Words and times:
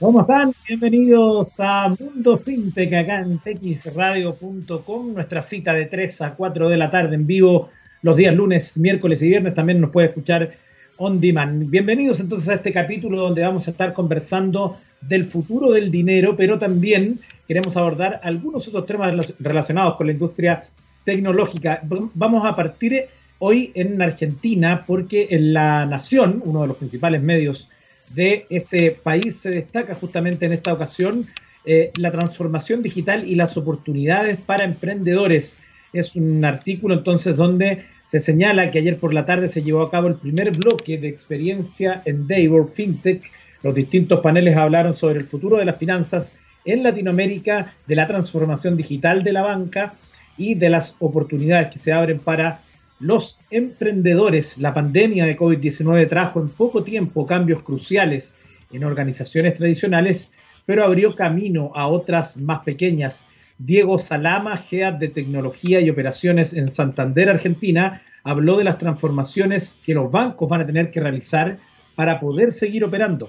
¿Cómo 0.00 0.22
están? 0.22 0.52
Bienvenidos 0.66 1.60
a 1.60 1.88
Mundo 1.88 2.36
Fintech 2.36 2.92
acá 2.92 3.20
en 3.20 3.38
texradio.com, 3.38 5.14
nuestra 5.14 5.40
cita 5.40 5.72
de 5.72 5.86
3 5.86 6.22
a 6.22 6.34
4 6.34 6.68
de 6.68 6.76
la 6.76 6.90
tarde 6.90 7.14
en 7.14 7.28
vivo 7.28 7.70
los 8.02 8.16
días 8.16 8.34
lunes, 8.34 8.76
miércoles 8.76 9.22
y 9.22 9.28
viernes. 9.28 9.54
También 9.54 9.80
nos 9.80 9.92
puede 9.92 10.08
escuchar 10.08 10.50
on 10.96 11.20
demand. 11.20 11.70
Bienvenidos 11.70 12.18
entonces 12.18 12.48
a 12.48 12.54
este 12.54 12.72
capítulo 12.72 13.20
donde 13.20 13.42
vamos 13.42 13.68
a 13.68 13.70
estar 13.70 13.92
conversando 13.92 14.78
del 15.00 15.26
futuro 15.26 15.70
del 15.70 15.92
dinero, 15.92 16.34
pero 16.36 16.58
también 16.58 17.20
queremos 17.46 17.76
abordar 17.76 18.20
algunos 18.24 18.66
otros 18.66 18.86
temas 18.86 19.32
relacionados 19.38 19.94
con 19.94 20.08
la 20.08 20.12
industria 20.12 20.64
tecnológica. 21.04 21.80
Vamos 22.14 22.44
a 22.44 22.56
partir 22.56 23.06
hoy 23.38 23.70
en 23.76 24.02
Argentina 24.02 24.82
porque 24.84 25.28
en 25.30 25.52
La 25.52 25.86
Nación, 25.86 26.42
uno 26.44 26.62
de 26.62 26.66
los 26.66 26.78
principales 26.78 27.22
medios 27.22 27.68
de 28.10 28.46
ese 28.50 28.90
país 28.90 29.36
se 29.36 29.50
destaca 29.50 29.94
justamente 29.94 30.46
en 30.46 30.52
esta 30.52 30.72
ocasión 30.72 31.26
eh, 31.64 31.92
la 31.96 32.10
transformación 32.10 32.82
digital 32.82 33.26
y 33.26 33.34
las 33.34 33.56
oportunidades 33.56 34.38
para 34.38 34.64
emprendedores. 34.64 35.56
Es 35.92 36.14
un 36.14 36.44
artículo 36.44 36.94
entonces 36.94 37.36
donde 37.36 37.84
se 38.06 38.20
señala 38.20 38.70
que 38.70 38.78
ayer 38.78 38.98
por 38.98 39.14
la 39.14 39.24
tarde 39.24 39.48
se 39.48 39.62
llevó 39.62 39.82
a 39.82 39.90
cabo 39.90 40.08
el 40.08 40.16
primer 40.16 40.50
bloque 40.50 40.98
de 40.98 41.08
experiencia 41.08 42.02
en 42.04 42.28
Davor 42.28 42.68
FinTech. 42.68 43.22
Los 43.62 43.74
distintos 43.74 44.20
paneles 44.20 44.56
hablaron 44.56 44.94
sobre 44.94 45.20
el 45.20 45.24
futuro 45.24 45.56
de 45.56 45.64
las 45.64 45.78
finanzas 45.78 46.34
en 46.64 46.82
Latinoamérica, 46.82 47.74
de 47.86 47.96
la 47.96 48.06
transformación 48.06 48.76
digital 48.76 49.22
de 49.22 49.32
la 49.32 49.42
banca 49.42 49.94
y 50.36 50.54
de 50.54 50.68
las 50.68 50.96
oportunidades 50.98 51.70
que 51.70 51.78
se 51.78 51.92
abren 51.92 52.18
para 52.18 52.60
los 53.04 53.38
emprendedores, 53.50 54.56
la 54.56 54.72
pandemia 54.72 55.26
de 55.26 55.36
COVID-19 55.36 56.08
trajo 56.08 56.40
en 56.40 56.48
poco 56.48 56.84
tiempo 56.84 57.26
cambios 57.26 57.62
cruciales 57.62 58.34
en 58.72 58.82
organizaciones 58.82 59.58
tradicionales, 59.58 60.32
pero 60.64 60.84
abrió 60.84 61.14
camino 61.14 61.70
a 61.74 61.86
otras 61.86 62.38
más 62.38 62.60
pequeñas. 62.60 63.26
Diego 63.58 63.98
Salama, 63.98 64.58
Head 64.70 64.94
de 64.94 65.08
Tecnología 65.08 65.82
y 65.82 65.90
Operaciones 65.90 66.54
en 66.54 66.68
Santander, 66.68 67.28
Argentina, 67.28 68.00
habló 68.22 68.56
de 68.56 68.64
las 68.64 68.78
transformaciones 68.78 69.76
que 69.84 69.92
los 69.92 70.10
bancos 70.10 70.48
van 70.48 70.62
a 70.62 70.66
tener 70.66 70.90
que 70.90 71.00
realizar 71.00 71.58
para 71.94 72.18
poder 72.18 72.52
seguir 72.52 72.84
operando. 72.86 73.28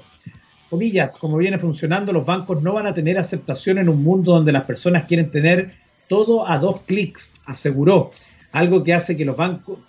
Comillas, 0.70 1.18
como 1.18 1.36
viene 1.36 1.58
funcionando, 1.58 2.14
los 2.14 2.26
bancos 2.26 2.64
no 2.64 2.76
van 2.76 2.88
a 2.88 2.94
tener 2.94 3.18
aceptación 3.18 3.78
en 3.80 3.90
un 3.90 4.02
mundo 4.02 4.32
donde 4.32 4.54
las 4.54 4.64
personas 4.64 5.04
quieren 5.04 5.32
tener 5.32 5.74
todo 6.08 6.48
a 6.48 6.60
dos 6.60 6.80
clics, 6.86 7.42
aseguró. 7.46 8.14
Algo 8.56 8.86
que 8.86 8.94
hace 8.94 9.18
que 9.18 9.26
los 9.26 9.36
bancos, 9.36 9.80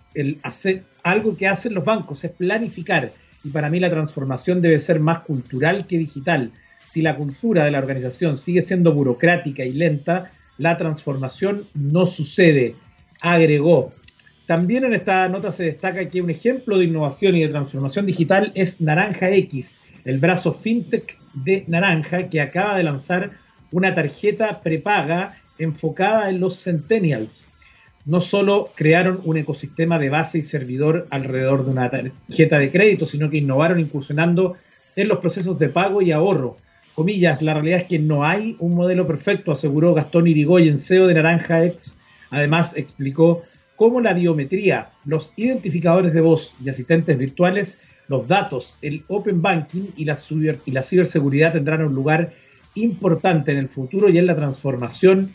algo 1.04 1.36
que 1.36 1.46
hacen 1.46 1.72
los 1.72 1.84
bancos 1.84 2.24
es 2.24 2.32
planificar. 2.32 3.12
Y 3.44 3.50
para 3.50 3.70
mí 3.70 3.78
la 3.78 3.90
transformación 3.90 4.60
debe 4.60 4.80
ser 4.80 4.98
más 4.98 5.20
cultural 5.20 5.86
que 5.86 5.98
digital. 5.98 6.50
Si 6.84 7.00
la 7.00 7.14
cultura 7.14 7.64
de 7.64 7.70
la 7.70 7.78
organización 7.78 8.38
sigue 8.38 8.62
siendo 8.62 8.92
burocrática 8.92 9.64
y 9.64 9.72
lenta, 9.72 10.32
la 10.58 10.76
transformación 10.76 11.68
no 11.74 12.06
sucede, 12.06 12.74
agregó. 13.20 13.92
También 14.46 14.82
en 14.82 14.94
esta 14.94 15.28
nota 15.28 15.52
se 15.52 15.62
destaca 15.62 16.10
que 16.10 16.20
un 16.20 16.30
ejemplo 16.30 16.76
de 16.76 16.86
innovación 16.86 17.36
y 17.36 17.42
de 17.42 17.50
transformación 17.50 18.04
digital 18.04 18.50
es 18.56 18.80
Naranja 18.80 19.30
X, 19.30 19.76
el 20.04 20.18
brazo 20.18 20.52
fintech 20.52 21.16
de 21.34 21.62
Naranja, 21.68 22.28
que 22.28 22.40
acaba 22.40 22.76
de 22.76 22.82
lanzar 22.82 23.30
una 23.70 23.94
tarjeta 23.94 24.60
prepaga 24.60 25.36
enfocada 25.56 26.30
en 26.30 26.40
los 26.40 26.60
centennials 26.64 27.45
no 28.06 28.20
solo 28.20 28.70
crearon 28.74 29.20
un 29.24 29.36
ecosistema 29.36 29.98
de 29.98 30.08
base 30.08 30.38
y 30.38 30.42
servidor 30.42 31.06
alrededor 31.10 31.64
de 31.64 31.70
una 31.72 31.90
tarjeta 31.90 32.58
de 32.58 32.70
crédito, 32.70 33.04
sino 33.04 33.28
que 33.28 33.38
innovaron 33.38 33.80
incursionando 33.80 34.54
en 34.94 35.08
los 35.08 35.18
procesos 35.18 35.58
de 35.58 35.68
pago 35.68 36.00
y 36.00 36.12
ahorro. 36.12 36.56
Comillas, 36.94 37.42
la 37.42 37.52
realidad 37.52 37.80
es 37.80 37.84
que 37.84 37.98
no 37.98 38.24
hay 38.24 38.56
un 38.60 38.74
modelo 38.74 39.06
perfecto, 39.06 39.52
aseguró 39.52 39.92
Gastón 39.92 40.28
Irigoyen, 40.28 40.78
CEO 40.78 41.08
de 41.08 41.14
Naranja 41.14 41.64
X. 41.64 41.98
Además, 42.30 42.74
explicó 42.76 43.42
cómo 43.74 44.00
la 44.00 44.14
biometría, 44.14 44.90
los 45.04 45.32
identificadores 45.36 46.14
de 46.14 46.20
voz 46.20 46.54
y 46.64 46.70
asistentes 46.70 47.18
virtuales, 47.18 47.80
los 48.08 48.28
datos, 48.28 48.78
el 48.82 49.02
open 49.08 49.42
banking 49.42 49.88
y 49.96 50.04
la, 50.04 50.16
y 50.64 50.70
la 50.70 50.82
ciberseguridad 50.82 51.52
tendrán 51.52 51.84
un 51.84 51.94
lugar 51.94 52.32
importante 52.76 53.50
en 53.50 53.58
el 53.58 53.68
futuro 53.68 54.08
y 54.08 54.18
en 54.18 54.26
la 54.26 54.36
transformación 54.36 55.32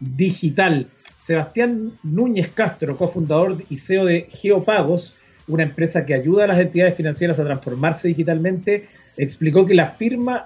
digital. 0.00 0.88
Sebastián 1.24 1.92
Núñez 2.02 2.50
Castro, 2.50 2.98
cofundador 2.98 3.56
y 3.70 3.78
CEO 3.78 4.04
de 4.04 4.28
Geopagos, 4.28 5.16
una 5.48 5.62
empresa 5.62 6.04
que 6.04 6.12
ayuda 6.12 6.44
a 6.44 6.48
las 6.48 6.60
entidades 6.60 6.96
financieras 6.96 7.38
a 7.38 7.44
transformarse 7.44 8.08
digitalmente, 8.08 8.88
explicó 9.16 9.64
que 9.64 9.72
la 9.72 9.86
firma 9.86 10.44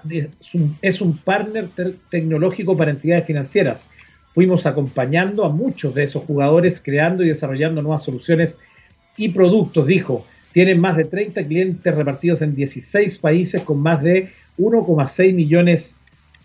es 0.80 1.00
un 1.00 1.18
partner 1.18 1.68
tecnológico 2.10 2.76
para 2.76 2.92
entidades 2.92 3.26
financieras. 3.26 3.90
Fuimos 4.28 4.66
acompañando 4.66 5.44
a 5.44 5.48
muchos 5.48 5.96
de 5.96 6.04
esos 6.04 6.22
jugadores 6.22 6.80
creando 6.80 7.24
y 7.24 7.28
desarrollando 7.28 7.82
nuevas 7.82 8.04
soluciones 8.04 8.60
y 9.16 9.30
productos, 9.30 9.84
dijo. 9.84 10.24
Tienen 10.52 10.80
más 10.80 10.96
de 10.96 11.06
30 11.06 11.44
clientes 11.44 11.92
repartidos 11.92 12.40
en 12.42 12.54
16 12.54 13.18
países 13.18 13.64
con 13.64 13.80
más 13.80 14.00
de 14.00 14.30
1,6 14.58 15.34
millones 15.34 15.96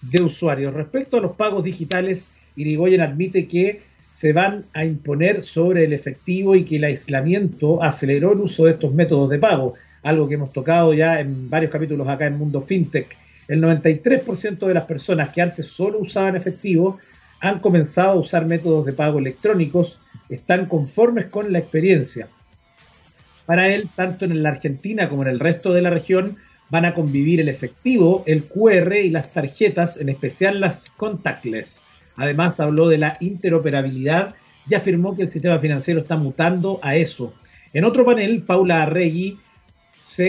de 0.01 0.23
usuarios. 0.23 0.73
Respecto 0.73 1.17
a 1.17 1.21
los 1.21 1.33
pagos 1.33 1.63
digitales, 1.63 2.29
Irigoyen 2.55 3.01
admite 3.01 3.47
que 3.47 3.92
se 4.13 4.31
van 4.31 4.65
a 4.73 4.85
imponer 4.85 5.41
sobre 5.41 5.85
el 5.85 5.91
efectivo 5.91 6.55
y 6.55 6.65
que 6.65 6.75
el 6.75 6.83
aislamiento 6.83 7.81
aceleró 7.81 8.33
el 8.33 8.41
uso 8.41 8.65
de 8.65 8.73
estos 8.73 8.93
métodos 8.93 9.27
de 9.31 9.39
pago, 9.39 9.73
algo 10.03 10.27
que 10.27 10.35
hemos 10.35 10.53
tocado 10.53 10.93
ya 10.93 11.19
en 11.19 11.49
varios 11.49 11.71
capítulos 11.71 12.07
acá 12.07 12.27
en 12.27 12.37
Mundo 12.37 12.61
FinTech. 12.61 13.17
El 13.47 13.63
93% 13.63 14.67
de 14.67 14.73
las 14.75 14.85
personas 14.85 15.29
que 15.29 15.41
antes 15.41 15.65
solo 15.65 15.97
usaban 15.97 16.35
efectivo 16.35 16.99
han 17.39 17.59
comenzado 17.59 18.11
a 18.11 18.19
usar 18.19 18.45
métodos 18.45 18.85
de 18.85 18.93
pago 18.93 19.17
electrónicos, 19.17 19.99
están 20.29 20.67
conformes 20.67 21.25
con 21.25 21.51
la 21.51 21.57
experiencia. 21.57 22.27
Para 23.47 23.73
él, 23.73 23.89
tanto 23.95 24.25
en 24.25 24.43
la 24.43 24.49
Argentina 24.49 25.09
como 25.09 25.23
en 25.23 25.29
el 25.29 25.39
resto 25.39 25.73
de 25.73 25.81
la 25.81 25.89
región, 25.89 26.37
van 26.69 26.85
a 26.85 26.93
convivir 26.93 27.41
el 27.41 27.49
efectivo, 27.49 28.23
el 28.27 28.43
QR 28.43 28.93
y 28.93 29.09
las 29.09 29.31
tarjetas, 29.33 29.97
en 29.97 30.09
especial 30.09 30.61
las 30.61 30.91
contactless. 30.97 31.83
Además, 32.15 32.59
habló 32.59 32.87
de 32.87 32.97
la 32.97 33.17
interoperabilidad 33.19 34.35
y 34.69 34.75
afirmó 34.75 35.15
que 35.15 35.23
el 35.23 35.29
sistema 35.29 35.59
financiero 35.59 35.99
está 35.99 36.15
mutando 36.15 36.79
a 36.81 36.95
eso. 36.95 37.33
En 37.73 37.85
otro 37.85 38.05
panel, 38.05 38.43
Paula 38.43 38.83
Arregui, 38.83 39.39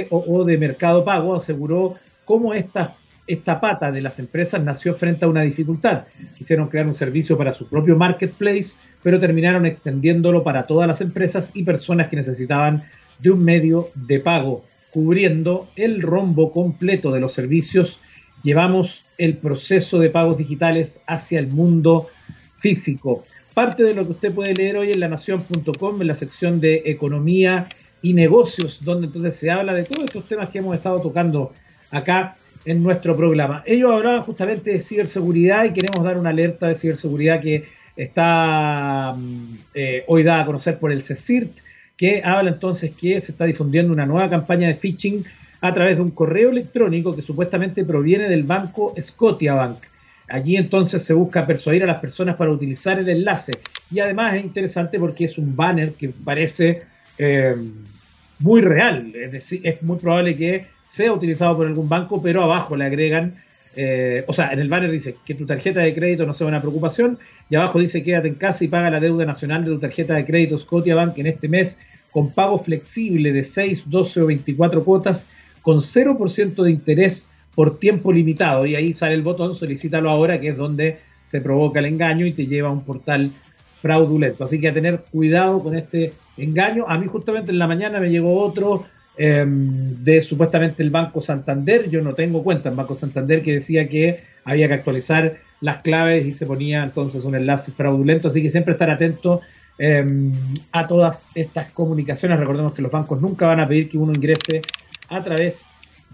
COO 0.08 0.44
de 0.44 0.58
Mercado 0.58 1.04
Pago, 1.04 1.34
aseguró 1.34 1.96
cómo 2.24 2.54
esta, 2.54 2.96
esta 3.26 3.60
pata 3.60 3.92
de 3.92 4.00
las 4.00 4.18
empresas 4.18 4.62
nació 4.62 4.94
frente 4.94 5.24
a 5.24 5.28
una 5.28 5.42
dificultad. 5.42 6.04
Quisieron 6.36 6.68
crear 6.68 6.86
un 6.86 6.94
servicio 6.94 7.36
para 7.36 7.52
su 7.52 7.68
propio 7.68 7.96
marketplace, 7.96 8.76
pero 9.02 9.20
terminaron 9.20 9.66
extendiéndolo 9.66 10.42
para 10.42 10.64
todas 10.64 10.88
las 10.88 11.00
empresas 11.00 11.50
y 11.54 11.64
personas 11.64 12.08
que 12.08 12.16
necesitaban 12.16 12.82
de 13.18 13.30
un 13.30 13.44
medio 13.44 13.88
de 13.94 14.20
pago, 14.20 14.64
cubriendo 14.90 15.68
el 15.76 16.02
rombo 16.02 16.50
completo 16.50 17.12
de 17.12 17.20
los 17.20 17.32
servicios 17.32 18.00
llevamos 18.44 19.06
el 19.18 19.38
proceso 19.38 19.98
de 19.98 20.10
pagos 20.10 20.38
digitales 20.38 21.00
hacia 21.08 21.40
el 21.40 21.48
mundo 21.48 22.08
físico. 22.56 23.24
Parte 23.54 23.82
de 23.82 23.94
lo 23.94 24.04
que 24.04 24.12
usted 24.12 24.32
puede 24.32 24.54
leer 24.54 24.76
hoy 24.76 24.92
en 24.92 25.00
lanación.com, 25.00 26.00
en 26.00 26.06
la 26.06 26.14
sección 26.14 26.60
de 26.60 26.82
economía 26.86 27.66
y 28.02 28.12
negocios, 28.12 28.84
donde 28.84 29.06
entonces 29.06 29.36
se 29.36 29.50
habla 29.50 29.74
de 29.74 29.84
todos 29.84 30.04
estos 30.04 30.28
temas 30.28 30.50
que 30.50 30.58
hemos 30.58 30.76
estado 30.76 31.00
tocando 31.00 31.52
acá 31.90 32.36
en 32.64 32.82
nuestro 32.82 33.16
programa. 33.16 33.62
Ellos 33.66 33.90
hablaban 33.92 34.22
justamente 34.22 34.72
de 34.72 34.78
ciberseguridad 34.78 35.64
y 35.64 35.72
queremos 35.72 36.04
dar 36.04 36.18
una 36.18 36.30
alerta 36.30 36.68
de 36.68 36.74
ciberseguridad 36.74 37.40
que 37.40 37.64
está 37.96 39.14
mm, 39.16 39.54
eh, 39.74 40.04
hoy 40.06 40.22
dada 40.22 40.42
a 40.42 40.46
conocer 40.46 40.78
por 40.78 40.92
el 40.92 41.02
CECIRT, 41.02 41.60
que 41.96 42.22
habla 42.24 42.50
entonces 42.50 42.90
que 42.90 43.20
se 43.20 43.32
está 43.32 43.44
difundiendo 43.44 43.92
una 43.92 44.04
nueva 44.04 44.28
campaña 44.28 44.68
de 44.68 44.74
phishing 44.74 45.24
a 45.64 45.72
través 45.72 45.96
de 45.96 46.02
un 46.02 46.10
correo 46.10 46.50
electrónico 46.50 47.16
que 47.16 47.22
supuestamente 47.22 47.86
proviene 47.86 48.28
del 48.28 48.42
banco 48.42 48.94
Scotiabank. 49.00 49.78
Allí 50.28 50.56
entonces 50.56 51.02
se 51.02 51.14
busca 51.14 51.46
persuadir 51.46 51.84
a 51.84 51.86
las 51.86 52.02
personas 52.02 52.36
para 52.36 52.50
utilizar 52.50 52.98
el 52.98 53.08
enlace. 53.08 53.52
Y 53.90 53.98
además 53.98 54.34
es 54.34 54.44
interesante 54.44 54.98
porque 54.98 55.24
es 55.24 55.38
un 55.38 55.56
banner 55.56 55.92
que 55.92 56.10
parece 56.10 56.82
eh, 57.16 57.56
muy 58.40 58.60
real. 58.60 59.10
Es 59.14 59.32
decir, 59.32 59.62
es 59.64 59.82
muy 59.82 59.96
probable 59.96 60.36
que 60.36 60.66
sea 60.84 61.10
utilizado 61.14 61.56
por 61.56 61.66
algún 61.66 61.88
banco, 61.88 62.22
pero 62.22 62.42
abajo 62.42 62.76
le 62.76 62.84
agregan, 62.84 63.34
eh, 63.74 64.22
o 64.26 64.34
sea, 64.34 64.52
en 64.52 64.58
el 64.58 64.68
banner 64.68 64.90
dice 64.90 65.16
que 65.24 65.34
tu 65.34 65.46
tarjeta 65.46 65.80
de 65.80 65.94
crédito 65.94 66.26
no 66.26 66.34
sea 66.34 66.46
una 66.46 66.60
preocupación, 66.60 67.18
y 67.48 67.56
abajo 67.56 67.78
dice 67.78 68.02
quédate 68.02 68.28
en 68.28 68.34
casa 68.34 68.64
y 68.64 68.68
paga 68.68 68.90
la 68.90 69.00
deuda 69.00 69.24
nacional 69.24 69.64
de 69.64 69.70
tu 69.70 69.78
tarjeta 69.78 70.12
de 70.12 70.26
crédito 70.26 70.58
Scotiabank 70.58 71.16
en 71.16 71.26
este 71.28 71.48
mes 71.48 71.78
con 72.10 72.30
pago 72.32 72.58
flexible 72.58 73.32
de 73.32 73.42
6, 73.42 73.84
12 73.86 74.20
o 74.20 74.26
24 74.26 74.84
cuotas 74.84 75.26
con 75.64 75.78
0% 75.78 76.62
de 76.62 76.70
interés 76.70 77.26
por 77.54 77.78
tiempo 77.78 78.12
limitado. 78.12 78.66
Y 78.66 78.76
ahí 78.76 78.92
sale 78.92 79.14
el 79.14 79.22
botón, 79.22 79.54
solicítalo 79.54 80.10
ahora, 80.10 80.38
que 80.38 80.48
es 80.48 80.56
donde 80.56 80.98
se 81.24 81.40
provoca 81.40 81.80
el 81.80 81.86
engaño 81.86 82.26
y 82.26 82.32
te 82.32 82.46
lleva 82.46 82.68
a 82.68 82.72
un 82.72 82.82
portal 82.84 83.32
fraudulento. 83.78 84.44
Así 84.44 84.60
que 84.60 84.68
a 84.68 84.74
tener 84.74 85.04
cuidado 85.10 85.62
con 85.62 85.74
este 85.74 86.12
engaño. 86.36 86.84
A 86.86 86.98
mí 86.98 87.06
justamente 87.06 87.50
en 87.50 87.58
la 87.58 87.66
mañana 87.66 87.98
me 87.98 88.10
llegó 88.10 88.38
otro 88.42 88.84
em, 89.16 90.04
de 90.04 90.20
supuestamente 90.20 90.82
el 90.82 90.90
Banco 90.90 91.22
Santander. 91.22 91.88
Yo 91.88 92.02
no 92.02 92.14
tengo 92.14 92.44
cuenta 92.44 92.68
en 92.68 92.76
Banco 92.76 92.94
Santander 92.94 93.42
que 93.42 93.54
decía 93.54 93.88
que 93.88 94.20
había 94.44 94.68
que 94.68 94.74
actualizar 94.74 95.36
las 95.62 95.80
claves 95.80 96.26
y 96.26 96.32
se 96.32 96.44
ponía 96.44 96.84
entonces 96.84 97.24
un 97.24 97.36
enlace 97.36 97.72
fraudulento, 97.72 98.28
así 98.28 98.42
que 98.42 98.50
siempre 98.50 98.72
estar 98.72 98.90
atento 98.90 99.40
em, 99.78 100.34
a 100.72 100.86
todas 100.86 101.26
estas 101.34 101.70
comunicaciones. 101.70 102.38
Recordemos 102.38 102.74
que 102.74 102.82
los 102.82 102.92
bancos 102.92 103.22
nunca 103.22 103.46
van 103.46 103.60
a 103.60 103.66
pedir 103.66 103.88
que 103.88 103.96
uno 103.96 104.12
ingrese 104.14 104.60
a 105.08 105.22
través 105.22 105.66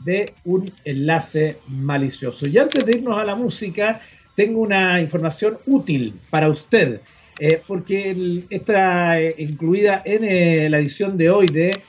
de 0.04 0.32
un 0.44 0.70
enlace 0.84 1.56
malicioso. 1.68 2.48
Y 2.48 2.58
antes 2.58 2.84
de 2.84 2.92
irnos 2.92 3.18
a 3.18 3.24
la 3.24 3.34
música, 3.34 4.00
tengo 4.34 4.60
una 4.60 5.00
información 5.00 5.58
útil 5.66 6.14
para 6.30 6.48
usted, 6.48 7.00
eh, 7.38 7.60
porque 7.66 8.42
está 8.50 9.20
eh, 9.20 9.34
incluida 9.38 10.02
en 10.04 10.24
eh, 10.24 10.70
la 10.70 10.78
edición 10.78 11.16
de 11.16 11.30
hoy 11.30 11.46
de 11.46 11.82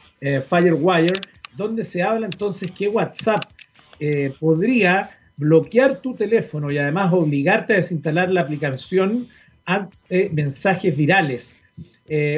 Firewire, 0.48 1.19
donde 1.56 1.83
se 1.83 2.03
habla 2.03 2.27
entonces 2.27 2.71
que 2.71 2.88
WhatsApp 2.88 3.42
podría 4.39 5.09
bloquear 5.38 6.00
tu 6.00 6.13
teléfono 6.13 6.71
y 6.71 6.77
además 6.77 7.12
obligarte 7.12 7.74
a 7.74 7.77
desinstalar 7.77 8.31
la 8.31 8.42
aplicación 8.42 9.27
ante 9.65 10.30
mensajes 10.31 10.95
virales. 10.95 11.60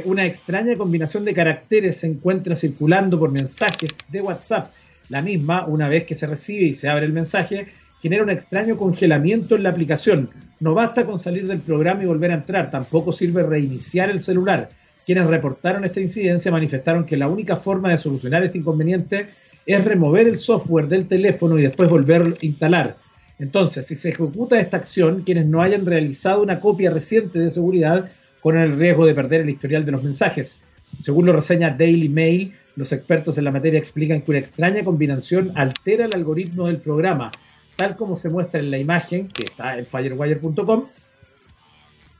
Una 0.06 0.26
extraña 0.26 0.76
combinación 0.76 1.26
de 1.26 1.34
caracteres 1.34 1.98
se 1.98 2.08
encuentra 2.08 2.56
circulando 2.56 3.18
por 3.18 3.32
mensajes 3.32 3.98
de 4.10 4.22
WhatsApp. 4.22 4.72
La 5.10 5.22
misma, 5.22 5.66
una 5.66 5.90
vez 5.90 6.04
que 6.04 6.16
se 6.16 6.28
recibe 6.28 6.66
y 6.66 6.74
se 6.74 6.90
abre 6.90 7.06
el 7.06 7.14
mensaje, 7.14 7.68
genera 8.02 8.22
un 8.22 8.30
extraño 8.30 8.78
congelamiento 8.78 9.56
en 9.56 9.64
la 9.64 9.70
aplicación. 9.70 10.30
No 10.60 10.74
basta 10.74 11.06
con 11.06 11.18
salir 11.18 11.48
del 11.48 11.60
programa 11.60 12.04
y 12.04 12.06
volver 12.06 12.32
a 12.32 12.36
entrar, 12.36 12.70
tampoco 12.70 13.12
sirve 13.12 13.44
reiniciar 13.44 14.10
el 14.10 14.20
celular. 14.20 14.70
Quienes 15.06 15.26
reportaron 15.26 15.84
esta 15.86 16.02
incidencia 16.02 16.52
manifestaron 16.52 17.06
que 17.06 17.18
la 17.18 17.28
única 17.28 17.56
forma 17.56 17.90
de 17.90 17.98
solucionar 17.98 18.44
este 18.44 18.60
inconveniente 18.60 19.28
es 19.66 19.84
remover 19.84 20.28
el 20.28 20.38
software 20.38 20.88
del 20.88 21.08
teléfono 21.08 21.58
y 21.58 21.64
después 21.64 21.90
volverlo 21.90 22.36
a 22.36 22.46
instalar. 22.46 22.96
Entonces, 23.40 23.88
si 23.88 23.96
se 23.96 24.10
ejecuta 24.10 24.60
esta 24.60 24.78
acción, 24.78 25.24
quienes 25.24 25.48
no 25.48 25.62
hayan 25.62 25.86
realizado 25.86 26.42
una 26.42 26.60
copia 26.60 26.92
reciente 26.92 27.40
de 27.40 27.50
seguridad 27.50 28.10
corren 28.44 28.64
el 28.64 28.78
riesgo 28.78 29.06
de 29.06 29.16
perder 29.16 29.42
el 29.42 29.50
historial 29.50 29.86
de 29.86 29.94
los 29.94 30.04
mensajes. 30.04 30.62
Según 31.00 31.26
lo 31.26 31.32
reseña 31.32 31.70
Daily 31.70 32.10
Mail, 32.10 32.54
los 32.76 32.92
expertos 32.92 33.38
en 33.38 33.46
la 33.46 33.52
materia 33.52 33.80
explican 33.80 34.22
que 34.22 34.32
una 34.32 34.40
extraña 34.40 34.84
combinación 34.84 35.54
altera 35.56 36.06
el 36.06 36.16
algoritmo 36.16 36.68
del 36.68 36.78
programa, 36.78 37.32
tal 37.78 37.96
como 37.96 38.18
se 38.18 38.30
muestra 38.30 38.60
en 38.60 38.70
la 38.70 38.78
imagen 38.78 39.30
que 39.30 39.46
está 39.46 39.78
en 39.78 39.86
firewire.com. 39.86 40.86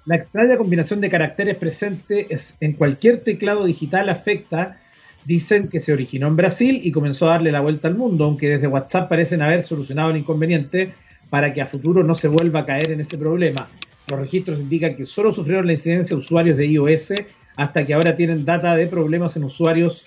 La 0.06 0.16
extraña 0.16 0.58
combinación 0.58 1.02
de 1.02 1.10
caracteres 1.10 1.58
presentes 1.58 2.58
en 2.62 2.74
cualquier 2.74 3.20
teclado 3.20 3.66
digital 3.66 4.10
afecta, 4.10 4.80
dicen 5.26 5.68
que 5.68 5.80
se 5.80 5.94
originó 5.94 6.28
en 6.28 6.36
Brasil 6.36 6.82
y 6.84 6.92
comenzó 6.92 7.28
a 7.28 7.34
darle 7.34 7.52
la 7.52 7.62
vuelta 7.62 7.88
al 7.90 7.96
mundo, 7.96 8.26
aunque 8.26 8.50
desde 8.50 8.68
WhatsApp 8.68 9.10
parecen 9.10 9.42
haber 9.42 9.64
solucionado 9.64 10.12
el 10.12 10.18
inconveniente 10.18 10.94
para 11.30 11.54
que 11.54 11.62
a 11.62 11.66
futuro 11.66 12.04
no 12.04 12.16
se 12.16 12.28
vuelva 12.28 12.62
a 12.62 12.66
caer 12.66 12.92
en 12.92 13.02
ese 13.02 13.18
problema. 13.18 13.68
Los 14.14 14.22
registros 14.22 14.60
indican 14.60 14.96
que 14.96 15.08
solo 15.08 15.34
sufrieron 15.34 15.66
la 15.66 15.74
incidencia 15.74 16.16
usuarios 16.16 16.56
de 16.56 16.68
iOS 16.68 17.14
hasta 17.56 17.84
que 17.84 17.96
ahora 17.96 18.16
tienen 18.16 18.46
data 18.46 18.76
de 18.76 18.86
problemas 18.86 19.36
en 19.36 19.44
usuarios 19.44 20.06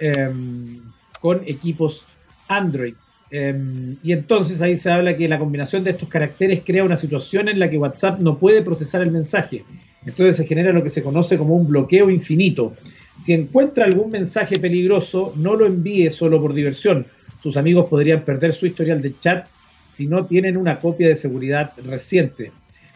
em, 0.00 0.80
con 1.20 1.40
equipos 1.46 2.04
Android. 2.48 2.94
Em, 3.30 3.94
y 4.02 4.10
entonces 4.10 4.60
ahí 4.60 4.76
se 4.76 4.90
habla 4.90 5.16
que 5.16 5.28
la 5.28 5.38
combinación 5.38 5.84
de 5.84 5.92
estos 5.92 6.08
caracteres 6.08 6.62
crea 6.66 6.82
una 6.82 6.96
situación 6.96 7.48
en 7.48 7.60
la 7.60 7.70
que 7.70 7.78
WhatsApp 7.78 8.18
no 8.18 8.38
puede 8.38 8.60
procesar 8.60 9.02
el 9.02 9.12
mensaje. 9.12 9.64
Entonces 10.04 10.36
se 10.36 10.46
genera 10.46 10.72
lo 10.72 10.82
que 10.82 10.90
se 10.90 11.04
conoce 11.04 11.38
como 11.38 11.54
un 11.54 11.68
bloqueo 11.68 12.10
infinito. 12.10 12.74
Si 13.22 13.34
encuentra 13.34 13.84
algún 13.84 14.10
mensaje 14.10 14.58
peligroso, 14.58 15.32
no 15.36 15.54
lo 15.54 15.66
envíe 15.66 16.10
solo 16.10 16.40
por 16.40 16.54
diversión. 16.54 17.06
Sus 17.40 17.56
amigos 17.56 17.86
podrían 17.88 18.22
perder 18.22 18.52
su 18.52 18.66
historial 18.66 19.00
de 19.00 19.14
chat 19.20 19.46
si 19.90 20.08
no 20.08 20.26
tienen 20.26 20.56
una 20.56 20.80
copia 20.80 21.06
de 21.06 21.14
seguridad 21.14 21.70
reciente. 21.84 22.50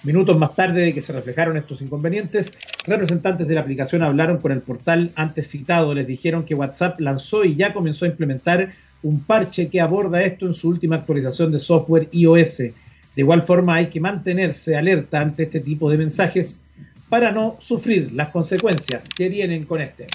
Minutos 0.05 0.39
más 0.39 0.55
tarde 0.55 0.83
de 0.83 0.95
que 0.95 1.01
se 1.01 1.13
reflejaron 1.13 1.57
estos 1.57 1.83
inconvenientes, 1.83 2.57
representantes 2.87 3.49
de 3.49 3.55
la 3.55 3.63
aplicación 3.63 4.03
hablaron 4.03 4.39
con 4.39 4.53
el 4.53 4.61
portal 4.61 5.11
antes 5.17 5.51
citado. 5.51 5.93
Les 5.93 6.07
dijeron 6.07 6.45
que 6.45 6.55
WhatsApp 6.55 7.01
lanzó 7.01 7.45
y 7.45 7.57
ya 7.57 7.73
comenzó 7.73 8.05
a 8.05 8.09
implementar 8.09 8.73
un 9.03 9.21
parche 9.25 9.69
que 9.69 9.81
aborda 9.81 10.23
esto 10.23 10.47
en 10.47 10.55
su 10.55 10.69
última 10.69 10.97
actualización 10.97 11.51
de 11.51 11.59
software 11.59 12.09
iOS. 12.13 12.59
De 12.59 12.73
igual 13.17 13.43
forma 13.43 13.75
hay 13.75 13.87
que 13.87 14.01
mantenerse 14.01 14.77
alerta 14.77 15.21
ante 15.21 15.43
este 15.45 15.59
tipo 15.59 15.91
de 15.91 15.99
mensajes 15.99 16.63
para 17.09 17.33
no 17.33 17.57
sufrir 17.59 18.13
las 18.13 18.29
consecuencias 18.29 19.09
que 19.09 19.29
vienen 19.29 19.65
con 19.65 19.81
este. 19.81 20.07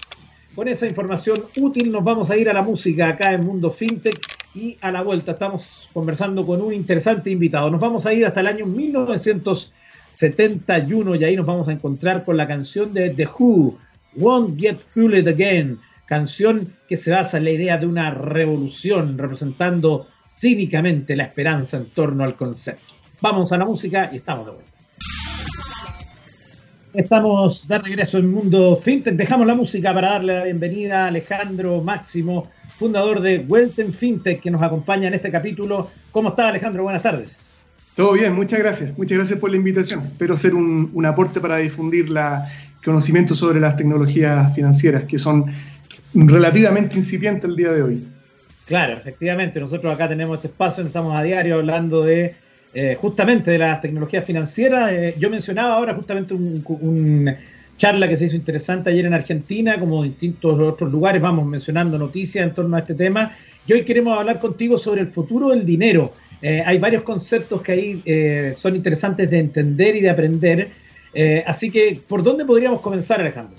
Con 0.55 0.69
esa 0.69 0.87
información 0.87 1.43
útil 1.57 1.91
nos 1.91 2.05
vamos 2.05 2.31
a 2.31 2.37
ir 2.37 2.49
a 2.49 2.53
la 2.53 2.61
música 2.61 3.09
acá 3.09 3.33
en 3.33 3.43
Mundo 3.43 3.69
FinTech 3.69 4.42
y 4.55 4.77
a 4.81 4.91
la 4.91 5.01
vuelta 5.01 5.33
estamos 5.33 5.89
conversando 5.93 6.45
con 6.45 6.61
un 6.61 6.73
interesante 6.73 7.29
invitado. 7.29 7.69
Nos 7.69 7.81
vamos 7.81 8.05
a 8.05 8.13
ir 8.13 8.25
hasta 8.25 8.39
el 8.41 8.47
año 8.47 8.65
1971 8.65 11.15
y 11.15 11.23
ahí 11.23 11.35
nos 11.35 11.45
vamos 11.45 11.67
a 11.67 11.71
encontrar 11.71 12.23
con 12.23 12.37
la 12.37 12.47
canción 12.47 12.93
de 12.93 13.09
The 13.09 13.27
Who, 13.27 13.77
Won't 14.15 14.59
Get 14.59 14.79
Fooled 14.79 15.27
Again 15.27 15.79
canción 16.05 16.73
que 16.87 16.97
se 16.97 17.11
basa 17.11 17.37
en 17.37 17.45
la 17.45 17.51
idea 17.51 17.77
de 17.77 17.87
una 17.87 18.11
revolución 18.11 19.17
representando 19.17 20.07
cínicamente 20.27 21.15
la 21.15 21.23
esperanza 21.23 21.77
en 21.77 21.89
torno 21.89 22.23
al 22.23 22.35
concepto. 22.35 22.93
Vamos 23.21 23.51
a 23.51 23.57
la 23.57 23.65
música 23.65 24.09
y 24.11 24.17
estamos 24.17 24.45
de 24.45 24.51
vuelta. 24.51 24.72
Estamos 26.93 27.67
de 27.67 27.79
regreso 27.79 28.19
en 28.19 28.31
Mundo 28.31 28.75
FinTech. 28.75 29.15
Dejamos 29.15 29.47
la 29.47 29.55
música 29.55 29.91
para 29.95 30.11
darle 30.11 30.35
la 30.35 30.43
bienvenida 30.43 31.05
a 31.05 31.07
Alejandro 31.07 31.81
Máximo, 31.81 32.51
fundador 32.77 33.19
de 33.19 33.39
Welten 33.47 33.91
FinTech, 33.91 34.39
que 34.39 34.51
nos 34.51 34.61
acompaña 34.61 35.07
en 35.07 35.15
este 35.15 35.31
capítulo. 35.31 35.89
¿Cómo 36.11 36.29
está 36.29 36.49
Alejandro? 36.49 36.83
Buenas 36.83 37.01
tardes. 37.01 37.49
Todo 37.95 38.13
bien, 38.13 38.35
muchas 38.35 38.59
gracias. 38.59 38.95
Muchas 38.95 39.17
gracias 39.17 39.39
por 39.39 39.49
la 39.49 39.57
invitación. 39.57 40.01
Espero 40.01 40.37
ser 40.37 40.53
un, 40.53 40.91
un 40.93 41.05
aporte 41.07 41.41
para 41.41 41.57
difundir 41.57 42.11
la 42.11 42.47
conocimiento 42.85 43.33
sobre 43.33 43.59
las 43.59 43.75
tecnologías 43.75 44.53
financieras, 44.53 45.03
que 45.05 45.17
son 45.17 45.45
relativamente 46.13 46.95
incipiente 46.95 47.47
el 47.47 47.55
día 47.55 47.71
de 47.71 47.81
hoy. 47.81 48.07
Claro, 48.65 48.93
efectivamente, 48.93 49.59
nosotros 49.59 49.91
acá 49.91 50.07
tenemos 50.07 50.35
este 50.35 50.49
espacio, 50.49 50.83
estamos 50.83 51.15
a 51.15 51.23
diario 51.23 51.55
hablando 51.55 52.03
de 52.03 52.35
eh, 52.73 52.97
justamente 52.99 53.51
de 53.51 53.59
las 53.59 53.81
tecnologías 53.81 54.25
financieras. 54.25 54.91
Eh, 54.91 55.15
yo 55.19 55.29
mencionaba 55.29 55.75
ahora 55.75 55.93
justamente 55.93 56.33
un, 56.33 57.35
charla 57.77 58.07
que 58.07 58.15
se 58.15 58.25
hizo 58.25 58.35
interesante 58.35 58.89
ayer 58.89 59.05
en 59.05 59.13
Argentina, 59.13 59.77
como 59.77 60.03
distintos 60.03 60.59
otros 60.59 60.91
lugares, 60.91 61.21
vamos 61.21 61.45
mencionando 61.45 61.97
noticias 61.97 62.45
en 62.45 62.53
torno 62.53 62.75
a 62.75 62.79
este 62.79 62.93
tema. 62.93 63.31
Y 63.67 63.73
hoy 63.73 63.83
queremos 63.83 64.17
hablar 64.17 64.39
contigo 64.39 64.77
sobre 64.77 65.01
el 65.01 65.07
futuro 65.07 65.49
del 65.49 65.65
dinero. 65.65 66.13
Eh, 66.41 66.61
hay 66.65 66.77
varios 66.77 67.03
conceptos 67.03 67.61
que 67.61 67.71
ahí 67.71 68.53
son 68.55 68.75
interesantes 68.75 69.29
de 69.29 69.39
entender 69.39 69.95
y 69.95 70.01
de 70.01 70.09
aprender. 70.09 70.71
así 71.45 71.69
que, 71.71 71.99
¿por 72.07 72.21
dónde 72.23 72.45
podríamos 72.45 72.81
comenzar, 72.81 73.19
Alejandro? 73.19 73.57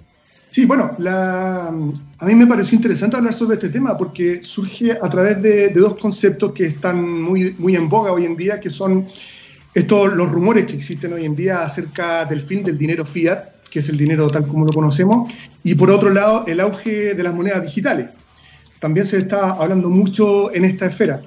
Sí, 0.54 0.66
bueno, 0.66 0.92
la, 0.98 1.66
a 1.66 2.24
mí 2.24 2.34
me 2.36 2.46
pareció 2.46 2.76
interesante 2.76 3.16
hablar 3.16 3.34
sobre 3.34 3.54
este 3.54 3.70
tema 3.70 3.98
porque 3.98 4.44
surge 4.44 4.92
a 4.92 5.10
través 5.10 5.42
de, 5.42 5.70
dos 5.70 5.96
conceptos 5.96 6.52
que 6.52 6.66
están 6.66 7.20
muy, 7.22 7.56
muy 7.58 7.74
en 7.74 7.88
boga 7.88 8.12
hoy 8.12 8.24
en 8.24 8.36
día, 8.36 8.60
que 8.60 8.70
son 8.70 9.04
estos, 9.74 10.14
los 10.14 10.30
rumores 10.30 10.66
que 10.66 10.74
existen 10.74 11.12
hoy 11.12 11.24
en 11.24 11.34
día 11.34 11.62
acerca 11.62 12.24
del 12.26 12.42
fin 12.42 12.62
del 12.62 12.78
dinero 12.78 13.04
fiat, 13.04 13.46
que 13.68 13.80
es 13.80 13.88
el 13.88 13.96
dinero 13.96 14.28
tal 14.28 14.46
como 14.46 14.64
lo 14.64 14.72
conocemos, 14.72 15.28
y 15.64 15.74
por 15.74 15.90
otro 15.90 16.10
lado, 16.10 16.44
el 16.46 16.60
auge 16.60 17.14
de 17.14 17.22
las 17.24 17.34
monedas 17.34 17.64
digitales. 17.64 18.10
También 18.78 19.08
se 19.08 19.18
está 19.18 19.50
hablando 19.50 19.90
mucho 19.90 20.54
en 20.54 20.66
esta 20.66 20.86
esfera. 20.86 21.20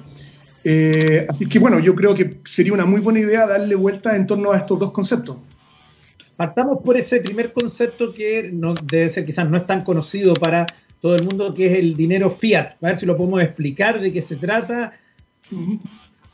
Eh, 0.64 1.26
así 1.28 1.44
que 1.44 1.58
bueno, 1.58 1.80
yo 1.80 1.94
creo 1.94 2.14
que 2.14 2.40
sería 2.46 2.72
una 2.72 2.86
muy 2.86 3.02
buena 3.02 3.20
idea 3.20 3.46
darle 3.46 3.74
vuelta 3.74 4.16
en 4.16 4.26
torno 4.26 4.52
a 4.52 4.56
estos 4.56 4.78
dos 4.78 4.90
conceptos. 4.90 5.36
Partamos 6.38 6.78
por 6.84 6.96
ese 6.96 7.20
primer 7.20 7.52
concepto 7.52 8.14
que 8.14 8.48
no, 8.52 8.72
debe 8.74 9.08
ser 9.08 9.26
quizás 9.26 9.50
no 9.50 9.56
es 9.56 9.66
tan 9.66 9.82
conocido 9.82 10.34
para 10.34 10.68
todo 11.00 11.16
el 11.16 11.24
mundo, 11.24 11.52
que 11.52 11.66
es 11.66 11.72
el 11.72 11.96
dinero 11.96 12.30
fiat. 12.30 12.76
A 12.80 12.86
ver 12.86 12.96
si 12.96 13.06
lo 13.06 13.16
podemos 13.16 13.42
explicar 13.42 14.00
de 14.00 14.12
qué 14.12 14.22
se 14.22 14.36
trata. 14.36 14.92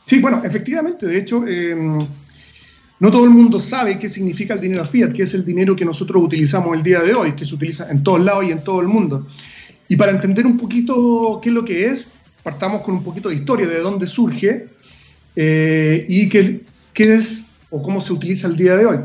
Sí, 0.05 0.19
bueno, 0.19 0.43
efectivamente, 0.45 1.07
de 1.07 1.17
hecho, 1.17 1.47
em, 1.47 1.97
no 2.99 3.11
todo 3.11 3.23
el 3.23 3.31
mundo 3.31 3.59
sabe 3.59 3.97
qué 3.97 4.07
significa 4.07 4.53
el 4.53 4.61
dinero 4.61 4.85
fiat, 4.85 5.11
que 5.11 5.23
es 5.23 5.33
el 5.33 5.43
dinero 5.43 5.75
que 5.75 5.85
nosotros 5.85 6.23
utilizamos 6.23 6.77
el 6.77 6.83
día 6.83 7.01
de 7.01 7.15
hoy, 7.15 7.31
que 7.31 7.43
se 7.43 7.55
utiliza 7.55 7.89
en 7.89 8.03
todos 8.03 8.23
lados 8.23 8.45
y 8.45 8.51
en 8.51 8.63
todo 8.63 8.81
el 8.81 8.87
mundo. 8.87 9.25
Y 9.89 9.95
para 9.95 10.11
entender 10.11 10.45
un 10.45 10.59
poquito 10.59 11.39
qué 11.41 11.49
es 11.49 11.55
lo 11.55 11.65
que 11.65 11.87
es, 11.87 12.11
partamos 12.43 12.83
con 12.83 12.93
un 12.93 13.03
poquito 13.03 13.29
de 13.29 13.35
historia 13.37 13.65
de 13.65 13.79
dónde 13.79 14.05
surge 14.05 14.67
eh, 15.35 16.05
y 16.07 16.29
qué, 16.29 16.61
qué 16.93 17.15
es 17.15 17.47
o 17.71 17.81
cómo 17.81 18.01
se 18.01 18.13
utiliza 18.13 18.45
el 18.45 18.55
día 18.55 18.77
de 18.77 18.85
hoy. 18.85 18.97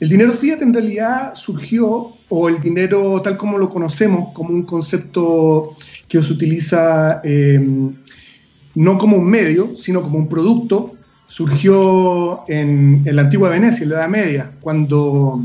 El 0.00 0.08
dinero 0.08 0.32
fiat 0.32 0.60
en 0.62 0.74
realidad 0.74 1.34
surgió, 1.34 2.12
o 2.28 2.48
el 2.48 2.60
dinero 2.60 3.20
tal 3.22 3.36
como 3.36 3.58
lo 3.58 3.70
conocemos, 3.70 4.32
como 4.34 4.50
un 4.50 4.64
concepto 4.64 5.76
que 6.08 6.20
se 6.20 6.32
utiliza 6.32 7.20
em, 7.22 7.92
no 8.74 8.98
como 8.98 9.16
un 9.16 9.26
medio, 9.26 9.76
sino 9.76 10.02
como 10.02 10.18
un 10.18 10.28
producto, 10.28 10.92
surgió 11.26 12.44
en, 12.48 13.02
la 13.04 13.22
antigua 13.22 13.50
Venecia, 13.50 13.84
en 13.84 13.90
la 13.90 13.96
Edad 13.96 14.08
Media, 14.08 14.50
cuando 14.60 15.40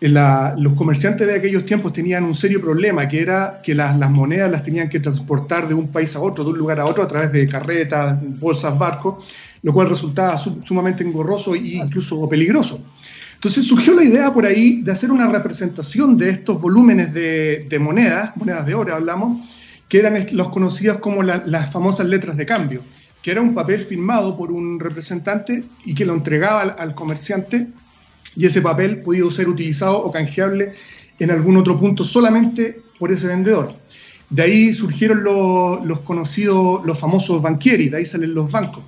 los 0.00 0.72
comerciantes 0.74 1.26
de 1.26 1.34
aquellos 1.34 1.66
tiempos 1.66 1.92
tenían 1.92 2.24
un 2.24 2.34
serio 2.34 2.60
problema, 2.60 3.08
que 3.08 3.20
era 3.20 3.60
que 3.62 3.74
las, 3.74 3.98
monedas 4.10 4.50
las 4.50 4.62
tenían 4.62 4.88
que 4.88 5.00
transportar 5.00 5.66
de 5.66 5.74
un 5.74 5.88
país 5.88 6.14
a 6.14 6.20
otro, 6.20 6.44
de 6.44 6.50
un 6.50 6.58
lugar 6.58 6.78
a 6.78 6.84
otro, 6.84 7.02
a 7.02 7.08
través 7.08 7.32
de 7.32 7.48
carretas, 7.48 8.18
bolsas, 8.38 8.78
barcos, 8.78 9.24
lo 9.62 9.72
cual 9.72 9.88
resultaba 9.88 10.38
sumamente 10.38 11.04
engorroso 11.04 11.54
e 11.54 11.58
incluso 11.58 12.28
peligroso. 12.28 12.80
Entonces 13.34 13.64
surgió 13.64 13.94
la 13.94 14.02
idea 14.02 14.32
por 14.32 14.44
ahí 14.44 14.82
de 14.82 14.92
hacer 14.92 15.12
una 15.12 15.28
representación 15.28 16.16
de 16.16 16.30
estos 16.30 16.60
volúmenes 16.60 17.14
de, 17.14 17.78
monedas, 17.80 18.36
monedas 18.36 18.66
de 18.66 18.74
oro 18.74 18.94
hablamos, 18.94 19.48
que 19.88 19.98
eran 19.98 20.26
los 20.32 20.48
conocidos 20.50 20.98
como 20.98 21.22
las 21.22 21.72
famosas 21.72 22.06
letras 22.08 22.36
de 22.36 22.44
cambio, 22.44 22.82
que 23.22 23.30
era 23.30 23.40
un 23.40 23.54
papel 23.54 23.80
firmado 23.80 24.36
por 24.36 24.50
un 24.50 24.80
representante 24.80 25.64
y 25.84 25.94
que 25.94 26.04
lo 26.04 26.14
entregaba 26.14 26.62
al 26.62 26.94
comerciante 26.94 27.68
y 28.36 28.46
ese 28.46 28.62
papel 28.62 28.98
podía 29.00 29.28
ser 29.30 29.48
utilizado 29.48 29.98
o 29.98 30.12
canjeable 30.12 30.74
en 31.18 31.30
algún 31.30 31.56
otro 31.56 31.78
punto 31.78 32.04
solamente 32.04 32.80
por 32.98 33.12
ese 33.12 33.26
vendedor. 33.26 33.72
De 34.30 34.42
ahí 34.42 34.74
surgieron 34.74 35.24
los, 35.24 36.00
conocidos, 36.00 36.84
los 36.84 36.98
famosos 36.98 37.40
banquieri, 37.40 37.88
de 37.88 37.98
ahí 37.98 38.06
salen 38.06 38.34
los 38.34 38.50
bancos, 38.50 38.84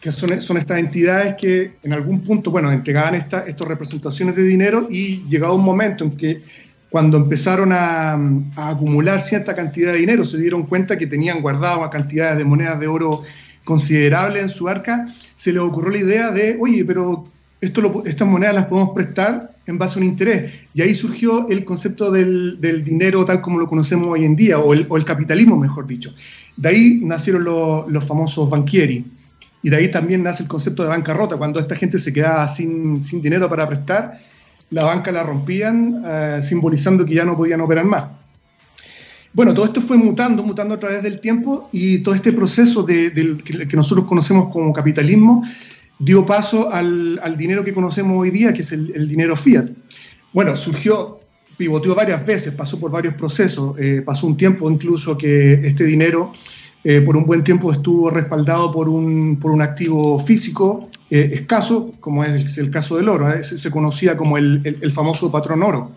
que 0.00 0.12
son, 0.12 0.40
son 0.40 0.56
estas 0.56 0.78
entidades 0.78 1.34
que 1.36 1.72
en 1.82 1.92
algún 1.92 2.20
punto, 2.20 2.50
bueno, 2.50 2.70
entregaban 2.70 3.14
esta, 3.14 3.40
estas 3.40 3.66
representaciones 3.66 4.36
de 4.36 4.44
dinero 4.44 4.86
y 4.90 5.24
llegado 5.28 5.54
un 5.54 5.64
momento 5.64 6.04
en 6.04 6.16
que 6.16 6.42
cuando 6.90 7.18
empezaron 7.18 7.72
a, 7.72 8.18
acumular 8.56 9.20
cierta 9.20 9.54
cantidad 9.54 9.92
de 9.92 9.98
dinero, 9.98 10.24
se 10.24 10.38
dieron 10.38 10.64
cuenta 10.64 10.96
que 10.96 11.06
tenían 11.06 11.42
guardado 11.42 11.88
cantidades 11.90 12.38
de 12.38 12.44
monedas 12.44 12.80
de 12.80 12.86
oro 12.86 13.22
considerables 13.64 14.42
en 14.42 14.48
su 14.48 14.68
arca, 14.68 15.06
se 15.36 15.52
les 15.52 15.60
ocurrió 15.60 15.90
la 15.90 15.98
idea 15.98 16.30
de, 16.30 16.56
oye, 16.58 16.84
pero 16.84 17.26
esto 17.60 18.02
estas 18.06 18.26
monedas 18.26 18.54
las 18.54 18.66
podemos 18.66 18.94
prestar 18.94 19.50
en 19.66 19.76
base 19.76 19.98
a 19.98 20.02
un 20.02 20.08
interés. 20.08 20.52
Y 20.72 20.80
ahí 20.80 20.94
surgió 20.94 21.46
el 21.50 21.64
concepto 21.64 22.10
del, 22.10 22.58
dinero 22.84 23.26
tal 23.26 23.42
como 23.42 23.58
lo 23.58 23.68
conocemos 23.68 24.08
hoy 24.08 24.24
en 24.24 24.34
día, 24.34 24.58
o 24.58 24.72
el, 24.72 25.04
capitalismo, 25.04 25.56
mejor 25.58 25.86
dicho. 25.86 26.14
De 26.56 26.70
ahí 26.70 27.00
nacieron 27.04 27.44
los 27.44 28.04
famosos 28.04 28.48
banquieri. 28.48 29.04
Y 29.62 29.70
de 29.70 29.76
ahí 29.76 29.90
también 29.90 30.22
nace 30.22 30.42
el 30.44 30.48
concepto 30.48 30.82
de 30.82 30.90
bancarrota, 30.90 31.36
cuando 31.36 31.58
esta 31.60 31.74
gente 31.74 31.98
se 31.98 32.12
quedaba 32.12 32.48
sin, 32.48 33.00
dinero 33.20 33.48
para 33.48 33.66
prestar, 33.66 34.20
la 34.70 34.84
banca 34.84 35.10
la 35.10 35.22
rompían, 35.22 36.02
eh, 36.04 36.40
simbolizando 36.42 37.04
que 37.04 37.14
ya 37.14 37.24
no 37.24 37.36
podían 37.36 37.60
operar 37.60 37.84
más. 37.84 38.04
Bueno, 39.32 39.54
todo 39.54 39.66
esto 39.66 39.80
fue 39.80 39.96
mutando, 39.96 40.42
mutando 40.42 40.74
a 40.74 40.78
través 40.78 41.02
del 41.02 41.20
tiempo 41.20 41.68
y 41.72 41.98
todo 41.98 42.14
este 42.14 42.32
proceso 42.32 42.82
de, 42.82 43.12
que 43.44 43.76
nosotros 43.76 44.06
conocemos 44.06 44.50
como 44.52 44.72
capitalismo 44.72 45.44
dio 45.98 46.24
paso 46.24 46.72
al, 46.72 47.36
dinero 47.36 47.64
que 47.64 47.74
conocemos 47.74 48.18
hoy 48.18 48.30
día, 48.30 48.52
que 48.52 48.62
es 48.62 48.72
el, 48.72 49.08
dinero 49.08 49.36
fiat. 49.36 49.66
Bueno, 50.32 50.56
surgió, 50.56 51.20
pivoteó 51.56 51.94
varias 51.94 52.24
veces, 52.24 52.52
pasó 52.52 52.78
por 52.78 52.90
varios 52.90 53.14
procesos, 53.14 53.78
eh, 53.78 54.02
pasó 54.04 54.26
un 54.26 54.36
tiempo 54.36 54.70
incluso 54.70 55.16
que 55.18 55.54
este 55.54 55.84
dinero 55.84 56.32
eh, 56.84 57.00
por 57.00 57.16
un 57.16 57.26
buen 57.26 57.42
tiempo 57.44 57.72
estuvo 57.72 58.10
respaldado 58.10 58.72
por 58.72 58.88
un, 58.88 59.38
por 59.40 59.50
un 59.50 59.62
activo 59.62 60.18
físico 60.20 60.88
eh, 61.10 61.30
escaso, 61.34 61.92
como 62.00 62.24
es 62.24 62.58
el 62.58 62.70
caso 62.70 62.96
del 62.96 63.08
oro, 63.08 63.28
se 63.42 63.70
conocía 63.70 64.16
como 64.16 64.38
el, 64.38 64.78
el 64.80 64.92
famoso 64.92 65.30
patrón 65.30 65.62
oro. 65.62 65.90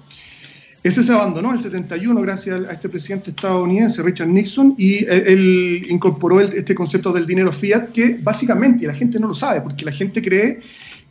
Ese 0.83 1.03
se 1.03 1.13
abandonó 1.13 1.49
en 1.49 1.57
el 1.57 1.61
71 1.61 2.19
gracias 2.21 2.65
a 2.67 2.71
este 2.71 2.89
presidente 2.89 3.29
estadounidense, 3.29 4.01
Richard 4.01 4.29
Nixon, 4.29 4.73
y 4.79 5.05
él 5.05 5.85
incorporó 5.89 6.41
este 6.41 6.73
concepto 6.73 7.13
del 7.13 7.27
dinero 7.27 7.51
fiat 7.51 7.91
que 7.91 8.17
básicamente, 8.19 8.87
la 8.87 8.95
gente 8.95 9.19
no 9.19 9.27
lo 9.27 9.35
sabe, 9.35 9.61
porque 9.61 9.85
la 9.85 9.91
gente 9.91 10.23
cree 10.23 10.59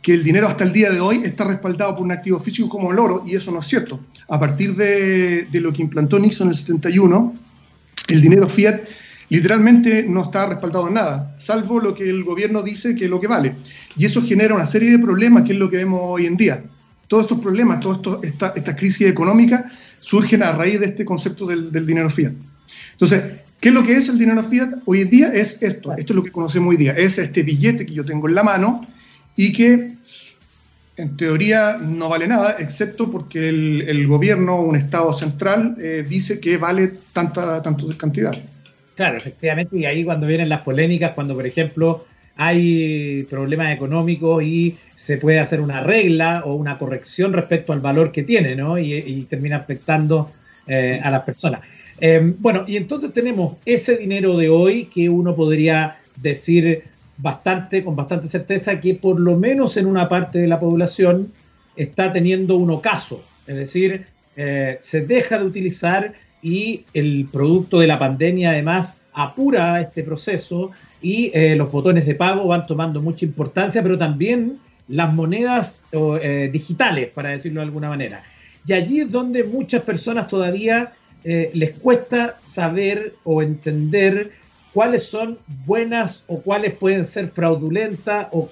que 0.01 0.13
el 0.13 0.23
dinero 0.23 0.47
hasta 0.47 0.63
el 0.63 0.73
día 0.73 0.89
de 0.89 0.99
hoy 0.99 1.21
está 1.23 1.45
respaldado 1.45 1.95
por 1.95 2.03
un 2.03 2.11
activo 2.11 2.39
físico 2.39 2.67
como 2.67 2.91
el 2.91 2.99
oro, 2.99 3.23
y 3.25 3.35
eso 3.35 3.51
no 3.51 3.59
es 3.59 3.67
cierto. 3.67 3.99
A 4.27 4.39
partir 4.39 4.75
de, 4.75 5.47
lo 5.53 5.71
que 5.71 5.83
implantó 5.83 6.19
Nixon 6.19 6.47
en 6.47 6.53
el 6.53 6.59
71, 6.59 7.35
el 8.07 8.21
dinero 8.21 8.49
fiat 8.49 8.81
literalmente 9.35 10.03
no 10.03 10.23
está 10.23 10.45
respaldado 10.45 10.87
en 10.87 10.93
nada, 10.95 11.35
salvo 11.39 11.79
lo 11.79 11.95
que 11.95 12.09
el 12.09 12.23
gobierno 12.23 12.61
dice 12.61 12.95
que 12.95 13.05
es 13.05 13.09
lo 13.09 13.19
que 13.19 13.27
vale. 13.27 13.55
Y 13.97 14.05
eso 14.05 14.21
genera 14.21 14.53
una 14.53 14.65
serie 14.65 14.91
de 14.91 14.99
problemas, 14.99 15.43
que 15.43 15.53
es 15.53 15.57
lo 15.57 15.69
que 15.69 15.77
vemos 15.77 16.01
hoy 16.03 16.25
en 16.27 16.37
día 16.37 16.61
todos 17.11 17.25
estos 17.25 17.41
problemas, 17.41 17.81
toda 17.81 18.19
esta, 18.23 18.53
esta, 18.55 18.73
crisis 18.73 19.05
económica 19.05 19.69
surgen 19.99 20.43
a 20.43 20.53
raíz 20.53 20.79
de 20.79 20.85
este 20.85 21.03
concepto 21.03 21.45
del, 21.45 21.85
dinero 21.85 22.09
fiat. 22.09 22.31
Entonces, 22.93 23.21
¿qué 23.59 23.67
es 23.67 23.75
lo 23.75 23.83
que 23.83 23.97
es 23.97 24.07
el 24.07 24.17
dinero 24.17 24.41
fiat? 24.41 24.75
Hoy 24.85 25.01
en 25.01 25.09
día 25.09 25.27
es 25.27 25.61
esto, 25.61 25.91
esto 25.91 26.13
es 26.13 26.15
lo 26.15 26.23
que 26.23 26.31
conocemos 26.31 26.69
hoy 26.69 26.77
día, 26.77 26.93
es 26.93 27.17
este 27.17 27.43
billete 27.43 27.85
que 27.85 27.93
yo 27.93 28.05
tengo 28.05 28.29
en 28.29 28.35
la 28.35 28.43
mano 28.43 28.87
y 29.35 29.51
que 29.51 29.91
en 30.95 31.17
teoría 31.17 31.77
no 31.77 32.07
vale 32.07 32.29
nada, 32.29 32.55
excepto 32.59 33.11
porque 33.11 33.49
el, 33.49 34.07
gobierno, 34.07 34.61
un 34.61 34.77
Estado 34.77 35.11
central, 35.11 35.75
eh, 35.81 36.05
dice 36.07 36.39
que 36.39 36.55
vale 36.55 36.93
tanta, 37.11 37.61
tanta 37.61 37.85
cantidad. 37.97 38.41
Claro, 38.95 39.17
efectivamente, 39.17 39.77
y 39.77 39.85
ahí 39.85 40.03
cuando 40.03 40.27
vienen 40.27 40.49
las 40.49 40.61
polémicas, 40.61 41.13
cuando 41.13 41.33
por 41.33 41.47
ejemplo 41.47 42.05
hay 42.35 43.23
problemas 43.29 43.73
económicos 43.73 44.43
y 44.43 44.77
se 44.95 45.17
puede 45.17 45.39
hacer 45.39 45.61
una 45.61 45.81
regla 45.81 46.43
o 46.45 46.55
una 46.55 46.77
corrección 46.77 47.33
respecto 47.33 47.73
al 47.73 47.79
valor 47.79 48.11
que 48.11 48.23
tiene, 48.23 48.55
¿no? 48.55 48.77
Y, 48.77 49.25
termina 49.29 49.57
afectando 49.57 50.31
eh, 50.67 50.99
a 51.03 51.11
las 51.11 51.23
personas. 51.23 51.61
Em, 51.99 52.35
bueno, 52.39 52.65
y 52.67 52.77
entonces 52.77 53.13
tenemos 53.13 53.57
ese 53.65 53.97
dinero 53.97 54.37
de 54.37 54.49
hoy 54.49 54.85
que 54.85 55.09
uno 55.09 55.35
podría 55.35 55.97
decir 56.17 56.83
bastante, 57.17 57.83
con 57.83 57.95
bastante 57.95 58.27
certeza, 58.27 58.79
que 58.79 58.95
por 58.95 59.19
lo 59.19 59.37
menos 59.37 59.77
en 59.77 59.85
una 59.85 60.09
parte 60.09 60.39
de 60.39 60.47
la 60.47 60.59
población 60.59 61.31
está 61.75 62.11
teniendo 62.11 62.55
un 62.57 62.71
ocaso, 62.71 63.23
es 63.47 63.55
decir, 63.55 64.05
eh, 64.35 64.77
se 64.81 65.05
deja 65.05 65.37
de 65.37 65.45
utilizar 65.45 66.13
y 66.41 66.85
el 66.93 67.27
producto 67.31 67.79
de 67.79 67.87
la 67.87 67.99
pandemia 67.99 68.51
además 68.51 69.01
apura 69.13 69.81
este 69.81 70.03
proceso 70.03 70.71
y 71.01 71.31
eh, 71.33 71.55
los 71.55 71.71
botones 71.71 72.05
de 72.05 72.15
pago 72.15 72.47
van 72.47 72.65
tomando 72.65 73.01
mucha 73.01 73.25
importancia, 73.25 73.81
pero 73.81 73.97
también 73.97 74.57
las 74.87 75.13
monedas 75.13 75.83
eh, 75.91 76.49
digitales, 76.51 77.11
para 77.11 77.29
decirlo 77.29 77.61
de 77.61 77.65
alguna 77.65 77.89
manera. 77.89 78.23
Y 78.65 78.73
allí 78.73 79.01
es 79.01 79.11
donde 79.11 79.43
muchas 79.43 79.81
personas 79.83 80.27
todavía 80.27 80.93
eh, 81.23 81.51
les 81.53 81.71
cuesta 81.71 82.35
saber 82.41 83.15
o 83.23 83.41
entender 83.41 84.31
cuáles 84.73 85.03
son 85.03 85.37
buenas 85.65 86.23
o 86.27 86.41
cuáles 86.41 86.73
pueden 86.73 87.05
ser 87.05 87.29
fraudulentas 87.29 88.27
o 88.31 88.49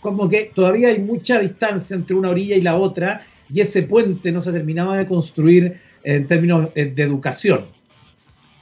como 0.00 0.28
que 0.28 0.50
todavía 0.54 0.88
hay 0.88 0.98
mucha 0.98 1.38
distancia 1.38 1.94
entre 1.94 2.16
una 2.16 2.30
orilla 2.30 2.56
y 2.56 2.62
la 2.62 2.76
otra 2.76 3.22
y 3.52 3.60
ese 3.60 3.82
puente 3.82 4.32
no 4.32 4.40
se 4.40 4.52
terminaba 4.52 4.98
de 4.98 5.06
construir 5.06 5.80
en 6.04 6.26
términos 6.26 6.72
de 6.74 7.02
educación. 7.02 7.64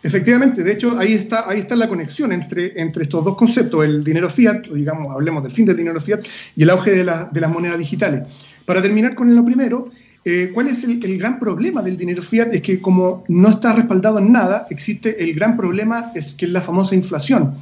Efectivamente, 0.03 0.63
de 0.63 0.73
hecho, 0.73 0.97
ahí 0.99 1.13
está, 1.13 1.49
ahí 1.49 1.59
está 1.59 1.75
la 1.75 1.89
conexión 1.89 2.31
entre, 2.33 2.81
entre 2.81 3.03
estos 3.03 3.25
dos 3.25 3.37
conceptos, 3.37 3.85
el 3.85 4.05
dinero 4.05 4.31
fiat, 4.31 4.67
digamos, 4.69 5.13
hablemos 5.13 5.43
del 5.43 5.51
fin 5.51 5.67
del 5.67 5.77
dinero 5.77 6.01
fiat, 6.01 6.21
y 6.55 6.63
el 6.63 6.71
auge 6.71 6.93
de, 6.93 7.05
las 7.05 7.51
monedas 7.51 7.79
digitales. 7.79 8.23
Para 8.65 8.81
terminar 8.81 9.17
con 9.17 9.35
lo 9.35 9.45
primero, 9.45 9.91
eh, 10.25 10.51
¿cuál 10.55 10.69
es 10.69 10.85
el, 10.85 11.19
gran 11.19 11.41
problema 11.41 11.83
del 11.83 11.97
dinero 11.97 12.23
fiat? 12.23 12.55
Es 12.55 12.63
que 12.63 12.81
como 12.81 13.25
no 13.29 13.49
está 13.49 13.73
respaldado 13.73 14.21
en 14.21 14.31
nada, 14.31 14.69
existe 14.71 15.23
el 15.23 15.35
gran 15.35 15.57
problema, 15.57 16.13
es 16.15 16.35
que 16.35 16.47
es 16.47 16.53
la 16.53 16.61
famosa 16.61 16.95
inflación. 16.95 17.57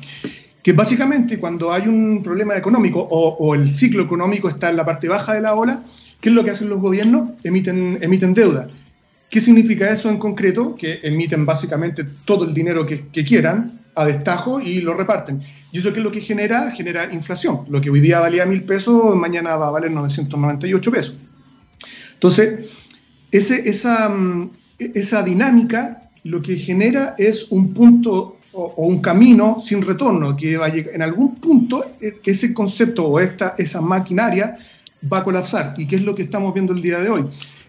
Que 0.63 0.73
básicamente 0.73 1.39
cuando 1.39 1.73
hay 1.73 1.89
un 1.89 2.23
problema 2.23 2.57
económico 2.57 3.01
o, 3.01 3.37
o 3.37 3.55
el 3.55 3.71
ciclo 3.71 4.03
económico 4.03 4.51
está 4.51 4.69
en 4.69 4.77
la 4.77 4.85
parte 4.85 5.09
baja 5.09 5.33
de 5.33 5.41
la 5.41 5.55
ola, 5.55 5.83
¿qué 6.21 6.29
es 6.29 6.35
lo 6.35 6.45
que 6.45 6.51
hacen 6.51 6.69
los 6.69 6.81
gobiernos? 6.81 7.31
Emiten, 7.45 7.99
emiten 8.03 8.35
deuda. 8.35 8.67
¿Qué 9.31 9.41
significa 9.41 9.91
eso 9.91 10.09
en 10.09 10.19
concreto? 10.19 10.77
Que 10.77 11.01
emiten 11.03 11.45
básicamente 11.45 12.05
todo 12.25 12.45
el 12.45 12.55
dinero 12.55 12.87
que, 12.87 13.09
quieran 13.25 13.81
a 13.95 14.05
destajo 14.05 14.61
y 14.61 14.81
lo 14.81 14.95
reparten. 14.95 15.43
Y 15.73 15.79
eso 15.79 15.93
que 15.93 15.99
es 15.99 16.05
lo 16.05 16.13
que 16.13 16.21
genera, 16.21 16.71
genera 16.71 17.13
inflación. 17.13 17.61
Lo 17.69 17.81
que 17.81 17.91
hoy 17.91 18.01
día 18.01 18.21
valía 18.21 18.47
mil 18.47 18.63
pesos, 18.63 19.17
mañana 19.17 19.57
va 19.57 19.69
a 19.69 19.71
valer 19.71 19.91
998 19.91 20.93
pesos. 20.93 21.15
Entonces, 22.15 22.71
ese, 23.31 23.69
esa, 23.69 24.09
mm, 24.09 24.51
esa 24.79 25.23
dinámica 25.23 26.03
lo 26.25 26.43
que 26.43 26.57
genera 26.57 27.15
es 27.19 27.51
un 27.51 27.73
punto 27.73 28.39
o, 28.53 28.87
un 28.87 29.01
camino 29.01 29.61
sin 29.63 29.83
retorno, 29.83 30.37
que 30.37 30.57
va 30.57 30.67
a 30.67 30.69
llegar, 30.69 30.95
en 30.95 31.03
algún 31.03 31.37
punto 31.37 31.85
eh, 32.01 32.21
ese 32.25 32.55
concepto 32.55 33.07
o 33.07 33.21
esta, 33.21 33.55
esa 33.59 33.81
maquinaria 33.81 34.57
va 35.13 35.19
a 35.19 35.25
colapsar. 35.25 35.75
¿Y 35.77 35.87
qué 35.87 35.97
es 35.97 36.03
lo 36.03 36.15
que 36.15 36.23
estamos 36.23 36.55
viendo 36.55 36.73
el 36.73 36.83
día 36.83 36.99
de 36.99 37.11
hoy? 37.11 37.27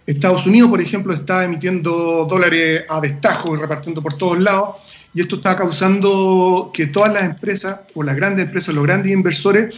Estados 0.07 0.47
Unidos, 0.47 0.69
por 0.69 0.79
ejemplo, 0.79 1.13
está 1.13 1.43
emitiendo 1.43 2.25
dólares 2.25 2.85
a 2.87 3.01
destajo 3.01 3.53
y 3.53 3.59
repartiendo 3.59 4.01
por 4.01 4.13
todos 4.13 4.39
lados, 4.39 4.77
y 5.13 5.19
esto 5.19 5.35
está 5.35 5.57
causando 5.57 6.71
que 6.73 6.87
todas 6.87 7.11
las 7.11 7.25
empresas, 7.25 7.81
o 7.93 8.03
las 8.03 8.15
grandes 8.15 8.45
empresas, 8.45 8.73
los 8.73 8.85
grandes 8.85 9.11
inversores, 9.11 9.75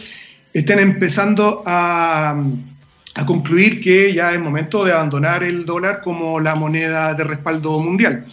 estén 0.54 0.78
empezando 0.78 1.64
a, 1.66 2.40
concluir 3.26 3.82
que 3.82 4.14
ya 4.14 4.32
es 4.32 4.40
momento 4.40 4.84
de 4.84 4.92
abandonar 4.92 5.42
el 5.42 5.66
dólar 5.66 6.00
como 6.00 6.40
la 6.40 6.54
moneda 6.54 7.12
de 7.12 7.24
respaldo 7.24 7.78
mundial. 7.80 8.24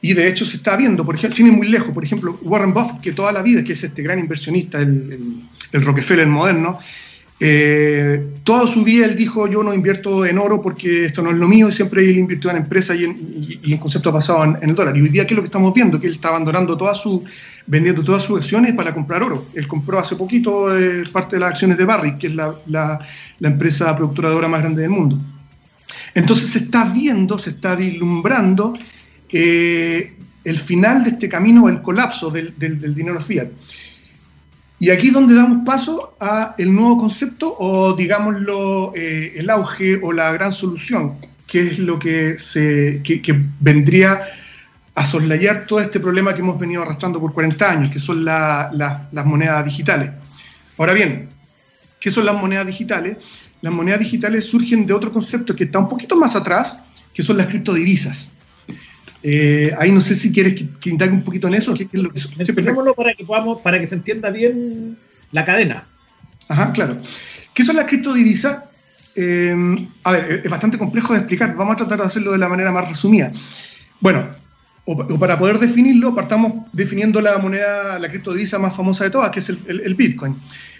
Y 0.00 0.14
de 0.14 0.28
hecho 0.28 0.46
se 0.46 0.56
está 0.56 0.76
viendo, 0.76 1.04
por 1.04 1.16
ejemplo, 1.16 1.36
sin 1.36 1.50
muy 1.50 1.68
lejos, 1.68 1.92
por 1.92 2.04
ejemplo, 2.04 2.38
Warren 2.42 2.72
Buffett, 2.72 3.00
que 3.00 3.12
toda 3.12 3.32
la 3.32 3.42
vida, 3.42 3.62
que 3.64 3.74
es 3.74 3.82
este 3.82 4.02
gran 4.02 4.18
inversionista, 4.18 4.78
el, 4.78 5.42
el 5.72 5.84
Rockefeller 5.84 6.28
moderno, 6.28 6.78
Eh, 7.42 8.34
toda 8.44 8.70
su 8.70 8.84
vida 8.84 9.06
él 9.06 9.16
dijo, 9.16 9.48
yo 9.48 9.62
no 9.62 9.72
invierto 9.72 10.26
en 10.26 10.36
oro 10.36 10.60
porque 10.60 11.06
esto 11.06 11.22
no 11.22 11.30
es 11.30 11.38
lo 11.38 11.48
mío, 11.48 11.70
y 11.70 11.72
siempre 11.72 12.02
él 12.02 12.18
invirtió 12.18 12.50
en 12.50 12.58
empresas 12.58 12.98
y 13.00 13.04
en, 13.04 13.16
y, 13.62 13.76
conceptos 13.78 14.12
basados 14.12 14.58
en, 14.60 14.68
el 14.68 14.76
dólar. 14.76 14.94
Y 14.98 15.00
hoy 15.00 15.08
día, 15.08 15.26
¿qué 15.26 15.32
es 15.32 15.36
lo 15.36 15.42
que 15.42 15.46
estamos 15.46 15.72
viendo? 15.72 15.98
Que 15.98 16.06
él 16.06 16.12
está 16.12 16.28
abandonando 16.28 16.76
toda 16.76 16.94
su, 16.94 17.24
vendiendo 17.66 18.04
todas 18.04 18.24
sus 18.24 18.38
acciones 18.38 18.74
para 18.74 18.92
comprar 18.92 19.22
oro. 19.22 19.46
Él 19.54 19.66
compró 19.66 19.98
hace 19.98 20.16
poquito 20.16 20.76
eh, 20.78 21.02
parte 21.10 21.36
de 21.36 21.40
las 21.40 21.52
acciones 21.52 21.78
de 21.78 21.84
Barrick, 21.86 22.18
que 22.18 22.26
es 22.26 22.34
la, 22.34 23.00
empresa 23.40 23.96
productora 23.96 24.46
más 24.46 24.60
grande 24.60 24.82
del 24.82 24.90
mundo. 24.90 25.18
Entonces 26.14 26.50
se 26.50 26.58
está 26.58 26.84
viendo, 26.84 27.38
se 27.38 27.50
está 27.50 27.74
vislumbrando 27.74 28.74
eh, 29.32 30.12
el 30.44 30.58
final 30.58 31.04
de 31.04 31.10
este 31.10 31.28
camino, 31.28 31.70
el 31.70 31.80
colapso 31.80 32.30
del 32.30 32.94
dinero 32.94 33.18
fiat. 33.20 33.48
Y 34.82 34.88
aquí 34.88 35.08
es 35.08 35.12
donde 35.12 35.34
damos 35.34 35.66
paso 35.66 36.16
a 36.18 36.54
el 36.56 36.74
nuevo 36.74 36.96
concepto 36.96 37.54
o 37.58 37.92
digámoslo 37.92 38.94
eh, 38.96 39.34
el 39.36 39.50
auge 39.50 40.00
o 40.02 40.10
la 40.10 40.32
gran 40.32 40.54
solución, 40.54 41.18
que 41.46 41.60
es 41.60 41.78
lo 41.78 41.98
que, 41.98 42.38
se, 42.38 43.02
que, 43.04 43.44
vendría 43.60 44.22
a 44.94 45.06
soslayar 45.06 45.66
todo 45.66 45.80
este 45.80 46.00
problema 46.00 46.32
que 46.32 46.40
hemos 46.40 46.58
venido 46.58 46.80
arrastrando 46.80 47.20
por 47.20 47.34
40 47.34 47.70
años, 47.70 47.90
que 47.92 48.00
son 48.00 48.24
las 48.24 49.26
monedas 49.26 49.66
digitales. 49.66 50.12
Ahora 50.78 50.94
bien, 50.94 51.28
¿qué 52.00 52.10
son 52.10 52.24
las 52.24 52.40
monedas 52.40 52.66
digitales? 52.66 53.18
Las 53.60 53.74
monedas 53.74 54.00
digitales 54.00 54.46
surgen 54.46 54.86
de 54.86 54.94
otro 54.94 55.12
concepto 55.12 55.54
que 55.54 55.64
está 55.64 55.78
un 55.78 55.90
poquito 55.90 56.16
más 56.16 56.34
atrás, 56.34 56.80
que 57.12 57.22
son 57.22 57.36
las 57.36 57.48
criptodivisas. 57.48 58.30
Eh, 59.22 59.72
ahí 59.78 59.92
no 59.92 60.00
sé 60.00 60.14
si 60.14 60.32
quieres 60.32 60.54
que, 60.80 60.90
indague 60.90 61.12
un 61.12 61.22
poquito 61.22 61.48
en 61.48 61.54
eso. 61.54 61.74
¿Qué, 61.74 61.86
lo 61.92 62.10
que, 62.12 62.22
para 62.96 63.14
que 63.14 63.24
podamos, 63.24 63.60
para 63.60 63.78
que 63.78 63.86
se 63.86 63.94
entienda 63.94 64.30
bien 64.30 64.96
la 65.32 65.44
cadena. 65.44 65.84
Ajá, 66.48 66.72
claro. 66.72 66.98
¿Qué 67.54 67.64
son 67.64 67.76
las 67.76 67.86
criptodivisas? 67.86 68.64
Eh, 69.16 69.54
a 70.04 70.12
ver, 70.12 70.42
es 70.44 70.50
bastante 70.50 70.78
complejo 70.78 71.12
de 71.12 71.20
explicar. 71.20 71.54
Vamos 71.54 71.74
a 71.74 71.76
tratar 71.78 71.98
de 72.00 72.06
hacerlo 72.06 72.32
de 72.32 72.38
la 72.38 72.48
manera 72.48 72.72
más 72.72 72.88
resumida. 72.88 73.32
Bueno, 74.00 74.26
o, 74.84 75.18
para 75.18 75.38
poder 75.38 75.58
definirlo, 75.58 76.14
partamos 76.14 76.52
definiendo 76.72 77.20
la 77.20 77.38
moneda, 77.38 77.98
la 77.98 78.08
criptodivisa 78.08 78.58
más 78.58 78.74
famosa 78.74 79.04
de 79.04 79.10
todas, 79.10 79.30
que 79.30 79.40
es 79.40 79.48
el, 79.48 79.94
Bitcoin. 79.94 80.34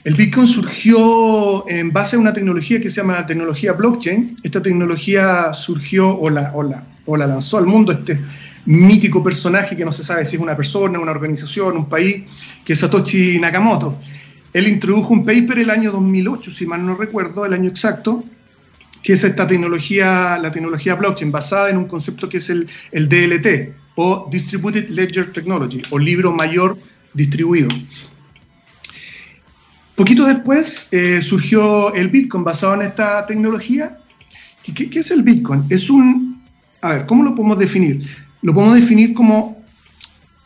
El 0.04 0.14
Bitcoin 0.14 0.48
surgió 0.48 1.68
en 1.68 1.92
base 1.92 2.16
a 2.16 2.18
una 2.18 2.32
tecnología 2.32 2.80
que 2.80 2.90
se 2.90 2.96
llama 2.96 3.12
la 3.12 3.26
tecnología 3.26 3.72
blockchain. 3.72 4.38
Esta 4.42 4.62
tecnología 4.62 5.52
surgió 5.52 6.18
o 6.18 6.30
la, 6.30 6.50
o 6.54 6.62
la 6.62 6.84
o 7.12 7.16
la 7.16 7.26
lanzó 7.26 7.58
al 7.58 7.66
mundo 7.66 7.90
este 7.90 8.20
mítico 8.66 9.22
personaje 9.22 9.76
que 9.76 9.84
no 9.84 9.90
se 9.90 10.04
sabe 10.04 10.24
si 10.24 10.36
es 10.36 10.42
una 10.42 10.56
persona, 10.56 10.98
una 11.00 11.10
organización, 11.10 11.76
un 11.76 11.88
país, 11.88 12.22
que 12.64 12.74
es 12.74 12.78
Satoshi 12.78 13.40
Nakamoto. 13.40 13.98
Él 14.52 14.68
introdujo 14.68 15.12
un 15.12 15.24
paper 15.24 15.58
el 15.58 15.70
año 15.70 15.90
2008, 15.90 16.54
si 16.54 16.66
mal 16.66 16.86
no 16.86 16.96
recuerdo, 16.96 17.44
el 17.44 17.52
año 17.52 17.68
exacto, 17.68 18.22
que 19.02 19.14
es 19.14 19.24
esta 19.24 19.46
tecnología, 19.46 20.38
la 20.40 20.52
tecnología 20.52 20.94
blockchain, 20.94 21.32
basada 21.32 21.70
en 21.70 21.78
un 21.78 21.86
concepto 21.86 22.28
que 22.28 22.36
es 22.36 22.48
el, 22.48 22.68
el 22.92 23.08
DLT, 23.08 23.74
o 23.96 24.28
Distributed 24.30 24.88
Ledger 24.88 25.32
Technology, 25.32 25.82
o 25.90 25.98
libro 25.98 26.32
mayor 26.32 26.78
distribuido. 27.12 27.68
Poquito 29.96 30.26
después 30.26 30.86
eh, 30.92 31.22
surgió 31.22 31.92
el 31.92 32.08
Bitcoin 32.08 32.44
basado 32.44 32.74
en 32.74 32.82
esta 32.82 33.26
tecnología. 33.26 33.98
¿Qué, 34.62 34.88
¿Qué, 34.88 35.00
es 35.00 35.10
el 35.10 35.22
Bitcoin? 35.22 35.64
Es 35.68 35.90
un 35.90 36.29
a 36.80 36.88
ver, 36.90 37.06
¿cómo 37.06 37.24
lo 37.24 37.34
podemos 37.34 37.58
definir? 37.58 38.06
Lo 38.42 38.54
podemos 38.54 38.76
definir 38.76 39.14
como 39.14 39.62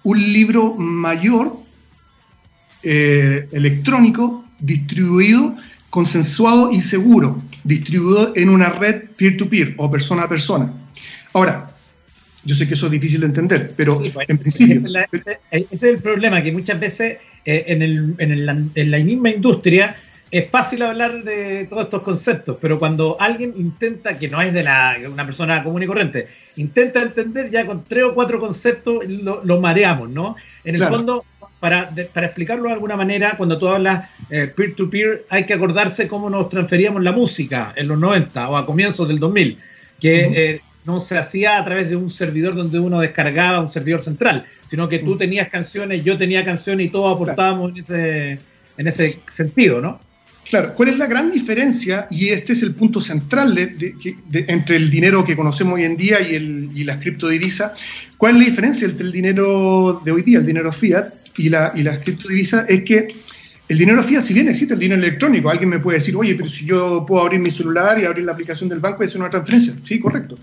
un 0.02 0.32
libro 0.32 0.74
mayor 0.74 1.56
eh, 2.82 3.48
electrónico 3.52 4.44
distribuido, 4.58 5.54
consensuado 5.90 6.70
y 6.72 6.80
seguro, 6.80 7.42
distribuido 7.62 8.32
en 8.36 8.48
una 8.48 8.70
red 8.70 9.04
peer-to-peer 9.16 9.74
o 9.76 9.90
persona 9.90 10.24
a 10.24 10.28
persona. 10.28 10.72
Ahora, 11.32 11.70
yo 12.44 12.54
sé 12.54 12.68
que 12.68 12.74
eso 12.74 12.86
es 12.86 12.92
difícil 12.92 13.20
de 13.20 13.26
entender, 13.26 13.72
pero 13.76 13.98
pues, 13.98 14.28
en 14.28 14.38
principio... 14.38 14.82
Ese 15.50 15.66
es, 15.70 15.82
el 15.82 15.98
problema, 15.98 16.42
que 16.42 16.52
muchas 16.52 16.78
veces 16.78 17.18
eh, 17.44 17.64
en 17.68 18.90
la 18.90 18.98
misma 18.98 19.30
industria 19.30 19.96
es 20.34 20.50
fácil 20.50 20.82
hablar 20.82 21.22
de 21.22 21.64
todos 21.70 21.84
estos 21.84 22.02
conceptos, 22.02 22.58
pero 22.60 22.76
cuando 22.76 23.16
alguien 23.20 23.54
intenta, 23.56 24.18
que 24.18 24.26
no 24.26 24.42
es 24.42 24.52
de 24.52 24.64
la, 24.64 24.96
una 25.08 25.24
persona 25.24 25.62
común 25.62 25.84
y 25.84 25.86
corriente, 25.86 26.26
intenta 26.56 27.02
entender 27.02 27.52
ya 27.52 27.64
con 27.64 27.84
tres 27.84 28.02
o 28.02 28.14
cuatro 28.14 28.40
conceptos, 28.40 29.04
lo, 29.06 29.60
mareamos, 29.60 30.10
¿no? 30.10 30.34
En 30.64 30.74
el 30.74 30.82
fondo, 30.88 31.24
para, 31.60 31.88
para, 32.12 32.26
explicarlo 32.26 32.64
de 32.64 32.72
alguna 32.72 32.96
manera, 32.96 33.36
cuando 33.36 33.58
tú 33.58 33.68
hablas 33.68 34.10
eh, 34.28 34.52
peer-to-peer, 34.56 35.24
hay 35.30 35.44
que 35.44 35.54
acordarse 35.54 36.08
cómo 36.08 36.28
nos 36.28 36.48
transferíamos 36.48 37.00
la 37.04 37.12
música 37.12 37.72
en 37.76 37.86
los 37.86 37.98
90 38.00 38.48
o 38.48 38.56
a 38.56 38.66
comienzos 38.66 39.06
del 39.06 39.20
2000, 39.20 39.56
que 40.00 40.20
eh, 40.34 40.60
no 40.84 41.00
se 41.00 41.16
hacía 41.16 41.58
a 41.58 41.64
través 41.64 41.88
de 41.88 41.94
un 41.94 42.10
servidor 42.10 42.56
donde 42.56 42.80
uno 42.80 42.98
descargaba 42.98 43.60
un 43.60 43.70
servidor 43.70 44.00
central, 44.00 44.46
sino 44.66 44.88
que 44.88 44.98
tú 44.98 45.16
tenías 45.16 45.48
canciones, 45.48 46.02
yo 46.02 46.18
tenía 46.18 46.44
canciones 46.44 46.86
y 46.86 46.88
todos 46.88 47.14
aportábamos 47.14 47.70
en, 47.70 47.84
ese, 47.84 48.38
en 48.78 48.88
ese 48.88 49.20
sentido, 49.30 49.80
¿no? 49.80 50.00
Claro, 50.48 50.74
¿cuál 50.74 50.90
es 50.90 50.98
la 50.98 51.06
gran 51.06 51.30
diferencia? 51.30 52.06
Y 52.10 52.28
este 52.28 52.52
es 52.52 52.62
el 52.62 52.74
punto 52.74 53.00
central 53.00 53.56
entre 54.32 54.76
el 54.76 54.90
dinero 54.90 55.24
que 55.24 55.36
conocemos 55.36 55.78
hoy 55.78 55.84
en 55.84 55.96
día 55.96 56.20
y, 56.20 56.34
el, 56.34 56.70
y 56.74 56.84
las. 56.84 56.98
¿Cuál 58.18 58.34
es 58.34 58.38
la 58.38 58.44
diferencia 58.44 58.86
entre 58.86 59.06
el 59.06 59.12
dinero 59.12 60.02
de 60.04 60.12
hoy 60.12 60.22
día, 60.22 60.38
el 60.38 60.46
dinero 60.46 60.70
fiat, 60.70 61.08
y, 61.36 61.48
la, 61.48 61.72
y? 61.74 61.86
Es 62.68 62.84
que 62.84 63.08
el 63.68 63.78
dinero 63.78 64.02
fiat, 64.02 64.22
si 64.22 64.34
bien 64.34 64.48
existe 64.48 64.74
el 64.74 64.80
dinero 64.80 65.00
electrónico, 65.00 65.48
alguien 65.48 65.70
me 65.70 65.78
puede 65.78 65.98
decir, 65.98 66.14
oye, 66.14 66.34
pero 66.34 66.50
si 66.50 66.66
yo 66.66 67.04
puedo 67.06 67.22
abrir 67.24 67.40
mi 67.40 67.50
celular 67.50 67.98
y 67.98 68.04
abrir 68.04 68.26
la 68.26 68.32
aplicación 68.32 68.68
del 68.68 68.80
banco 68.80 69.02
y 69.02 69.06
hacer 69.06 69.20
una 69.20 69.30
transferencia. 69.30 69.74
Sí, 69.84 69.98
correcto. 69.98 70.38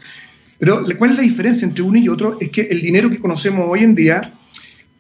Pero 0.58 0.84
¿cuál 0.98 1.12
es 1.12 1.18
la 1.18 1.24
diferencia 1.24 1.68
entre 1.68 1.84
uno 1.84 1.98
y 1.98 2.10
otro? 2.10 2.38
Es 2.40 2.50
que 2.50 2.62
el 2.62 2.82
dinero 2.82 3.10
que 3.10 3.20
conocemos 3.20 3.66
hoy 3.70 3.84
en 3.84 3.96
día 3.96 4.34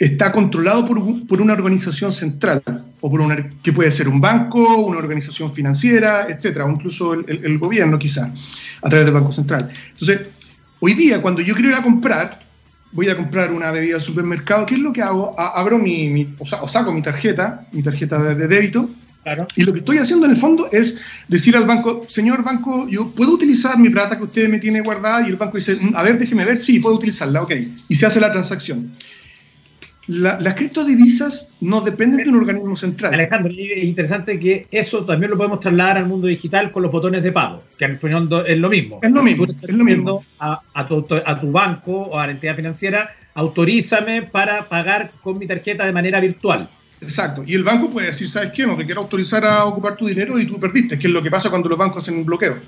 está 0.05 0.31
controlado 0.31 0.83
por, 0.85 1.27
por, 1.27 1.41
una 1.41 1.53
organización 1.53 2.11
central, 2.11 2.63
o 3.01 3.11
por 3.11 3.21
una, 3.21 3.51
que 3.61 3.71
puede 3.71 3.91
ser 3.91 4.07
un 4.07 4.19
banco, 4.19 4.77
una 4.77 4.97
organización 4.97 5.53
financiera, 5.53 6.25
etcétera, 6.27 6.65
o 6.65 6.71
incluso 6.71 7.13
el, 7.13 7.57
gobierno 7.59 7.99
quizá, 7.99 8.33
a 8.81 8.89
través 8.89 9.05
del 9.05 9.13
Banco 9.13 9.31
Central. 9.31 9.71
Entonces, 9.91 10.21
hoy 10.79 10.95
día, 10.95 11.21
cuando 11.21 11.41
yo 11.41 11.53
quiero 11.53 11.69
ir 11.69 11.75
a 11.75 11.83
comprar, 11.83 12.39
voy 12.91 13.09
a 13.09 13.15
comprar 13.15 13.51
una 13.51 13.69
bebida 13.69 13.97
al 13.97 14.01
supermercado, 14.01 14.65
¿qué 14.65 14.73
es 14.73 14.81
lo 14.81 14.91
que 14.91 15.03
hago? 15.03 15.39
abro 15.39 15.77
mi, 15.77 16.27
o, 16.39 16.67
saco 16.67 16.91
mi 16.91 17.03
tarjeta, 17.03 17.67
mi 17.71 17.83
tarjeta 17.83 18.33
de, 18.33 18.47
débito, 18.47 18.89
Y 19.55 19.63
lo 19.63 19.71
que 19.71 19.79
estoy 19.79 19.99
haciendo 19.99 20.25
en 20.25 20.31
el 20.31 20.37
fondo 20.37 20.67
es 20.71 20.99
decir 21.27 21.55
al 21.55 21.67
banco, 21.67 22.07
señor 22.09 22.43
banco, 22.43 22.87
yo 22.89 23.11
puedo 23.11 23.33
utilizar 23.33 23.77
mi 23.77 23.91
plata 23.91 24.17
que 24.17 24.23
usted 24.23 24.49
me 24.49 24.57
tiene 24.57 24.81
guardada 24.81 25.21
y 25.27 25.29
el 25.29 25.35
banco 25.35 25.57
dice, 25.57 25.75
mm, 25.75 25.95
a 25.95 26.01
ver, 26.01 26.17
déjeme 26.17 26.43
ver, 26.43 26.57
sí, 26.57 26.79
puedo 26.79 26.95
utilizarla, 26.95 27.43
ok. 27.43 27.53
Y 27.87 27.95
se 27.95 28.07
hace 28.07 28.19
la 28.19 28.31
transacción 28.31 28.93
las 30.07 30.55
criptodivisas 30.55 31.47
no 31.59 31.81
dependen 31.81 32.23
de 32.23 32.29
un 32.29 32.37
organismo 32.37 32.75
central. 32.75 33.13
Alejandro, 33.13 33.53
es 33.53 33.83
interesante 33.83 34.39
que 34.39 34.67
eso 34.71 35.05
también 35.05 35.31
lo 35.31 35.37
podemos 35.37 35.59
trasladar 35.59 35.97
al 35.97 36.07
mundo 36.07 36.27
digital 36.27 36.71
con 36.71 36.83
los 36.83 36.91
botones 36.91 37.21
de 37.23 37.31
pago, 37.31 37.63
que 37.77 37.85
al 37.85 37.99
final 37.99 38.27
es 38.47 38.57
lo 38.57 38.69
mismo. 38.69 38.99
Es 39.01 39.11
lo 39.11 39.21
mismo. 39.21 39.45
es 39.45 39.73
lo 39.73 39.83
mismo. 39.83 40.25
A, 40.39 40.87
tu, 40.87 41.05
a, 41.25 41.39
tu, 41.39 41.51
banco 41.51 41.91
o 41.91 42.19
a 42.19 42.25
la 42.25 42.33
entidad 42.33 42.55
financiera, 42.55 43.15
autorízame 43.35 44.23
para 44.23 44.67
pagar 44.67 45.11
con 45.21 45.37
mi 45.37 45.45
tarjeta 45.45 45.85
de 45.85 45.91
manera 45.91 46.19
virtual. 46.19 46.69
Exacto. 46.99 47.43
Y 47.45 47.55
el 47.55 47.63
banco 47.63 47.89
puede 47.89 48.07
decir, 48.07 48.29
¿sabes 48.29 48.51
qué? 48.53 48.65
No 48.65 48.77
te 48.77 48.85
quiero 48.85 49.01
autorizar 49.01 49.43
a 49.45 49.65
ocupar 49.65 49.95
tu 49.95 50.07
dinero 50.07 50.39
y 50.39 50.45
tú 50.45 50.59
perdiste, 50.59 50.99
que 50.99 51.07
es 51.07 51.13
lo 51.13 51.21
que 51.21 51.31
pasa 51.31 51.49
cuando 51.49 51.69
los 51.69 51.77
bancos 51.77 52.03
hacen 52.03 52.15
un 52.15 52.25
bloqueo. 52.25 52.59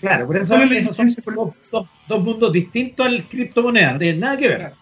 Claro, 0.00 0.26
por 0.26 0.36
eso 0.36 0.56
esos 0.56 0.94
son 0.94 1.08
dos, 1.34 1.86
dos, 2.06 2.22
mundos 2.22 2.52
distintos 2.52 3.06
al 3.06 3.24
criptomoneda, 3.24 3.92
no 3.94 3.98
tienen 3.98 4.20
nada 4.20 4.36
que 4.36 4.48
ver. 4.48 4.72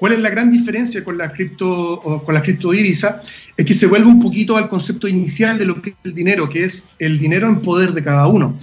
¿Cuál 0.00 0.14
es 0.14 0.20
la 0.20 0.30
gran 0.30 0.50
diferencia 0.50 1.04
con 1.04 1.18
la 1.18 1.30
cripto 1.30 2.00
con 2.24 2.34
la 2.34 2.40
criptodivisa? 2.40 3.20
Es 3.54 3.66
que 3.66 3.74
se 3.74 3.86
vuelve 3.86 4.06
un 4.06 4.18
poquito 4.18 4.56
al 4.56 4.66
concepto 4.66 5.06
inicial 5.06 5.58
de 5.58 5.66
lo 5.66 5.82
que 5.82 5.90
es 5.90 5.96
el 6.04 6.14
dinero, 6.14 6.48
que 6.48 6.64
es 6.64 6.88
el 6.98 7.18
dinero 7.18 7.46
en 7.48 7.60
poder 7.60 7.92
de 7.92 8.02
cada 8.02 8.26
uno. 8.26 8.58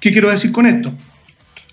¿Qué 0.00 0.10
quiero 0.10 0.30
decir 0.30 0.50
con 0.50 0.64
esto? 0.64 0.94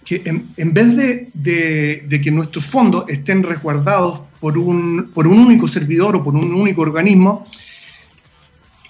Que 0.04 0.22
en, 0.26 0.74
vez 0.74 1.32
de, 1.34 2.22
que 2.22 2.30
nuestros 2.30 2.66
fondos 2.66 3.06
estén 3.08 3.42
resguardados 3.42 4.20
por 4.42 4.58
un, 4.58 5.12
por 5.14 5.28
un 5.28 5.40
único 5.40 5.70
servidor 5.70 6.18
o 6.18 6.24
por 6.26 6.36
un 6.36 6.54
único 6.54 6.82
organismo, 6.82 7.48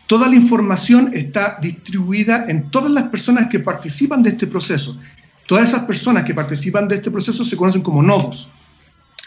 toda 0.07 0.27
la 0.27 0.35
información 0.37 1.11
está 1.13 1.59
distribuida 1.61 2.45
en 2.47 2.71
todas 2.71 2.89
las 2.89 3.09
personas 3.09 3.47
que 3.47 3.59
participan 3.59 4.23
de 4.23 4.29
este 4.29 4.47
proceso. 4.47 4.99
Todas 5.45 5.69
esas 5.69 5.85
personas 5.85 6.23
que 6.23 6.33
participan 6.33 6.87
de 6.87 6.95
este 6.95 7.11
proceso 7.11 7.45
se 7.45 7.55
conocen 7.55 7.83
como 7.83 8.01
nodos. 8.01 8.49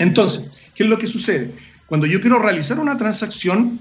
Entonces, 0.01 0.45
¿qué 0.75 0.83
es 0.83 0.89
lo 0.89 0.99
que 0.99 1.07
sucede? 1.07 1.53
Cuando 1.87 2.07
yo 2.07 2.21
quiero 2.21 2.39
realizar 2.39 2.81
una 2.81 2.97
transacción, 2.97 3.79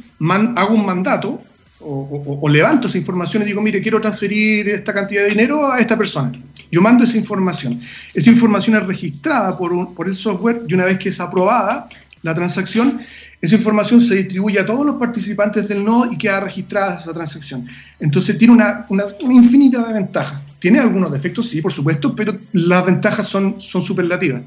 hago 0.56 0.76
un 0.76 0.86
mandato 0.86 1.42
o, 1.80 2.50
levanto 2.50 2.90
esa 2.90 2.98
información 2.98 3.44
y 3.44 3.46
digo, 3.46 3.62
mire, 3.62 3.82
quiero 3.82 4.02
transferir 4.02 4.68
esta 4.70 4.94
cantidad 4.94 5.24
de 5.24 5.30
dinero 5.30 5.72
a 5.72 5.80
esta 5.80 5.98
persona. 5.98 6.32
Yo 6.70 6.82
mando 6.82 7.06
esa 7.06 7.18
información. 7.18 7.82
Esa 8.14 8.30
información 8.30 8.76
es 8.76 8.86
registrada 8.86 9.58
por, 9.58 9.94
por 9.94 10.08
el 10.08 10.16
software 10.16 10.64
y 10.68 10.74
una 10.74 10.86
vez 10.86 11.00
que 11.00 11.10
es 11.10 11.20
aprobada 11.22 11.88
la 12.22 12.36
transacción, 12.36 13.00
esa 13.40 13.56
información 13.56 14.02
se 14.02 14.16
distribuye 14.16 14.60
a 14.60 14.66
todos 14.66 14.86
los 14.86 14.96
participantes 14.98 15.70
del 15.70 15.86
nodo 15.86 16.12
y 16.12 16.18
queda 16.18 16.42
registrada 16.42 17.00
esa 17.00 17.14
transacción. 17.14 17.66
Entonces 17.98 18.38
tiene 18.38 18.54
una, 18.54 18.86
una, 18.90 19.06
infinita 19.32 19.82
de 19.84 19.94
ventajas. 19.94 20.42
Tiene 20.60 20.80
algunos 20.80 21.10
defectos, 21.12 21.48
sí, 21.48 21.62
por 21.62 21.72
supuesto, 21.72 22.14
pero 22.14 22.36
las 22.52 22.86
ventajas 22.86 23.26
son, 23.28 23.62
son 23.62 23.82
superlativas. 23.82 24.42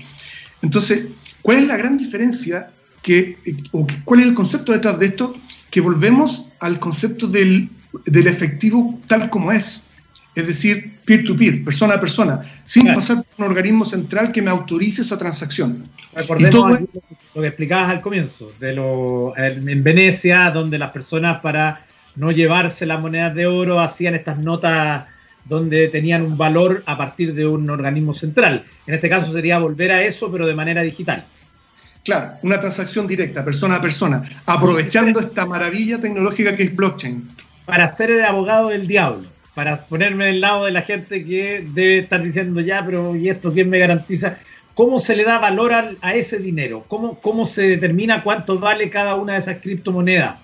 Entonces, 0.60 1.06
¿cuál 1.42 1.58
es 1.58 1.66
la 1.66 1.76
gran 1.76 1.96
diferencia 1.96 2.70
que, 3.02 3.36
o 3.72 3.86
cuál 4.04 4.20
es 4.20 4.26
el 4.26 4.34
concepto 4.34 4.72
detrás 4.72 4.98
de 4.98 5.06
esto? 5.06 5.36
Que 5.70 5.80
volvemos 5.80 6.46
al 6.60 6.78
concepto 6.78 7.26
del, 7.26 7.68
del 8.06 8.26
efectivo 8.26 9.00
tal 9.06 9.28
como 9.28 9.52
es 9.52 9.84
es 10.34 10.46
decir, 10.46 10.92
peer-to-peer, 11.04 11.62
persona 11.62 11.94
a 11.94 12.00
persona, 12.00 12.40
sin 12.64 12.86
pasar 12.94 13.22
por 13.22 13.44
un 13.44 13.52
organismo 13.52 13.84
central 13.84 14.32
que 14.32 14.40
me 14.40 14.50
autorice 14.50 15.02
esa 15.02 15.18
transacción. 15.18 15.84
Recordemos 16.14 16.80
lo 17.34 17.40
que 17.42 17.48
explicabas 17.48 17.90
al 17.90 18.00
comienzo, 18.00 18.50
de 18.58 18.72
lo, 18.72 19.36
en 19.36 19.84
Venecia, 19.84 20.50
donde 20.50 20.78
las 20.78 20.90
personas 20.90 21.40
para 21.42 21.84
no 22.16 22.30
llevarse 22.30 22.86
las 22.86 23.00
monedas 23.00 23.34
de 23.34 23.46
oro 23.46 23.80
hacían 23.80 24.14
estas 24.14 24.38
notas 24.38 25.06
donde 25.44 25.88
tenían 25.88 26.22
un 26.22 26.36
valor 26.36 26.82
a 26.86 26.96
partir 26.96 27.34
de 27.34 27.46
un 27.46 27.68
organismo 27.68 28.14
central. 28.14 28.64
En 28.86 28.94
este 28.94 29.08
caso 29.08 29.32
sería 29.32 29.58
volver 29.58 29.92
a 29.92 30.02
eso, 30.02 30.30
pero 30.30 30.46
de 30.46 30.54
manera 30.54 30.82
digital. 30.82 31.24
Claro, 32.04 32.32
una 32.42 32.60
transacción 32.60 33.06
directa, 33.06 33.44
persona 33.44 33.76
a 33.76 33.80
persona, 33.80 34.42
aprovechando 34.46 35.20
esta 35.20 35.46
maravilla 35.46 35.98
tecnológica 35.98 36.56
que 36.56 36.64
es 36.64 36.74
blockchain. 36.74 37.28
Para 37.64 37.88
ser 37.88 38.10
el 38.10 38.24
abogado 38.24 38.70
del 38.70 38.86
diablo 38.86 39.32
para 39.54 39.84
ponerme 39.84 40.26
del 40.26 40.40
lado 40.40 40.64
de 40.64 40.72
la 40.72 40.82
gente 40.82 41.24
que 41.24 41.64
debe 41.74 41.98
estar 41.98 42.22
diciendo 42.22 42.60
ya, 42.60 42.84
pero 42.84 43.14
¿y 43.14 43.28
esto 43.28 43.52
quién 43.52 43.68
me 43.68 43.78
garantiza? 43.78 44.38
¿Cómo 44.74 44.98
se 44.98 45.14
le 45.14 45.24
da 45.24 45.38
valor 45.38 45.72
a, 45.74 46.14
ese 46.14 46.38
dinero? 46.38 46.84
¿Cómo, 46.88 47.18
¿Cómo 47.20 47.46
se 47.46 47.62
determina 47.62 48.22
cuánto 48.22 48.58
vale 48.58 48.88
cada 48.88 49.14
una 49.16 49.34
de 49.34 49.40
esas 49.40 49.58
criptomonedas? 49.58 50.36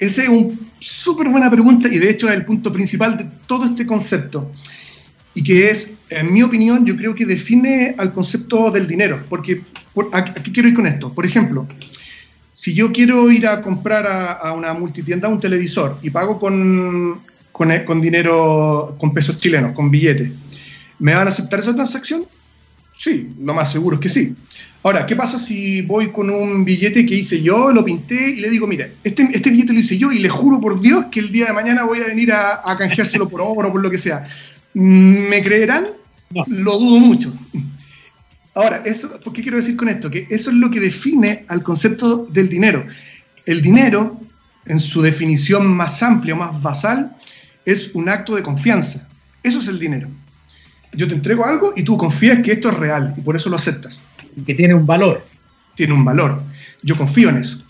Esa 0.00 0.22
es 0.22 0.28
una 0.28 0.54
súper 0.80 1.28
buena 1.28 1.50
pregunta 1.50 1.88
y 1.88 1.98
de 1.98 2.10
hecho 2.10 2.28
es 2.28 2.34
el 2.34 2.44
punto 2.44 2.72
principal 2.72 3.16
de 3.16 3.26
todo 3.46 3.66
este 3.66 3.86
concepto. 3.86 4.50
Y 5.34 5.44
que 5.44 5.70
es, 5.70 5.94
en 6.08 6.32
mi 6.32 6.42
opinión, 6.42 6.84
yo 6.84 6.96
creo 6.96 7.14
que 7.14 7.24
define 7.24 7.94
al 7.98 8.12
concepto 8.12 8.70
del 8.70 8.88
dinero. 8.88 9.22
Porque, 9.28 9.62
¿a 10.12 10.24
quiero 10.24 10.68
ir 10.68 10.74
con 10.74 10.86
esto? 10.86 11.12
Por 11.12 11.24
ejemplo, 11.24 11.68
si 12.54 12.74
yo 12.74 12.90
quiero 12.90 13.30
ir 13.30 13.46
a 13.46 13.62
comprar 13.62 14.06
a, 14.06 14.32
a, 14.32 14.52
una 14.52 14.74
multitienda 14.74 15.28
un 15.28 15.38
televisor 15.38 15.98
y 16.02 16.10
pago 16.10 16.40
con, 16.40 17.20
con, 17.52 18.00
dinero, 18.00 18.96
con 18.98 19.12
pesos 19.12 19.38
chilenos, 19.38 19.74
con 19.74 19.90
billetes. 19.90 20.32
¿Me 20.98 21.14
van 21.14 21.26
a 21.26 21.30
aceptar 21.30 21.60
esa 21.60 21.74
transacción? 21.74 22.24
Sí, 23.00 23.30
lo 23.40 23.54
más 23.54 23.72
seguro 23.72 23.94
es 23.94 24.02
que 24.02 24.10
sí. 24.10 24.34
Ahora, 24.82 25.06
¿qué 25.06 25.16
pasa 25.16 25.38
si 25.38 25.80
voy 25.80 26.12
con 26.12 26.28
un 26.28 26.66
billete 26.66 27.06
que 27.06 27.14
hice 27.14 27.40
yo, 27.40 27.72
lo 27.72 27.82
pinté 27.82 28.32
y 28.32 28.40
le 28.40 28.50
digo, 28.50 28.66
mira, 28.66 28.90
este, 29.02 29.26
este 29.32 29.48
billete 29.48 29.72
lo 29.72 29.80
hice 29.80 29.96
yo 29.96 30.12
y 30.12 30.18
le 30.18 30.28
juro 30.28 30.60
por 30.60 30.78
Dios 30.78 31.06
que 31.10 31.20
el 31.20 31.32
día 31.32 31.46
de 31.46 31.54
mañana 31.54 31.84
voy 31.84 32.00
a 32.02 32.08
venir 32.08 32.30
a, 32.30 32.60
a 32.62 32.76
canjeárselo 32.76 33.26
por 33.26 33.40
oro 33.40 33.68
o 33.68 33.72
por 33.72 33.80
lo 33.80 33.90
que 33.90 33.96
sea? 33.96 34.28
¿Me 34.74 35.42
creerán? 35.42 35.86
Lo 36.48 36.76
dudo 36.76 37.00
mucho. 37.00 37.32
Ahora, 38.52 38.82
eso, 38.84 39.18
¿por 39.20 39.32
qué 39.32 39.40
quiero 39.40 39.56
decir 39.56 39.78
con 39.78 39.88
esto? 39.88 40.10
Que 40.10 40.26
eso 40.28 40.50
es 40.50 40.56
lo 40.56 40.70
que 40.70 40.80
define 40.80 41.46
al 41.48 41.62
concepto 41.62 42.26
del 42.26 42.50
dinero. 42.50 42.84
El 43.46 43.62
dinero, 43.62 44.20
en 44.66 44.78
su 44.78 45.00
definición 45.00 45.66
más 45.74 46.02
amplia 46.02 46.34
o 46.34 46.36
más 46.36 46.60
basal, 46.60 47.16
es 47.64 47.94
un 47.94 48.10
acto 48.10 48.36
de 48.36 48.42
confianza. 48.42 49.08
Eso 49.42 49.60
es 49.60 49.68
el 49.68 49.78
dinero. 49.78 50.08
Yo 50.92 51.06
te 51.06 51.14
entrego 51.14 51.44
algo 51.44 51.72
y 51.76 51.82
tú 51.82 51.96
confías 51.96 52.40
que 52.40 52.52
esto 52.52 52.70
es 52.70 52.76
real 52.76 53.14
y 53.16 53.20
por 53.20 53.36
eso 53.36 53.48
lo 53.48 53.56
aceptas. 53.56 54.00
Que 54.46 54.54
tiene 54.54 54.74
un 54.74 54.86
valor. 54.86 55.24
Tiene 55.76 55.92
un 55.92 56.04
valor. 56.04 56.42
Yo 56.82 56.96
confío 56.96 57.30
en 57.30 57.38
eso. 57.38 57.62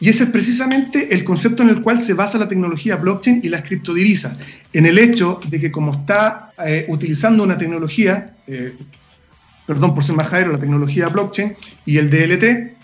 Y 0.00 0.08
ese 0.08 0.24
es 0.24 0.30
precisamente 0.30 1.12
el 1.12 1.24
concepto 1.24 1.62
en 1.62 1.70
el 1.70 1.82
cual 1.82 2.00
se 2.00 2.14
basa 2.14 2.38
la 2.38 2.48
tecnología 2.48 2.96
blockchain 2.96 3.40
y 3.42 3.48
las 3.48 3.62
criptodivisas, 3.62 4.32
en 4.72 4.86
el 4.86 4.96
hecho 4.96 5.40
de 5.48 5.58
que 5.58 5.72
como 5.72 5.92
está 5.92 6.52
eh, 6.64 6.86
utilizando 6.88 7.42
una 7.42 7.58
tecnología, 7.58 8.36
eh, 8.46 8.76
perdón 9.66 9.94
por 9.94 10.04
ser 10.04 10.14
más 10.14 10.30
la 10.30 10.56
tecnología 10.56 11.08
blockchain 11.08 11.56
y 11.84 11.98
el 11.98 12.10
DLT, 12.10 12.78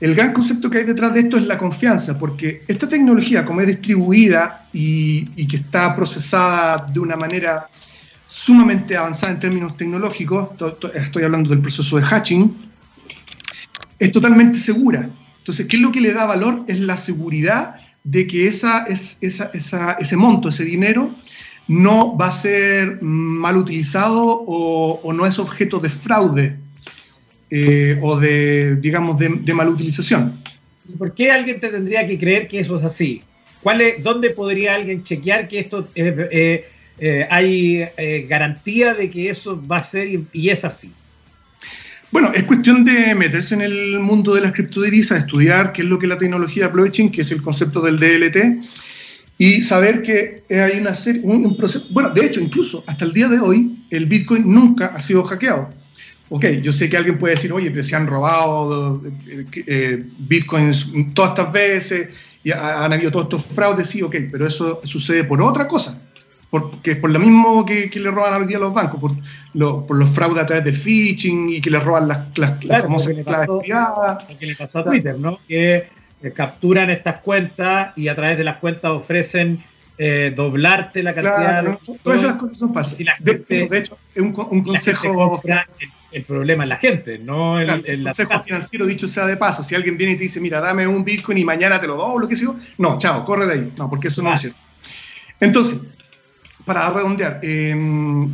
el 0.00 0.16
gran 0.16 0.32
concepto 0.32 0.68
que 0.68 0.78
hay 0.78 0.84
detrás 0.84 1.14
de 1.14 1.20
esto 1.20 1.36
es 1.36 1.44
la 1.44 1.56
confianza, 1.56 2.18
porque 2.18 2.64
esta 2.66 2.88
tecnología, 2.88 3.44
como 3.44 3.60
es 3.60 3.68
distribuida 3.68 4.66
y, 4.72 5.46
que 5.46 5.58
está 5.58 5.94
procesada 5.94 6.88
de 6.92 6.98
una 6.98 7.14
manera 7.14 7.68
sumamente 8.32 8.96
avanzada 8.96 9.32
en 9.32 9.40
términos 9.40 9.76
tecnológicos, 9.76 10.48
estoy 10.94 11.22
hablando 11.22 11.50
del 11.50 11.60
proceso 11.60 11.98
de 11.98 12.02
hatching, 12.02 12.56
es 13.98 14.10
totalmente 14.10 14.58
segura. 14.58 15.10
Entonces, 15.38 15.66
¿qué 15.66 15.76
es 15.76 15.82
lo 15.82 15.92
que 15.92 16.00
le 16.00 16.14
da 16.14 16.24
valor? 16.24 16.64
Es 16.66 16.80
la 16.80 16.96
seguridad 16.96 17.76
de 18.04 18.26
que 18.26 18.46
esa, 18.46 18.86
ese 18.86 20.16
monto, 20.16 20.48
ese 20.48 20.64
dinero, 20.64 21.14
no 21.68 22.16
va 22.16 22.28
a 22.28 22.32
ser 22.32 23.02
mal 23.02 23.58
utilizado 23.58 24.24
o, 24.46 25.12
no 25.12 25.26
es 25.26 25.38
objeto 25.38 25.78
de 25.78 25.90
fraude 25.90 26.56
eh, 27.50 27.98
o 28.00 28.18
de, 28.18 28.76
digamos, 28.76 29.18
de, 29.18 29.28
de. 29.28 29.54
¿Por 30.96 31.14
qué 31.14 31.30
alguien 31.30 31.60
te 31.60 31.68
tendría 31.68 32.06
que 32.06 32.18
creer 32.18 32.48
que 32.48 32.60
eso 32.60 32.78
es 32.78 32.84
así? 32.84 33.22
¿Cuál 33.62 33.82
es, 33.82 34.02
¿Dónde 34.02 34.30
podría 34.30 34.74
alguien 34.74 35.04
chequear 35.04 35.48
que 35.48 35.60
esto 35.60 35.86
eh, 35.94 36.71
hay 37.30 37.88
garantía 38.28 38.94
de 38.94 39.10
que 39.10 39.28
eso 39.28 39.60
va 39.66 39.78
a 39.78 39.82
ser 39.82 40.08
y, 40.32 40.50
es 40.50 40.64
así? 40.64 40.92
Bueno, 42.10 42.30
es 42.34 42.42
cuestión 42.44 42.84
de 42.84 43.14
meterse 43.14 43.54
en 43.54 43.62
el 43.62 43.98
mundo 43.98 44.34
de 44.34 44.42
las 44.42 44.52
criptodivisas, 44.52 45.20
estudiar 45.20 45.72
qué 45.72 45.82
es 45.82 45.88
lo 45.88 45.98
que 45.98 46.06
es 46.06 46.10
la 46.10 46.18
tecnología 46.18 46.68
blockchain, 46.68 47.10
que 47.10 47.22
es 47.22 47.32
el 47.32 47.40
concepto 47.40 47.80
del 47.80 47.98
DLT, 47.98 48.66
y 49.38 49.62
saber 49.62 50.02
que 50.02 50.44
hay 50.50 50.78
una 50.78 50.94
serie, 50.94 51.22
un 51.24 51.56
proceso. 51.56 51.86
Bueno, 51.90 52.10
de 52.10 52.26
hecho, 52.26 52.40
incluso 52.40 52.84
hasta 52.86 53.04
el 53.04 53.12
día 53.12 53.28
de 53.28 53.40
hoy, 53.40 53.78
el 53.90 54.06
Bitcoin 54.06 54.52
nunca 54.52 54.86
ha 54.86 55.02
sido 55.02 55.24
hackeado 55.24 55.70
ok, 56.32 56.46
yo 56.62 56.72
sé 56.72 56.88
que 56.88 56.96
alguien 56.96 57.18
puede 57.18 57.34
decir, 57.34 57.52
oye, 57.52 57.70
pero 57.70 57.84
se 57.84 57.94
han 57.94 58.06
robado 58.06 59.02
eh, 59.28 59.44
eh, 59.66 60.04
bitcoins 60.18 60.90
todas 61.12 61.32
estas 61.32 61.52
veces 61.52 62.08
y 62.42 62.50
han 62.50 62.90
habido 62.90 63.10
todos 63.10 63.24
estos 63.24 63.44
fraudes, 63.54 63.88
sí, 63.88 64.00
ok, 64.00 64.16
pero 64.30 64.46
eso 64.46 64.80
sucede 64.82 65.24
por 65.24 65.42
otra 65.42 65.68
cosa, 65.68 66.00
porque 66.52 66.90
es 66.90 66.98
por 66.98 67.08
lo 67.08 67.18
mismo 67.18 67.64
que, 67.64 67.90
le 67.94 68.10
roban 68.10 68.42
hoy 68.42 68.46
día 68.46 68.58
a 68.58 68.60
los 68.60 68.74
bancos, 68.74 69.00
por, 69.00 69.12
los 69.54 70.10
fraudes 70.10 70.42
a 70.42 70.46
través 70.46 70.64
del 70.66 70.76
phishing 70.76 71.48
y 71.48 71.62
que 71.62 71.70
le 71.70 71.80
roban 71.80 72.06
las, 72.08 72.36
las, 72.36 72.60
famosas 72.82 73.12
claves 73.24 73.48
privadas. 73.62 74.24
que 74.38 74.46
le 74.46 74.54
pasó 74.54 74.80
a 74.80 74.84
Twitter, 74.84 75.18
¿no? 75.18 75.38
Que 75.48 75.88
eh, 76.22 76.30
capturan 76.32 76.90
estas 76.90 77.20
cuentas 77.20 77.96
y 77.96 78.08
a 78.08 78.14
través 78.14 78.36
de 78.36 78.44
las 78.44 78.58
cuentas 78.58 78.90
ofrecen 78.90 79.64
doblarte 80.36 81.02
la 81.02 81.14
cantidad 81.14 81.62
de... 81.62 81.78
Todas 82.02 82.22
esas 82.22 82.36
cosas 82.36 82.58
son 82.58 82.74
falsas. 82.74 82.98
de, 83.20 83.44
hecho, 83.70 83.96
es 84.14 84.22
un, 84.22 84.34
un 84.50 84.62
consejo 84.62 85.40
el 86.12 86.24
problema 86.24 86.64
es 86.64 86.68
la 86.68 86.76
gente, 86.76 87.18
no 87.18 87.58
el, 87.58 87.82
el, 87.86 88.04
consejo 88.04 88.42
financiero, 88.44 88.84
dicho 88.84 89.08
sea 89.08 89.24
de 89.24 89.38
paso. 89.38 89.62
Si 89.62 89.74
alguien 89.74 89.96
viene 89.96 90.12
y 90.12 90.16
te 90.16 90.24
dice, 90.24 90.38
mira, 90.38 90.60
dame 90.60 90.86
un 90.86 91.02
Bitcoin 91.02 91.38
y 91.38 91.44
mañana 91.44 91.80
te 91.80 91.86
lo 91.86 91.96
doy, 91.96 92.10
o 92.14 92.18
lo 92.18 92.28
que 92.28 92.36
sea, 92.36 92.50
no, 92.76 92.98
chao, 92.98 93.24
corre 93.24 93.46
de 93.46 93.52
ahí. 93.54 93.72
No, 93.78 93.88
porque 93.88 94.08
eso 94.08 94.20
no 94.20 94.34
es 94.34 94.42
cierto. 94.42 94.58
Entonces, 95.40 95.80
para 96.64 96.90
redondear, 96.90 97.40
em, 97.42 98.30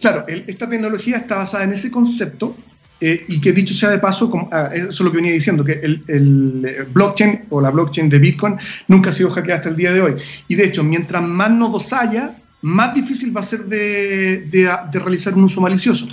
claro, 0.00 0.24
esta 0.28 0.68
tecnología 0.68 1.18
está 1.18 1.36
basada 1.36 1.64
en 1.64 1.72
ese 1.72 1.90
concepto 1.90 2.56
eh, 3.00 3.24
y 3.28 3.40
que 3.40 3.52
dicho 3.52 3.74
sea 3.74 3.90
de 3.90 3.98
paso, 3.98 4.30
como, 4.30 4.48
ah, 4.52 4.70
eso 4.72 4.88
es 4.88 5.00
lo 5.00 5.10
que 5.10 5.18
venía 5.18 5.32
diciendo, 5.32 5.64
que 5.64 5.72
el, 5.72 6.02
el, 6.08 6.86
blockchain 6.92 7.42
o 7.50 7.60
la 7.60 7.70
blockchain 7.70 8.08
de 8.08 8.18
Bitcoin 8.18 8.56
nunca 8.88 9.10
ha 9.10 9.12
sido 9.12 9.30
hackeada 9.30 9.58
hasta 9.58 9.68
el 9.68 9.76
día 9.76 9.92
de 9.92 10.00
hoy. 10.00 10.14
Y 10.48 10.54
de 10.54 10.64
hecho, 10.64 10.82
mientras 10.82 11.22
más 11.22 11.50
nodos 11.50 11.92
haya, 11.92 12.34
más 12.62 12.94
difícil 12.94 13.36
va 13.36 13.42
a 13.42 13.44
ser 13.44 13.66
de, 13.66 14.46
de 14.50 14.98
realizar 14.98 15.34
un 15.34 15.44
uso 15.44 15.60
malicioso. 15.60 16.06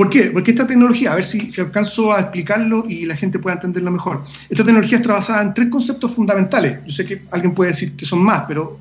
¿Por 0.00 0.08
qué? 0.08 0.30
Porque 0.32 0.52
esta 0.52 0.66
tecnología, 0.66 1.12
a 1.12 1.16
ver 1.16 1.24
si, 1.24 1.50
alcanzo 1.60 2.14
a 2.14 2.20
explicarlo 2.20 2.86
y 2.88 3.04
la 3.04 3.14
gente 3.14 3.38
pueda 3.38 3.56
entenderlo 3.56 3.90
mejor. 3.90 4.24
Esta 4.48 4.64
tecnología 4.64 4.96
está 4.96 5.12
basada 5.12 5.42
en 5.42 5.52
tres 5.52 5.68
conceptos 5.68 6.14
fundamentales. 6.14 6.78
Yo 6.86 6.92
sé 6.92 7.04
que 7.04 7.20
alguien 7.30 7.54
puede 7.54 7.72
decir 7.72 7.94
que 7.96 8.06
son 8.06 8.22
más, 8.22 8.44
pero 8.48 8.80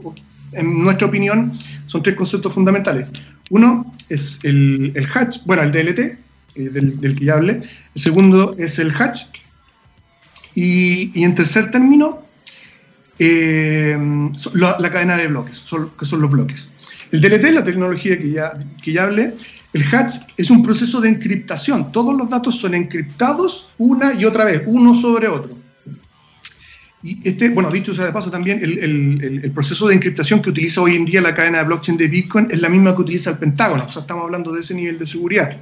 en 0.54 0.82
nuestra 0.82 1.08
opinión 1.08 1.60
son 1.88 2.04
tres 2.04 2.16
conceptos 2.16 2.54
fundamentales. 2.54 3.10
Uno 3.50 3.94
es 4.08 4.40
el, 4.44 4.94
el 4.96 5.08
hatch, 5.14 5.40
bueno, 5.46 5.64
el 5.64 5.74
DLT, 5.74 6.00
eh, 6.00 6.18
del, 6.56 7.16
que 7.18 7.26
ya 7.26 7.34
hablé. 7.34 7.64
El 7.96 8.02
segundo 8.02 8.56
es 8.58 8.80
el 8.80 8.94
hatch. 8.98 9.40
Y, 10.56 11.22
en 11.22 11.36
tercer 11.36 11.70
término, 11.70 12.22
eh, 13.20 13.98
la, 14.54 14.90
cadena 14.90 15.18
de 15.18 15.28
bloques, 15.28 15.66
que 16.00 16.06
son 16.06 16.22
los 16.22 16.32
bloques. 16.32 16.70
El 17.12 17.20
DLT, 17.20 17.52
la 17.52 17.66
tecnología 17.66 18.18
que 18.18 18.32
ya, 18.32 18.54
que 18.82 18.94
ya 18.94 19.04
hablé, 19.04 19.34
el 19.74 19.84
hatch 19.84 20.16
es 20.38 20.50
un 20.50 20.64
proceso 20.64 21.00
de 21.00 21.10
encriptación. 21.10 21.92
Todos 21.92 22.16
los 22.16 22.30
datos 22.30 22.60
son 22.60 22.74
encriptados 22.74 23.70
una 23.78 24.14
y 24.14 24.26
otra 24.26 24.46
vez, 24.46 24.64
uno 24.66 24.96
sobre 24.96 25.28
otro. 25.28 25.58
Y 27.02 27.28
este, 27.28 27.50
bueno, 27.50 27.72
dicho 27.72 27.94
sea 27.94 28.06
de 28.06 28.12
paso 28.12 28.30
también, 28.30 28.60
el, 28.62 29.52
proceso 29.54 29.88
de 29.88 29.96
encriptación 29.96 30.42
que 30.42 30.50
utiliza 30.50 30.82
hoy 30.82 30.96
en 30.96 31.06
día 31.06 31.22
la 31.22 31.34
cadena 31.34 31.60
de 31.60 31.64
blockchain 31.66 31.98
de 31.98 32.08
Bitcoin 32.08 32.48
es 32.52 32.62
la 32.62 32.68
misma 32.68 32.96
que 32.96 33.02
utiliza 33.02 33.30
el 33.30 33.38
Pentágono. 33.38 33.86
O 33.86 33.92
sea, 33.92 34.02
estamos 34.02 34.26
hablando 34.26 34.52
de 34.52 34.62
ese 34.62 34.74
nivel 34.74 35.00
de 35.00 35.06
seguridad. 35.06 35.56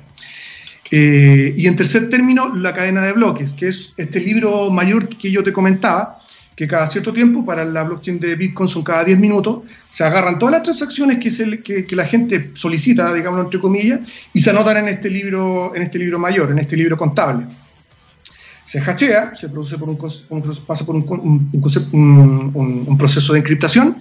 Eh, 0.90 1.54
y 1.56 1.68
en 1.68 1.76
tercer 1.76 2.10
término, 2.10 2.56
la 2.56 2.74
cadena 2.74 3.02
de 3.02 3.14
bloques, 3.14 3.54
que 3.54 3.68
es 3.68 3.94
este 3.98 4.20
libro 4.22 4.72
mayor 4.72 5.10
que 5.18 5.30
yo 5.30 5.44
te 5.44 5.54
comentaba, 5.54 6.17
que 6.58 6.68
cada 6.68 6.88
cierto 6.88 7.14
tiempo, 7.14 7.46
para 7.46 7.64
la 7.64 7.84
blockchain 7.84 8.20
de 8.20 8.34
Bitcoin 8.34 8.68
son 8.68 8.84
cada 8.84 9.04
10 9.04 9.20
minutos, 9.20 9.64
se 9.92 10.04
agarran 10.04 10.40
todas 10.40 10.54
las 10.54 10.64
transacciones 10.64 11.20
que, 11.20 11.86
que, 11.86 11.96
la 11.96 12.04
gente 12.04 12.50
solicita, 12.56 13.14
digamos 13.14 13.46
entre 13.46 13.62
comillas, 13.62 14.00
y 14.34 14.42
se 14.42 14.50
anotan 14.50 14.78
en 14.78 14.88
este 14.88 15.08
libro, 15.08 15.76
en 15.76 15.84
este 15.84 16.00
libro 16.00 16.18
mayor, 16.18 16.50
en 16.50 16.58
este 16.58 16.76
libro 16.76 16.98
contable. 16.98 17.46
Se 18.66 18.80
hachea, 18.80 19.36
se 19.36 19.50
produce 19.50 19.78
por 19.78 19.88
un, 19.88 19.98
pasa 20.66 20.84
por 20.84 20.96
un, 20.96 21.84
un 22.88 22.98
proceso 22.98 23.34
de 23.34 23.40
encriptación, 23.40 23.96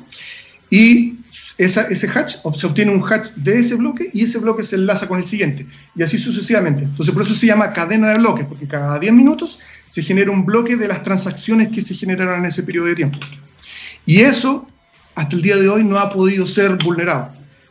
y 0.71 1.19
ese 1.59 2.09
hatch, 2.09 2.37
se 2.59 2.67
obtiene 2.67 2.93
un 2.93 3.03
hatch 3.03 3.33
de 3.37 3.61
ese 3.61 3.75
bloque 3.75 4.11
y 4.13 4.25
ese 4.25 4.39
bloque 4.39 4.63
se 4.63 4.77
enlaza 4.77 5.07
con 5.07 5.19
el 5.19 5.25
siguiente, 5.25 5.67
y 5.95 6.03
así 6.03 6.19
sucesivamente. 6.19 6.85
Entonces, 6.85 7.15
por 7.15 7.23
eso 7.23 7.35
se 7.35 7.47
llama 7.47 7.73
cadena 7.73 8.09
de 8.09 8.19
bloques, 8.19 8.47
porque 8.47 8.67
cada 8.67 8.99
10 8.99 9.13
minutos 9.13 9.59
se 9.97 10.03
genera 10.03 10.31
un 10.31 10.45
bloque 10.45 10.77
de 10.77 10.89
las 10.89 11.03
transacciones 11.03 11.69
que 11.69 11.81
se 11.81 11.95
generaron 11.95 12.41
en 12.41 12.45
ese 12.45 12.63
periodo 12.63 12.85
de 12.85 12.97
tiempo. 12.97 13.19
Y 14.05 14.21
eso, 14.21 14.67
hasta 15.15 15.35
el 15.35 15.41
día 15.41 15.57
de 15.57 15.71
hoy, 15.71 15.85
no 15.85 15.97
ha 15.99 16.11
podido 16.11 16.47
ser 16.47 16.77
vulnerado. 16.85 17.31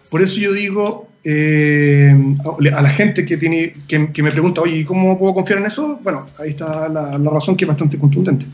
Por 0.10 0.24
eso 0.24 0.38
yo 0.38 0.52
digo 0.52 1.08
eh, 1.24 2.16
a 2.76 2.82
la 2.82 2.90
gente 2.90 3.28
que, 3.28 3.38
tiene, 3.38 3.76
que, 3.88 4.24
me 4.24 4.32
pregunta, 4.32 4.62
oye, 4.62 4.84
¿cómo 4.88 5.20
puedo 5.20 5.36
confiar 5.36 5.60
en 5.60 5.68
eso? 5.68 6.00
Bueno, 6.02 6.26
ahí 6.40 6.50
está 6.50 6.90
la, 6.90 7.16
razón 7.30 7.56
que 7.56 7.66
es 7.66 7.68
bastante 7.68 8.00
contundente. 8.00 8.48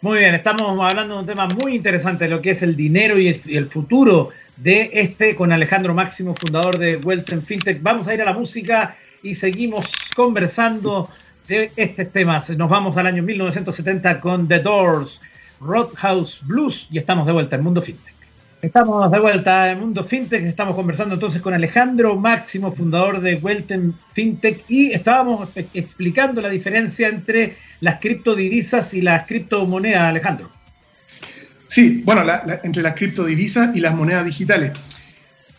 Muy 0.00 0.20
bien, 0.20 0.34
estamos 0.34 0.82
hablando 0.82 1.16
de 1.16 1.20
un 1.20 1.26
tema 1.26 1.46
muy 1.46 1.74
interesante, 1.74 2.26
lo 2.26 2.40
que 2.40 2.52
es 2.52 2.62
el 2.62 2.74
dinero 2.74 3.18
y 3.18 3.28
el, 3.28 3.66
futuro 3.66 4.30
de 4.56 4.88
este 4.94 5.36
con 5.36 5.52
Alejandro 5.52 5.92
Máximo, 5.92 6.34
fundador 6.34 6.78
de 6.78 6.96
Welton 6.96 7.42
FinTech. 7.42 7.82
Vamos 7.82 8.08
a 8.08 8.14
ir 8.14 8.22
a 8.22 8.24
la 8.24 8.32
música 8.32 8.96
y 9.22 9.34
seguimos 9.34 9.84
conversando 10.16 11.10
de 11.50 11.72
estos 11.74 12.12
temas. 12.12 12.48
Nos 12.50 12.70
vamos 12.70 12.96
al 12.96 13.08
año 13.08 13.24
1970 13.24 14.20
con 14.20 14.46
The 14.46 14.60
Doors, 14.60 15.20
Roadhouse 15.60 16.38
Blues 16.46 16.86
y 16.92 16.98
estamos 16.98 17.26
de 17.26 17.32
vuelta 17.32 17.56
en 17.56 17.64
Mundo 17.64 17.82
FinTech. 17.82 18.14
Estamos 18.62 19.10
de 19.10 19.18
vuelta 19.18 19.72
en 19.72 19.80
Mundo 19.80 20.04
FinTech, 20.04 20.44
estamos 20.44 20.76
conversando 20.76 21.14
entonces 21.14 21.42
con 21.42 21.52
Alejandro 21.52 22.14
Máximo, 22.14 22.72
fundador 22.72 23.20
de 23.20 23.34
Welten 23.34 23.94
FinTech, 24.12 24.64
y 24.68 24.92
estábamos 24.92 25.48
explicando 25.74 26.40
la 26.40 26.50
diferencia 26.50 27.08
entre 27.08 27.56
las 27.80 27.98
criptodivisas 27.98 28.94
y 28.94 29.00
las 29.00 29.26
criptomonedas, 29.26 30.02
Alejandro. 30.02 30.50
Sí, 31.66 32.02
bueno, 32.04 32.22
entre 32.62 32.82
las 32.82 32.94
criptodivisas 32.94 33.74
y 33.74 33.80
las 33.80 33.94
monedas 33.94 34.24
digitales. 34.24 34.72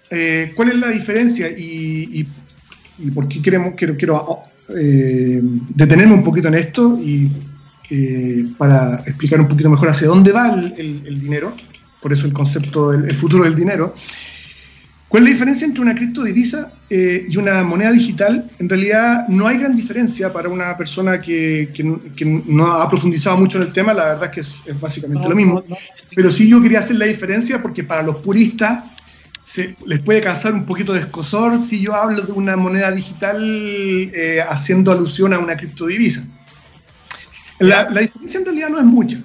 Eh, 0.09 0.53
¿Cuál 0.55 0.69
es 0.69 0.75
la 0.75 0.87
diferencia 0.87 1.49
y, 1.49 2.25
por 3.13 3.27
qué 3.27 3.41
queremos, 3.41 3.73
quiero, 3.75 3.97
quiero 3.97 4.45
eh, 4.69 5.41
detenerme 5.69 6.13
un 6.13 6.23
poquito 6.23 6.47
en 6.47 6.55
esto 6.55 6.99
y 7.01 7.29
eh, 7.89 8.45
para 8.57 9.01
explicar 9.05 9.41
un 9.41 9.47
poquito 9.47 9.69
mejor 9.69 9.89
hacia 9.89 10.07
dónde 10.07 10.31
va 10.31 10.53
el 10.53 11.21
dinero? 11.21 11.53
por 12.01 12.11
eso 12.11 12.25
el 12.25 12.33
concepto 12.33 12.91
del 12.91 13.15
futuro 13.15 13.43
del 13.45 13.55
dinero. 13.55 13.95
¿Cuál 15.07 15.23
es 15.23 15.29
la 15.29 15.33
diferencia 15.33 15.67
entre 15.67 15.81
una 15.81 15.93
criptodivisa 15.93 16.71
eh, 16.89 17.25
y 17.27 17.35
una 17.35 17.63
moneda 17.63 17.91
digital? 17.91 18.49
En 18.59 18.69
realidad 18.69 19.27
no 19.27 19.45
hay 19.45 19.57
gran 19.57 19.75
diferencia 19.75 20.31
para 20.31 20.47
una 20.47 20.75
persona 20.77 21.19
que, 21.19 21.69
no 22.25 22.71
ha 22.71 22.89
profundizado 22.89 23.37
mucho 23.37 23.57
en 23.57 23.65
el 23.65 23.73
tema, 23.73 23.93
la 23.93 24.13
verdad 24.13 24.25
es 24.25 24.31
que 24.63 24.71
es, 24.71 24.79
básicamente 24.79 25.27
lo 25.27 25.35
mismo. 25.35 25.63
Pero 26.15 26.31
sí 26.31 26.47
yo 26.47 26.61
quería 26.61 26.79
hacer 26.79 26.95
la 26.95 27.05
diferencia 27.05 27.61
porque 27.61 27.83
para 27.83 28.03
los 28.03 28.21
puristas 28.21 28.85
se, 29.51 29.75
les 29.85 29.99
puede 29.99 30.21
causar 30.21 30.53
un 30.53 30.65
poquito 30.65 30.93
de 30.93 31.01
escosor 31.01 31.57
si 31.57 31.81
yo 31.81 31.93
hablo 31.93 32.21
de 32.21 32.31
una 32.31 32.55
moneda 32.55 32.89
digital 32.89 33.37
eh, 33.43 34.39
haciendo 34.47 34.93
alusión 34.93 35.33
a 35.33 35.39
una 35.39 35.57
criptodivisa. 35.57 36.25
La, 37.59 37.89
la 37.89 37.99
diferencia 37.99 38.39
en 38.39 38.45
realidad 38.45 38.69
no 38.69 38.79
es 38.79 38.85
mucha 38.85 39.17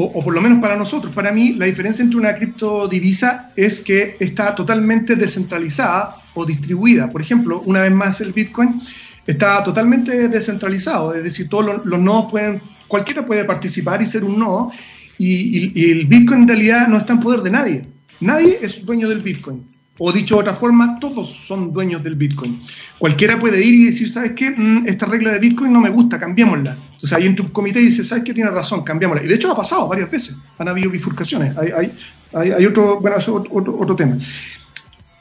o, 0.00 0.22
por 0.22 0.32
lo 0.32 0.40
menos 0.40 0.60
para 0.60 0.76
nosotros, 0.76 1.12
para 1.12 1.32
mí, 1.32 1.54
la 1.54 1.66
diferencia 1.66 2.04
entre 2.04 2.20
una 2.20 2.36
criptodivisa 2.36 3.50
es 3.56 3.80
que 3.80 4.16
está 4.20 4.54
totalmente 4.54 5.16
descentralizada 5.16 6.14
o 6.34 6.46
distribuida. 6.46 7.10
Por 7.10 7.20
ejemplo, 7.20 7.62
una 7.66 7.80
vez 7.80 7.90
más 7.90 8.20
el 8.20 8.32
Bitcoin 8.32 8.80
está 9.26 9.64
totalmente 9.64 10.28
descentralizado, 10.28 11.14
es 11.14 11.24
decir, 11.24 11.48
todos 11.48 11.84
los, 11.84 12.00
nodos 12.00 12.30
pueden, 12.30 12.62
cualquiera 12.86 13.26
puede 13.26 13.44
participar 13.44 14.00
y 14.00 14.06
ser 14.06 14.22
un 14.22 14.38
nodo, 14.38 14.70
y 15.18 15.90
el 15.90 16.06
Bitcoin 16.06 16.42
en 16.42 16.48
realidad 16.48 16.86
no 16.86 16.96
está 16.96 17.14
en 17.14 17.20
poder 17.20 17.40
de 17.40 17.50
nadie. 17.50 17.97
Nadie 18.20 18.58
es 18.62 18.84
dueño 18.84 19.08
del 19.08 19.22
Bitcoin. 19.22 19.64
O 20.00 20.12
dicho 20.12 20.36
de 20.36 20.42
otra 20.42 20.54
forma, 20.54 20.98
todos 21.00 21.28
son 21.46 21.72
dueños 21.72 22.04
del 22.04 22.14
Bitcoin. 22.14 22.62
Cualquiera 22.98 23.38
puede 23.38 23.64
ir 23.64 23.74
y 23.74 23.86
decir, 23.86 24.08
¿sabes 24.08 24.32
qué? 24.32 24.50
Mm, 24.50 24.86
esta 24.86 25.06
regla 25.06 25.32
de 25.32 25.40
Bitcoin 25.40 25.72
no 25.72 25.80
me 25.80 25.90
gusta, 25.90 26.20
cambiémosla. 26.20 26.76
Entonces 26.94 27.24
entra 27.24 27.44
un 27.44 27.50
comité 27.50 27.80
y 27.80 27.86
dice, 27.86 28.04
¿sabes 28.04 28.22
qué? 28.22 28.32
Tiene 28.32 28.50
razón, 28.50 28.84
cambiémosla. 28.84 29.24
Y 29.24 29.26
de 29.26 29.34
hecho 29.34 29.50
ha 29.50 29.56
pasado 29.56 29.88
varias 29.88 30.08
veces, 30.08 30.36
han 30.58 30.68
habido 30.68 30.90
bifurcaciones. 30.90 31.56
Hay, 31.56 31.90
hay, 32.32 32.66
otro, 32.66 33.00
bueno, 33.00 33.16
otro, 33.16 33.76
otro, 33.76 33.96
tema. 33.96 34.18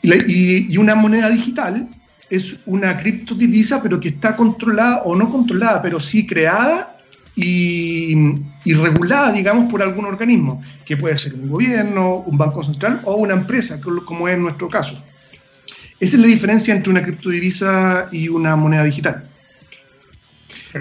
Y, 0.03 0.73
y, 0.73 0.77
una 0.77 0.93
moneda 0.93 1.29
digital 1.31 1.88
es 2.29 2.57
una 2.67 2.97
criptodivisa, 2.99 3.81
pero 3.81 3.99
que 3.99 4.10
está 4.10 4.36
controlada 4.36 5.01
o 5.03 5.15
no 5.15 5.31
controlada, 5.31 5.81
pero 5.81 5.99
sí 5.99 6.27
creada 6.27 6.96
y, 7.39 8.15
regulada, 8.65 9.32
digamos, 9.32 9.71
por 9.71 9.84
algún 9.84 10.06
organismo, 10.06 10.62
que 10.86 10.97
puede 10.97 11.17
ser 11.17 11.36
un 11.36 11.50
gobierno, 11.50 12.15
un 12.26 12.36
banco 12.36 12.63
central 12.63 13.02
o 13.04 13.15
una 13.15 13.36
empresa, 13.36 13.80
como 13.80 14.28
es 14.28 14.39
nuestro 14.39 14.67
caso. 14.67 15.02
Esa 16.00 16.15
es 16.15 16.21
la 16.21 16.28
diferencia 16.28 16.76
entre 16.76 16.89
una 16.89 17.04
criptodivisa 17.04 18.10
y 18.12 18.28
una 18.28 18.56
moneda 18.56 18.84
digital. 18.84 19.23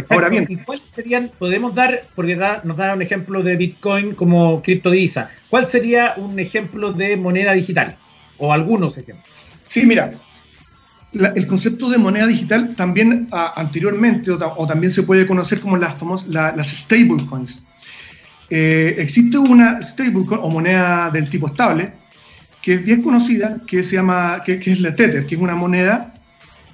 Ahora 0.09 0.31
bien, 0.31 0.47
¿y 0.49 0.57
cuáles 0.57 0.91
serían, 0.91 1.31
podemos 1.39 1.75
dar, 1.75 2.03
porque 2.15 2.37
nos 2.65 2.77
da 2.77 2.95
un 2.95 3.03
ejemplo 3.03 3.43
de 3.43 3.57
Bitcoin 3.57 4.15
como 4.15 4.63
criptodivisa, 4.63 5.31
¿cuál 5.51 5.69
sería 5.69 6.15
un 6.17 6.39
ejemplo 6.39 6.93
de 6.93 7.17
moneda 7.17 7.53
digital? 7.53 7.97
O 8.39 8.53
algunos 8.53 8.97
ejemplos. 8.99 9.27
Sí, 9.69 9.87
mira, 9.87 10.15
el 11.35 11.47
concepto 11.47 11.89
de 11.91 11.99
moneda 11.99 12.27
digital 12.27 12.75
también 12.77 13.29
anteriormente, 13.31 14.31
o, 14.31 14.67
también 14.67 14.93
se 14.93 15.03
puede 15.03 15.27
conocer 15.27 15.61
como 15.61 15.77
las, 15.77 15.99
famosas, 15.99 16.29
las 16.29 16.69
stablecoins. 16.69 17.63
Eh, 18.49 18.97
existe 18.99 19.39
una 19.39 19.83
stablecoin 19.83 20.41
o 20.43 20.51
moneda 20.51 21.11
del 21.11 21.29
tipo 21.29 21.49
estable 21.49 21.93
que 22.67 22.75
es 22.75 22.85
bien 22.85 23.01
conocida, 23.01 23.59
que 23.65 23.85
se 23.85 23.95
llama, 23.95 24.43
que, 24.45 24.55
es 24.55 24.81
la 24.81 24.93
Tether, 24.93 25.25
que 25.25 25.37
es 25.37 25.41
una 25.41 25.55
moneda. 25.55 26.13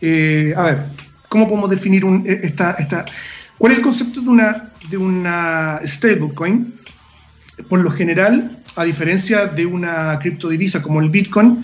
Eh, 0.00 0.54
a 0.56 0.62
ver, 0.62 0.86
¿cómo 1.28 1.46
podemos 1.46 1.68
definir 1.68 2.06
un, 2.06 2.24
e, 2.26 2.40
esta, 2.44 2.70
esta, 2.78 3.04
cuál 3.58 3.72
es 3.72 3.78
el 3.78 3.84
concepto 3.84 4.22
de 4.22 4.28
una, 4.30 4.72
de 4.88 4.96
una 4.96 5.80
stablecoin? 5.84 6.74
Por 7.68 7.80
lo 7.80 7.90
general, 7.90 8.56
a 8.74 8.84
diferencia 8.84 9.46
de 9.46 9.66
una 9.66 10.18
criptodivisa 10.18 10.80
como 10.80 10.98
el 11.00 11.10
Bitcoin, 11.10 11.62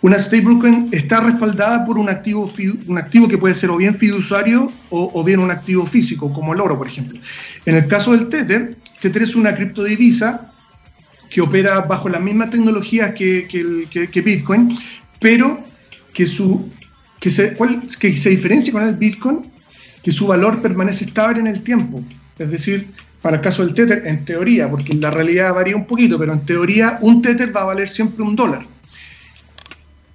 una 0.00 0.18
stablecoin 0.18 0.90
está 0.92 1.20
respaldada 1.20 1.84
por 1.84 1.98
un 1.98 2.08
activo, 2.08 2.50
un 2.86 2.98
activo 2.98 3.26
que 3.26 3.36
puede 3.36 3.54
ser 3.54 3.70
o 3.70 3.76
bien 3.76 3.94
fiduciario 3.94 4.70
o, 4.90 5.24
bien 5.24 5.40
un 5.40 5.50
activo 5.50 5.86
físico, 5.86 6.32
como 6.32 6.54
el 6.54 6.60
oro, 6.60 6.78
por 6.78 6.86
ejemplo. 6.86 7.18
En 7.66 7.74
el 7.74 7.88
caso 7.88 8.12
del 8.12 8.28
Tether, 8.28 8.76
Tether 9.00 9.22
es 9.22 9.34
una 9.34 9.54
criptodivisa 9.54 10.52
que 11.28 11.40
opera 11.40 11.80
bajo 11.80 12.08
la 12.08 12.20
misma 12.20 12.48
tecnología 12.48 13.12
que, 13.12 13.48
Bitcoin, 14.24 14.78
pero 15.20 15.58
que, 16.14 16.26
se, 16.26 17.56
que 17.98 18.16
se 18.16 18.30
diferencia 18.30 18.72
con 18.72 18.84
el 18.84 18.94
Bitcoin, 18.94 19.40
que 20.02 20.12
su 20.12 20.28
valor 20.28 20.62
permanece 20.62 21.06
estable 21.06 21.40
en 21.40 21.48
el 21.48 21.62
tiempo. 21.62 22.02
Es 22.38 22.50
decir, 22.50 22.86
para 23.20 23.36
el 23.36 23.42
caso 23.42 23.64
del 23.64 23.74
Tether, 23.74 24.06
en 24.06 24.24
teoría, 24.24 24.70
porque 24.70 24.94
la 24.94 25.10
realidad 25.10 25.52
varía 25.52 25.74
un 25.74 25.86
poquito, 25.86 26.18
pero 26.20 26.32
en 26.32 26.46
teoría 26.46 26.98
un 27.00 27.20
Tether 27.20 27.54
va 27.54 27.62
a 27.62 27.66
valer 27.66 27.88
siempre 27.88 28.22
un 28.22 28.36
dólar. 28.36 28.77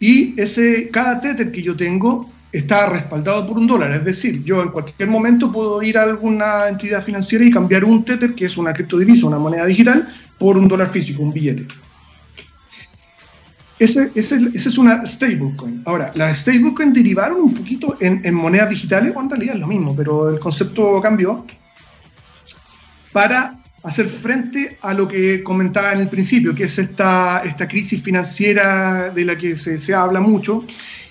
Y 0.04 0.34
ese, 0.36 0.89
cada 0.92 1.22
Tether 1.22 1.50
que 1.50 1.63
yo 1.63 1.78
tengo 1.78 2.30
está 2.52 2.88
respaldado 2.88 3.48
por 3.48 3.58
un 3.58 3.66
dólar. 3.66 3.94
Es 3.94 4.04
decir, 4.04 4.44
yo 4.44 4.62
en 4.62 4.68
cualquier 4.68 5.08
momento 5.08 5.50
puedo 5.50 5.82
ir 5.82 5.98
a 5.98 6.04
alguna 6.04 6.68
entidad 6.68 7.02
financiera 7.02 7.46
y 7.46 7.50
cambiar 7.50 7.86
un 7.86 8.04
Tether, 8.04 8.36
que 8.36 8.44
es 8.44 8.58
una 8.58 8.74
criptodivisa, 8.74 9.28
una 9.28 9.39
moneda 9.39 9.66
digital, 9.66 10.13
por 10.38 10.58
un 10.58 10.68
dólar 10.68 10.89
físico, 10.89 11.24
un 11.24 11.32
billete. 11.32 11.68
Ese, 13.80 14.12
ese, 14.13 14.52
es 14.54 14.78
una 14.78 15.06
stablecoin. 15.06 15.84
Ahora, 15.86 16.12
las 16.16 16.39
stablecoin 16.39 16.92
derivaron 16.92 17.39
un 17.39 17.54
poquito 17.54 17.96
en, 18.02 18.20
en 18.26 18.34
monedas 18.34 18.72
digitales, 18.72 19.13
o 19.16 19.22
en 19.22 19.30
realidad 19.30 19.56
es 19.56 19.62
lo 19.62 19.68
mismo, 19.68 19.96
pero 19.96 20.30
el 20.30 20.38
concepto 20.38 21.00
cambió 21.00 21.46
para 23.13 23.56
hacer 23.84 24.08
frente 24.08 24.78
a 24.82 24.93
lo 24.93 25.08
que 25.08 25.43
comentaba 25.43 25.91
en 25.93 26.00
el 26.00 26.10
principio, 26.10 26.56
que 26.56 26.63
es 26.63 26.80
esta, 26.80 27.43
esta 27.46 27.67
crisis 27.67 28.02
financiera 28.02 29.10
de 29.10 29.26
la 29.26 29.38
que 29.38 29.58
se, 29.58 29.93
habla 29.93 30.19
mucho 30.22 30.63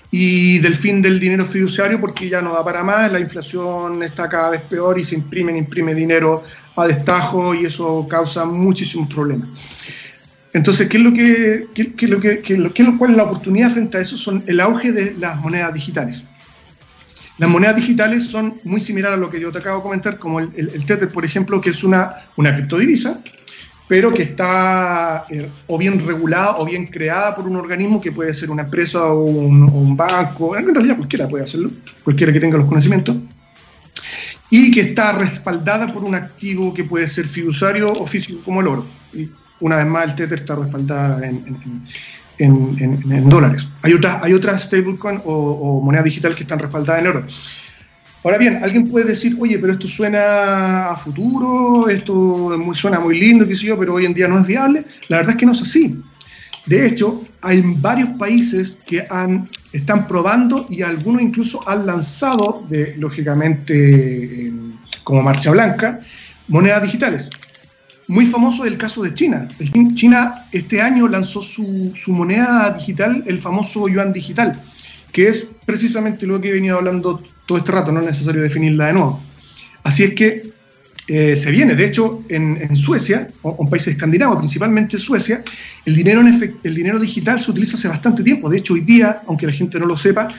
y 0.09 0.59
del 0.59 0.75
fin 0.75 1.01
del 1.01 1.19
dinero 1.19 1.45
fiduciario 1.45 1.99
porque 1.99 2.29
ya 2.29 2.41
no 2.41 2.53
da 2.53 2.63
para 2.63 2.83
más, 2.83 3.11
la 3.11 3.19
inflación 3.19 4.03
está 4.03 4.27
cada 4.27 4.49
vez 4.49 4.61
peor 4.61 4.99
y 4.99 5.05
se 5.05 5.15
imprime, 5.15 5.57
imprime 5.57 5.93
dinero 5.93 6.43
a 6.75 6.87
destajo 6.87 7.53
y 7.53 7.65
eso 7.65 8.07
causa 8.09 8.45
muchísimos 8.45 9.07
problemas. 9.07 9.49
Entonces, 10.53 10.87
¿qué 10.87 10.97
es 10.97 11.03
lo 11.03 11.13
que, 11.13 11.65
qué, 11.73 12.07
lo 12.07 12.19
que, 12.19 12.39
qué, 12.39 12.97
cuál 12.97 13.11
es 13.11 13.17
la 13.17 13.23
oportunidad 13.23 13.71
frente 13.71 13.97
a 13.97 14.01
eso? 14.01 14.17
Son 14.17 14.43
el 14.45 14.59
auge 14.59 14.91
de 14.91 15.15
las 15.19 15.39
monedas 15.39 15.73
digitales. 15.73 16.25
Las 17.43 17.51
monedas 17.51 17.75
digitales 17.75 18.27
son 18.27 18.53
muy 18.63 18.79
similares 18.79 19.17
a 19.17 19.19
lo 19.19 19.29
que 19.29 19.37
yo 19.37 19.51
te 19.51 19.57
acabo 19.57 19.79
de 19.79 19.83
comentar, 19.83 20.17
como 20.17 20.39
el, 20.39 20.85
Tether, 20.85 21.11
por 21.11 21.25
ejemplo, 21.25 21.59
que 21.59 21.71
es 21.71 21.83
una, 21.83 22.15
una 22.37 22.55
criptodivisa, 22.55 23.19
pero 23.85 24.13
que 24.13 24.23
está 24.23 25.25
eh, 25.29 25.49
o 25.67 25.77
bien 25.77 25.99
regulada 26.07 26.55
o 26.59 26.65
bien 26.65 26.85
creada 26.85 27.35
por 27.35 27.45
un 27.45 27.57
organismo 27.57 27.99
que 27.99 28.13
puede 28.13 28.33
ser 28.33 28.49
una 28.49 28.63
empresa 28.63 29.03
o 29.07 29.25
un, 29.25 29.93
banco, 29.93 30.55
en 30.55 30.73
realidad 30.73 30.95
cualquiera 30.95 31.27
puede 31.27 31.43
hacerlo, 31.43 31.69
cualquiera 32.01 32.31
que 32.31 32.39
tenga 32.39 32.57
los 32.57 32.65
conocimientos, 32.69 33.17
y 34.49 34.71
que 34.71 34.79
está 34.79 35.11
respaldada 35.11 35.91
por 35.91 36.05
un 36.05 36.15
activo 36.15 36.73
que 36.73 36.85
puede 36.85 37.09
ser 37.09 37.25
fiduciario 37.25 37.91
o 37.91 38.07
físico 38.07 38.39
como 38.45 38.61
el 38.61 38.67
oro. 38.67 38.85
Y 39.13 39.29
una 39.59 39.75
vez 39.75 39.87
más, 39.87 40.05
el 40.05 40.15
Tether 40.15 40.39
está 40.39 40.55
respaldada 40.55 41.27
en, 41.27 41.35
en, 41.45 41.87
dólares. 42.37 43.69
Hay, 43.81 43.93
otra, 43.93 44.19
hay 44.23 44.33
otras 44.33 44.63
stablecoin 44.63 45.21
o, 45.25 45.33
o 45.33 45.81
moneda 45.81 46.03
digital 46.03 46.35
que 46.35 46.43
están 46.43 46.59
respaldadas 46.59 47.01
en 47.01 47.07
oro. 47.07 47.25
Ahora 48.23 48.37
bien, 48.37 48.61
alguien 48.63 48.87
puede 48.87 49.05
decir, 49.05 49.35
oye, 49.37 49.59
pero 49.59 49.73
esto 49.73 49.87
suena 49.89 50.91
a 50.91 50.95
futuro, 50.95 51.89
esto 51.89 52.57
suena 52.73 52.99
muy 52.99 53.19
lindo, 53.19 53.45
qué 53.45 53.55
sé 53.55 53.65
yo, 53.65 53.77
pero 53.77 53.95
hoy 53.95 54.05
en 54.05 54.13
día 54.13 54.29
no 54.29 54.39
es 54.39 54.47
viable. 54.47 54.85
La 55.09 55.17
verdad 55.17 55.33
es 55.33 55.39
que 55.39 55.45
no 55.45 55.51
es 55.51 55.61
así. 55.61 56.01
De 56.65 56.87
hecho, 56.87 57.25
hay 57.41 57.61
varios 57.61 58.09
países 58.11 58.77
que 58.85 59.05
han, 59.09 59.49
están 59.73 60.07
probando 60.07 60.65
y 60.69 60.81
algunos 60.81 61.21
incluso 61.21 61.67
han 61.67 61.85
lanzado, 61.85 62.65
lógicamente, 62.97 64.53
como 65.03 65.21
marcha 65.21 65.51
blanca, 65.51 65.99
monedas 66.47 66.83
digitales. 66.83 67.29
Muy 68.07 68.27
famoso 68.27 68.65
es 68.65 68.71
el 68.71 68.77
caso 68.77 69.01
de 69.03 69.13
China. 69.13 69.47
China 69.95 70.45
este 70.51 70.81
año 70.81 71.07
lanzó 71.07 71.41
su, 71.41 71.93
su 71.95 72.11
moneda 72.11 72.71
digital, 72.71 73.23
el 73.27 73.39
famoso 73.39 73.87
yuan 73.87 74.11
digital, 74.11 74.59
que 75.11 75.27
es 75.27 75.49
precisamente 75.65 76.27
lo 76.27 76.41
que 76.41 76.49
he 76.49 76.53
venido 76.53 76.77
hablando 76.77 77.23
todo 77.45 77.57
este 77.57 77.71
rato, 77.71 77.91
no 77.91 77.99
es 78.01 78.05
necesario 78.05 78.41
definirla 78.41 78.87
de 78.87 78.93
nuevo. 78.93 79.21
Así 79.83 80.03
es 80.03 80.13
que 80.13 80.53
eh, 81.07 81.35
se 81.35 81.51
viene, 81.51 81.75
de 81.75 81.85
hecho, 81.85 82.23
en, 82.29 82.77
Suecia, 82.77 83.27
o 83.41 83.57
en 83.59 83.69
países 83.69 83.89
escandinavos, 83.89 84.37
principalmente 84.37 84.97
Suecia, 84.97 85.43
el 85.85 85.95
dinero, 85.95 86.21
en 86.21 86.57
el 86.63 86.75
dinero 86.75 86.97
digital 86.97 87.39
se 87.39 87.51
utiliza 87.51 87.77
hace 87.77 87.89
bastante 87.89 88.23
tiempo. 88.23 88.49
De 88.49 88.59
hecho, 88.59 88.73
hoy 88.73 88.81
día, 88.81 89.19
aunque 89.27 89.45
la 89.45 89.51
gente 89.51 89.79
no 89.79 89.85
lo 89.85 89.97
sepa, 89.97 90.29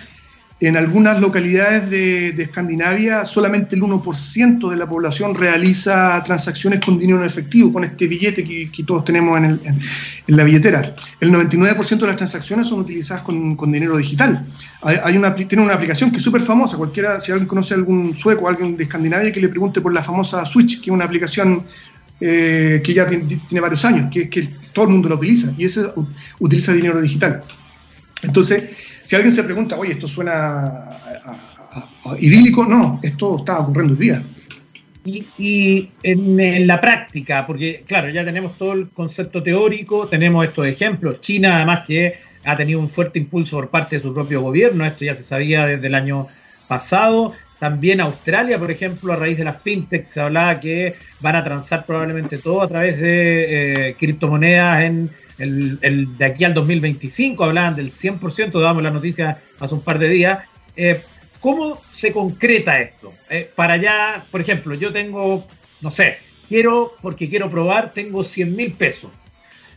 en 0.67 0.77
algunas 0.77 1.21
localidades 1.21 1.91
de, 1.91 2.43
Escandinavia, 2.43 3.25
solamente 3.25 3.75
el 3.75 3.83
1% 3.83 4.71
de 4.71 4.77
la 4.77 4.87
población 4.87 5.35
realiza 5.35 6.23
transacciones 6.25 6.81
con 6.81 6.99
dinero 6.99 7.19
en 7.19 7.27
efectivo, 7.27 7.73
con 7.73 7.85
este 7.85 8.07
billete 8.07 8.45
que, 8.45 8.85
todos 8.87 9.05
tenemos 9.05 9.37
en, 9.39 9.61
la 10.29 10.45
billetera. 10.45 10.95
El 11.21 11.33
99% 11.33 11.99
de 11.99 12.07
las 12.07 12.17
transacciones 12.17 12.69
son 12.69 12.81
utilizadas 12.81 13.23
con, 13.23 13.57
dinero 13.73 13.97
digital. 13.97 14.47
Hay, 14.83 15.17
una, 15.17 15.29
aplicación 15.29 16.11
que 16.11 16.19
es 16.19 16.23
súper 16.23 16.43
famosa. 16.43 16.77
Cualquiera, 16.77 17.21
si 17.21 17.33
alguien 17.33 17.49
conoce 17.49 17.75
a 17.75 17.77
algún 17.77 18.17
sueco 18.17 18.49
alguien 18.49 18.77
de 18.77 18.85
Escandinavia, 18.85 19.33
que 19.33 19.41
le 19.41 19.49
pregunte 19.49 19.81
por 19.81 19.93
la 19.93 20.03
famosa 20.03 20.45
Switch, 20.47 20.81
que 20.81 20.91
es 20.91 20.93
una 20.93 21.05
aplicación 21.05 21.65
eh, 22.21 22.81
que 22.85 22.95
ya 22.95 23.09
tiene, 23.09 23.61
varios 23.61 23.85
años, 23.85 24.11
que, 24.13 24.29
que 24.29 24.49
todo 24.73 24.85
el 24.85 24.93
mundo 24.93 25.09
la 25.09 25.17
utiliza, 25.17 25.53
y 25.59 25.65
eso 25.65 25.93
utiliza 26.39 26.73
dinero 26.73 27.01
digital. 27.01 27.43
Entonces, 28.23 28.65
si 29.05 29.17
alguien 29.17 29.33
se 29.33 29.45
pregunta, 29.45 29.77
oye, 29.77 29.93
esto 29.93 30.09
suena 30.09 30.99
idílico, 32.19 32.65
no, 32.65 33.01
esto 33.03 33.39
está 33.39 33.61
ocurriendo 33.61 33.95
hoy 33.95 34.01
día. 34.01 34.23
Y, 35.07 35.91
en, 36.03 36.67
la 36.67 36.81
práctica, 36.81 37.47
porque 37.47 37.85
claro, 37.87 38.09
ya 38.09 38.25
tenemos 38.25 38.57
todo 38.57 38.73
el 38.73 38.89
concepto 38.89 39.43
teórico, 39.43 40.09
tenemos 40.09 40.47
estos 40.47 40.67
ejemplos. 40.67 41.21
China, 41.21 41.57
además, 41.57 41.87
que 41.87 42.15
ha 42.45 42.57
tenido 42.57 42.81
un 42.81 42.89
fuerte 42.89 43.19
impulso 43.19 43.57
por 43.57 43.69
parte 43.69 43.97
de 43.97 44.03
su 44.03 44.15
propio 44.15 44.41
gobierno, 44.41 44.85
esto 44.87 45.05
ya 45.05 45.15
se 45.15 45.23
sabía 45.23 45.67
desde 45.67 45.87
el 45.87 45.95
año 45.95 46.27
pasado. 46.69 47.35
También 47.65 48.03
Australia, 48.03 48.59
por 48.59 48.71
ejemplo, 48.71 49.15
a 49.15 49.17
raíz 49.17 49.39
de 49.39 49.45
las 49.45 49.63
fintech 49.63 50.07
se 50.07 50.21
hablaba 50.21 50.61
que 50.61 50.97
van 51.21 51.35
a 51.35 51.43
transar 51.43 51.87
probablemente 51.87 52.37
todo 52.37 52.61
a 52.61 52.69
través 52.69 53.01
de 53.01 53.89
eh, 53.89 53.95
criptomonedas 53.99 54.83
en 54.83 55.11
el, 55.39 56.19
de 56.19 56.25
aquí 56.27 56.45
al 56.45 56.53
2025. 56.53 57.43
Hablaban 57.43 57.75
del 57.75 57.91
100%, 57.91 58.61
damos 58.61 58.83
la 58.83 58.91
noticia 58.91 59.43
hace 59.59 59.75
un 59.75 59.81
par 59.81 59.99
de 59.99 60.11
días. 60.11 60.47
Eh, 60.77 61.01
¿Cómo 61.41 61.81
se 61.95 62.13
concreta 62.13 62.79
esto? 62.79 63.11
Eh, 63.31 63.51
para 63.57 63.73
allá, 63.73 64.27
por 64.31 64.43
ejemplo, 64.43 64.75
yo 64.75 64.93
tengo, 64.93 65.47
no 65.81 65.91
sé, 65.91 66.19
quiero, 66.51 66.93
porque 67.01 67.31
quiero 67.31 67.51
probar, 67.51 67.93
tengo 67.93 68.25
100 68.25 68.55
mil 68.55 68.73
pesos 68.73 69.11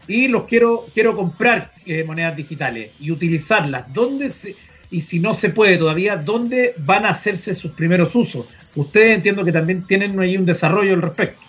y 0.10 0.28
los 0.28 0.46
quiero, 0.46 0.88
quiero 0.94 1.16
comprar 1.16 1.72
monedas 2.06 2.36
digitales 2.36 2.92
y 3.00 3.12
utilizarlas. 3.12 3.94
¿Dónde 3.94 4.30
se, 4.30 4.58
y 4.90 5.02
si 5.02 5.20
no 5.20 5.34
se 5.34 5.50
puede 5.50 5.78
todavía, 5.78 6.16
¿dónde 6.16 6.74
van 6.86 7.06
a 7.06 7.10
hacerse 7.10 7.54
sus 7.56 7.72
primeros 7.72 8.16
usos? 8.16 8.46
Ustedes 8.76 9.16
entiendo 9.16 9.44
que 9.44 9.52
también 9.52 9.84
tienen 9.84 10.18
ahí 10.20 10.38
un 10.38 10.46
desarrollo 10.46 10.94
al 10.94 11.02
respecto. 11.02 11.42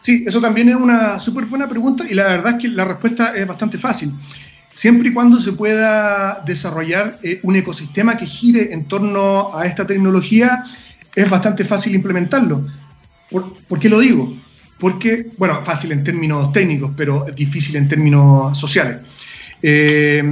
Sí, 0.00 0.24
eso 0.26 0.40
también 0.40 0.68
es 0.68 0.76
una 0.76 1.18
súper 1.18 1.46
buena 1.46 1.68
pregunta 1.68 2.04
y 2.08 2.14
la 2.14 2.28
verdad 2.28 2.54
es 2.56 2.62
que 2.62 2.68
la 2.68 2.84
respuesta 2.84 3.34
es 3.34 3.46
bastante 3.46 3.78
fácil. 3.78 4.12
Siempre 4.72 5.08
y 5.08 5.12
cuando 5.12 5.40
se 5.40 5.52
pueda 5.52 6.42
desarrollar 6.46 7.18
eh, 7.22 7.40
un 7.42 7.56
ecosistema 7.56 8.16
que 8.16 8.26
gire 8.26 8.72
en 8.72 8.86
torno 8.86 9.50
a 9.56 9.66
esta 9.66 9.86
tecnología, 9.86 10.64
es 11.14 11.28
bastante 11.28 11.64
fácil 11.64 11.94
implementarlo. 11.94 12.66
¿Por, 13.30 13.80
qué 13.80 13.88
lo 13.88 13.98
digo? 13.98 14.36
Porque, 14.78 15.26
bueno, 15.36 15.60
fácil 15.64 15.92
en 15.92 16.04
términos 16.04 16.52
técnicos, 16.52 16.92
pero 16.96 17.24
difícil 17.34 17.76
en 17.76 17.88
términos 17.88 18.56
sociales. 18.56 18.98
Eh, 19.60 20.22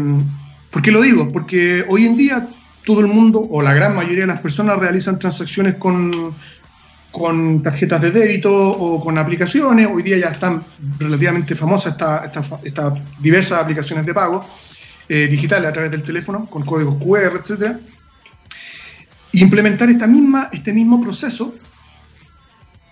¿Por 0.76 0.82
qué 0.82 0.92
lo 0.92 1.00
digo? 1.00 1.32
Porque 1.32 1.86
hoy 1.88 2.04
en 2.04 2.18
día 2.18 2.46
todo 2.84 3.00
el 3.00 3.06
mundo 3.06 3.40
o 3.40 3.62
la 3.62 3.72
gran 3.72 3.96
mayoría 3.96 4.20
de 4.20 4.26
las 4.26 4.42
personas 4.42 4.78
realizan 4.78 5.18
transacciones 5.18 5.76
con, 5.76 6.34
con 7.10 7.62
tarjetas 7.62 8.02
de 8.02 8.10
débito 8.10 8.52
o 8.54 9.02
con 9.02 9.16
aplicaciones. 9.16 9.88
Hoy 9.90 10.02
día 10.02 10.18
ya 10.18 10.26
están 10.26 10.66
relativamente 10.98 11.54
famosas 11.54 11.94
estas 11.94 12.62
esta, 12.62 12.92
diversas 13.20 13.58
aplicaciones 13.58 14.04
de 14.04 14.12
pago 14.12 14.46
eh, 15.08 15.26
digitales 15.28 15.70
a 15.70 15.72
través 15.72 15.90
del 15.90 16.02
teléfono, 16.02 16.44
con 16.44 16.62
códigos 16.62 17.02
QR, 17.02 17.40
etc. 17.42 17.78
Implementar 19.32 19.88
esta 19.88 20.06
misma, 20.06 20.50
este 20.52 20.74
mismo 20.74 21.02
proceso 21.02 21.54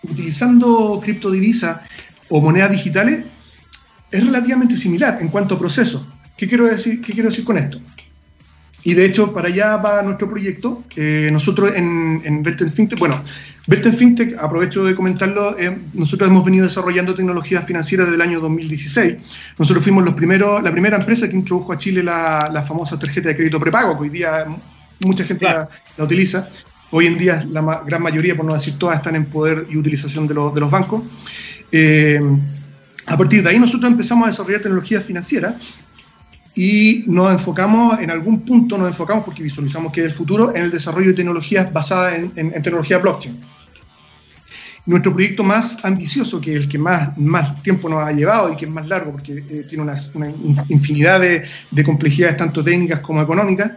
utilizando 0.04 0.98
criptodivisas 1.04 1.80
o 2.30 2.40
monedas 2.40 2.70
digitales 2.70 3.26
es 4.10 4.24
relativamente 4.24 4.74
similar 4.74 5.18
en 5.20 5.28
cuanto 5.28 5.56
a 5.56 5.58
proceso. 5.58 6.13
¿Qué 6.36 6.48
quiero 6.48 6.66
decir, 6.66 7.00
qué 7.00 7.12
quiero 7.12 7.30
decir 7.30 7.44
con 7.44 7.58
esto? 7.58 7.80
Y 8.82 8.92
de 8.92 9.06
hecho, 9.06 9.32
para 9.32 9.48
allá 9.48 9.78
va 9.78 10.02
nuestro 10.02 10.28
proyecto. 10.28 10.84
Eh, 10.94 11.30
nosotros 11.32 11.72
en, 11.74 12.20
en 12.24 12.72
Fintech, 12.72 12.98
bueno, 12.98 13.24
Belten 13.66 13.94
Fintech, 13.94 14.36
aprovecho 14.38 14.84
de 14.84 14.94
comentarlo, 14.94 15.58
eh, 15.58 15.78
nosotros 15.94 16.28
hemos 16.28 16.44
venido 16.44 16.66
desarrollando 16.66 17.14
tecnologías 17.14 17.64
financieras 17.64 18.06
desde 18.06 18.16
el 18.16 18.28
año 18.28 18.40
2016. 18.40 19.16
Nosotros 19.58 19.82
fuimos 19.82 20.04
los 20.04 20.14
primeros, 20.14 20.62
la 20.62 20.70
primera 20.70 20.98
empresa 20.98 21.26
que 21.28 21.34
introdujo 21.34 21.72
a 21.72 21.78
Chile 21.78 22.02
la, 22.02 22.62
famosa 22.66 22.98
tarjeta 22.98 23.28
de 23.28 23.36
crédito 23.36 23.58
prepago, 23.58 23.96
que 23.96 24.02
hoy 24.02 24.10
día 24.10 24.44
mucha 25.00 25.24
gente 25.24 25.46
la, 25.46 25.66
utiliza. 25.96 26.50
Hoy 26.90 27.06
en 27.06 27.16
día 27.16 27.42
la 27.50 27.82
gran 27.86 28.02
mayoría, 28.02 28.36
por 28.36 28.44
no 28.44 28.54
decir 28.54 28.78
todas, 28.78 28.98
están 28.98 29.16
en 29.16 29.24
poder 29.24 29.66
y 29.70 29.78
utilización 29.78 30.28
de, 30.28 30.34
de 30.34 30.60
los 30.60 30.70
bancos. 30.70 31.02
Eh, 31.72 32.20
a 33.06 33.16
partir 33.16 33.42
de 33.42 33.48
ahí 33.48 33.58
nosotros 33.58 33.90
empezamos 33.90 34.26
a 34.26 34.30
desarrollar 34.30 34.60
tecnologías 34.60 35.04
financieras 35.04 35.54
y 36.54 37.04
nos 37.08 37.32
enfocamos, 37.32 38.00
en 38.00 38.10
algún 38.10 38.42
punto 38.42 38.78
nos 38.78 38.88
enfocamos, 38.88 39.24
porque 39.24 39.42
visualizamos 39.42 39.92
que 39.92 40.00
es 40.02 40.06
el 40.06 40.12
futuro, 40.12 40.54
en 40.54 40.62
el 40.62 40.70
desarrollo 40.70 41.08
de 41.08 41.14
tecnologías 41.14 41.72
basadas 41.72 42.14
en, 42.14 42.50
tecnología 42.62 42.98
blockchain. 42.98 43.40
Nuestro 44.86 45.14
proyecto 45.14 45.42
más 45.42 45.84
ambicioso, 45.84 46.40
que 46.40 46.54
es 46.54 46.62
el 46.62 46.68
que 46.68 46.78
más, 46.78 47.16
más 47.18 47.60
tiempo 47.62 47.88
nos 47.88 48.04
ha 48.04 48.12
llevado 48.12 48.52
y 48.52 48.56
que 48.56 48.66
es 48.66 48.70
más 48.70 48.86
largo, 48.86 49.12
porque 49.12 49.32
eh, 49.32 49.64
tiene 49.68 49.82
una, 49.82 49.96
infinidad 50.68 51.20
de, 51.20 51.44
de, 51.70 51.84
complejidades 51.84 52.36
tanto 52.36 52.62
técnicas 52.62 53.00
como 53.00 53.22
económicas, 53.22 53.72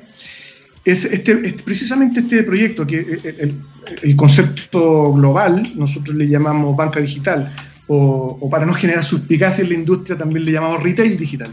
es, 0.84 1.06
este, 1.06 1.36
precisamente 1.66 2.20
este 2.20 2.44
proyecto, 2.44 2.86
que 2.86 3.00
eh, 3.00 3.36
el, 3.40 3.56
el, 4.04 4.16
concepto 4.16 5.14
global, 5.14 5.72
nosotros 5.76 6.16
le 6.16 6.28
llamamos 6.28 6.76
banca 6.76 7.00
digital, 7.00 7.56
o, 7.88 8.38
o 8.40 8.50
para 8.50 8.66
no 8.66 8.74
generar 8.74 9.04
suspicacia 9.04 9.64
en 9.64 9.70
la 9.70 9.76
industria 9.76 10.18
también 10.18 10.46
le 10.46 10.52
llamamos 10.52 10.84
retail 10.84 11.18
digital. 11.18 11.52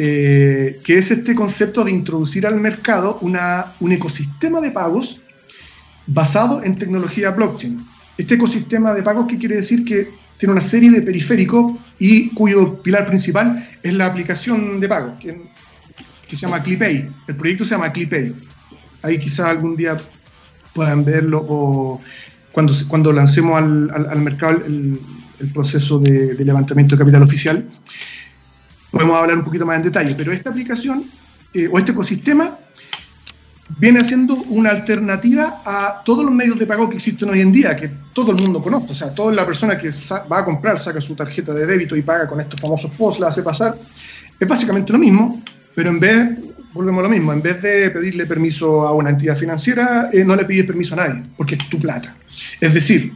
Eh, 0.00 0.78
que 0.84 0.96
es 0.96 1.10
este 1.10 1.34
concepto 1.34 1.82
de 1.82 1.90
introducir 1.90 2.46
al 2.46 2.54
mercado 2.60 3.18
una, 3.20 3.72
un 3.80 3.90
ecosistema 3.90 4.60
de 4.60 4.70
pagos 4.70 5.20
basado 6.06 6.62
en 6.62 6.78
tecnología 6.78 7.30
blockchain. 7.30 7.84
Este 8.16 8.36
ecosistema 8.36 8.94
de 8.94 9.02
pagos, 9.02 9.26
¿qué 9.26 9.36
quiere 9.36 9.56
decir? 9.56 9.84
Que 9.84 10.08
tiene 10.38 10.52
una 10.52 10.60
serie 10.60 10.92
de 10.92 11.02
periféricos 11.02 11.72
y 11.98 12.30
cuyo 12.30 12.80
pilar 12.80 13.08
principal 13.08 13.68
es 13.82 13.92
la 13.92 14.06
aplicación 14.06 14.78
de 14.78 14.88
pago, 14.88 15.18
que, 15.18 15.36
se 16.30 16.36
llama 16.36 16.62
Clipay. 16.62 17.08
El 17.26 17.34
proyecto 17.34 17.64
se 17.64 17.72
llama 17.72 17.90
Clipay. 17.90 18.32
Ahí 19.02 19.18
quizás 19.18 19.46
algún 19.46 19.74
día 19.74 19.96
puedan 20.74 21.04
verlo 21.04 21.44
o 21.48 22.00
cuando, 22.52 22.72
cuando 22.86 23.12
lancemos 23.12 23.58
al, 23.58 23.90
al, 23.90 24.20
mercado 24.20 24.62
el, 24.64 25.00
el 25.40 25.48
proceso 25.52 25.98
de, 25.98 26.34
de, 26.34 26.44
levantamiento 26.44 26.94
de 26.94 27.00
capital 27.00 27.24
oficial 27.24 27.68
podemos 28.90 29.16
hablar 29.16 29.38
un 29.38 29.44
poquito 29.44 29.66
más 29.66 29.76
en 29.76 29.84
detalle, 29.84 30.14
pero 30.14 30.32
esta 30.32 30.50
aplicación 30.50 31.04
eh, 31.54 31.68
o 31.70 31.78
este 31.78 31.92
ecosistema 31.92 32.58
viene 33.76 34.04
siendo 34.04 34.34
una 34.34 34.70
alternativa 34.70 35.62
a 35.64 36.02
todos 36.04 36.24
los 36.24 36.34
medios 36.34 36.58
de 36.58 36.66
pago 36.66 36.88
que 36.88 36.96
existen 36.96 37.28
hoy 37.28 37.40
en 37.40 37.52
día, 37.52 37.76
que 37.76 37.90
todo 38.12 38.32
el 38.32 38.38
mundo 38.38 38.62
conoce. 38.62 38.92
O 38.92 38.94
sea, 38.94 39.14
toda 39.14 39.32
la 39.32 39.44
persona 39.44 39.78
que 39.78 39.90
va 40.30 40.38
a 40.38 40.44
comprar 40.44 40.78
saca 40.78 41.00
su 41.00 41.14
tarjeta 41.14 41.52
de 41.52 41.66
débito 41.66 41.94
y 41.94 42.02
paga 42.02 42.26
con 42.26 42.40
estos 42.40 42.60
famosos 42.60 42.90
POS, 42.92 43.20
la 43.20 43.28
hace 43.28 43.42
pasar. 43.42 43.76
Es 44.38 44.48
básicamente 44.48 44.92
lo 44.92 44.98
mismo, 44.98 45.42
pero 45.74 45.90
en 45.90 46.00
vez, 46.00 46.38
volvemos 46.72 47.00
a 47.00 47.02
lo 47.04 47.08
mismo, 47.10 47.32
en 47.32 47.42
vez 47.42 47.60
de 47.60 47.90
pedirle 47.90 48.26
permiso 48.26 48.86
a 48.86 48.92
una 48.92 49.10
entidad 49.10 49.36
financiera, 49.36 50.08
eh, 50.12 50.24
no 50.24 50.34
le 50.34 50.44
pides 50.44 50.66
permiso 50.66 50.94
a 50.94 51.06
nadie, 51.06 51.22
porque 51.36 51.56
es 51.56 51.68
tu 51.68 51.78
plata. 51.78 52.16
Es 52.60 52.72
decir, 52.72 53.12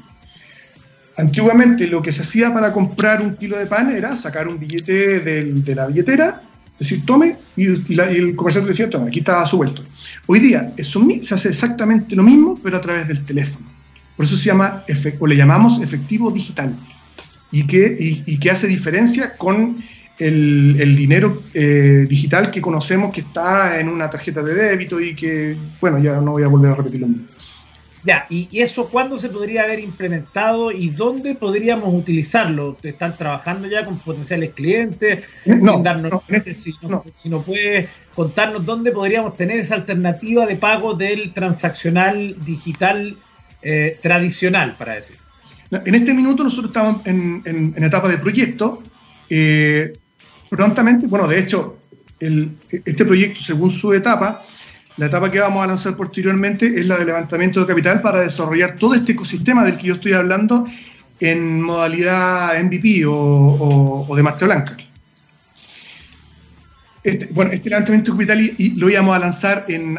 antiguamente 1.16 1.86
lo 1.86 2.02
que 2.02 2.12
se 2.12 2.22
hacía 2.22 2.52
para 2.52 2.72
comprar 2.72 3.20
un 3.20 3.36
kilo 3.36 3.58
de 3.58 3.66
pan 3.66 3.90
era 3.90 4.16
sacar 4.16 4.48
un 4.48 4.58
billete 4.58 5.20
de 5.20 5.74
la 5.74 5.86
billetera, 5.86 6.42
decir, 6.82 7.04
tome, 7.04 7.38
y, 7.56 7.66
el 7.66 8.36
comerciante 8.36 8.70
decía, 8.70 8.90
tome, 8.90 9.08
aquí 9.08 9.20
está 9.20 9.44
suelto. 9.46 9.82
Hoy 10.26 10.40
día 10.40 10.72
eso, 10.76 11.04
se 11.22 11.34
hace 11.34 11.48
exactamente 11.48 12.14
lo 12.14 12.22
mismo, 12.22 12.58
pero 12.62 12.76
a 12.76 12.80
través 12.80 13.08
del 13.08 13.24
teléfono. 13.24 13.66
Por 14.16 14.26
eso 14.26 14.36
se 14.36 14.44
llama, 14.44 14.84
o 15.18 15.26
le 15.26 15.36
llamamos 15.36 15.80
efectivo 15.82 16.30
digital, 16.30 16.74
y 17.50 17.66
que, 17.66 18.24
y, 18.26 18.48
hace 18.48 18.66
diferencia 18.66 19.36
con 19.36 19.82
el, 20.18 20.96
dinero 20.96 21.42
eh, 21.54 22.06
digital 22.08 22.50
que 22.50 22.60
conocemos 22.60 23.12
que 23.12 23.22
está 23.22 23.80
en 23.80 23.88
una 23.88 24.08
tarjeta 24.08 24.42
de 24.42 24.54
débito 24.54 25.00
y 25.00 25.14
que, 25.14 25.56
bueno, 25.80 25.98
ya 25.98 26.20
no 26.20 26.32
voy 26.32 26.42
a 26.42 26.48
volver 26.48 26.72
a 26.72 26.74
repetir 26.76 27.00
lo 27.00 27.08
mismo. 27.08 27.26
Ya, 28.05 28.26
¿y 28.28 28.48
eso 28.61 28.88
cuándo 28.88 29.16
se 29.16 29.28
podría 29.28 29.62
haber 29.62 29.78
implementado 29.78 30.72
y 30.72 30.88
dónde 30.88 31.36
podríamos 31.36 31.94
utilizarlo? 31.94 32.76
¿Están 32.82 33.16
trabajando 33.16 33.68
ya 33.68 33.84
con 33.84 33.96
potenciales 33.98 34.55
clientes? 34.55 35.24
No, 35.46 35.82
si, 36.57 36.74
no, 36.82 37.05
si 37.14 37.28
no 37.28 37.42
puede 37.42 37.88
contarnos 38.14 38.66
dónde 38.66 38.90
podríamos 38.90 39.36
tener 39.36 39.59
esa 39.59 39.76
alternativa 39.76 40.46
de 40.46 40.57
pago 40.57 40.94
del 40.94 41.32
transaccional 41.32 42.34
digital 42.44 43.16
eh, 43.62 43.98
tradicional, 44.03 44.74
para 44.76 44.94
decir. 44.94 45.16
En 45.70 45.94
este 45.94 46.12
minuto 46.12 46.42
nosotros 46.42 46.70
estamos 46.70 47.07
en, 47.07 47.74
etapa 47.76 48.09
de 48.09 48.18
proyecto. 48.18 48.82
Eh, 49.30 49.92
prontamente, 50.50 51.07
bueno, 51.07 51.28
de 51.28 51.38
hecho, 51.38 51.78
este 52.18 53.05
proyecto, 53.05 53.42
según 53.42 53.70
su 53.70 53.92
etapa, 53.92 54.44
la 54.97 55.07
etapa 55.07 55.30
que 55.30 55.40
vamos 55.40 55.62
a 55.64 55.66
lanzar 55.66 55.97
posteriormente 55.97 56.66
es 56.66 56.86
la 56.86 56.99
de 56.99 57.07
levantamiento 57.07 57.61
de 57.61 57.66
capital 57.66 58.03
para 58.03 58.20
desarrollar 58.20 58.76
todo 58.76 58.95
este 58.95 59.12
ecosistema 59.12 59.64
del 59.64 59.78
que 59.78 59.86
yo 59.86 59.95
estoy 59.95 60.12
hablando 60.12 60.66
en 61.18 61.62
modalidad 61.62 62.62
MVP 62.62 63.05
o, 63.07 64.12
de 64.14 64.22
marcha 64.22 64.45
blanca. 64.45 64.76
Este, 67.03 67.26
bueno, 67.32 67.51
este 67.51 67.68
levantamiento 67.68 68.12
de 68.12 68.18
capital 68.18 68.51
lo 68.76 68.90
íbamos 68.90 69.16
a 69.16 69.18
lanzar 69.18 69.64
en, 69.68 69.99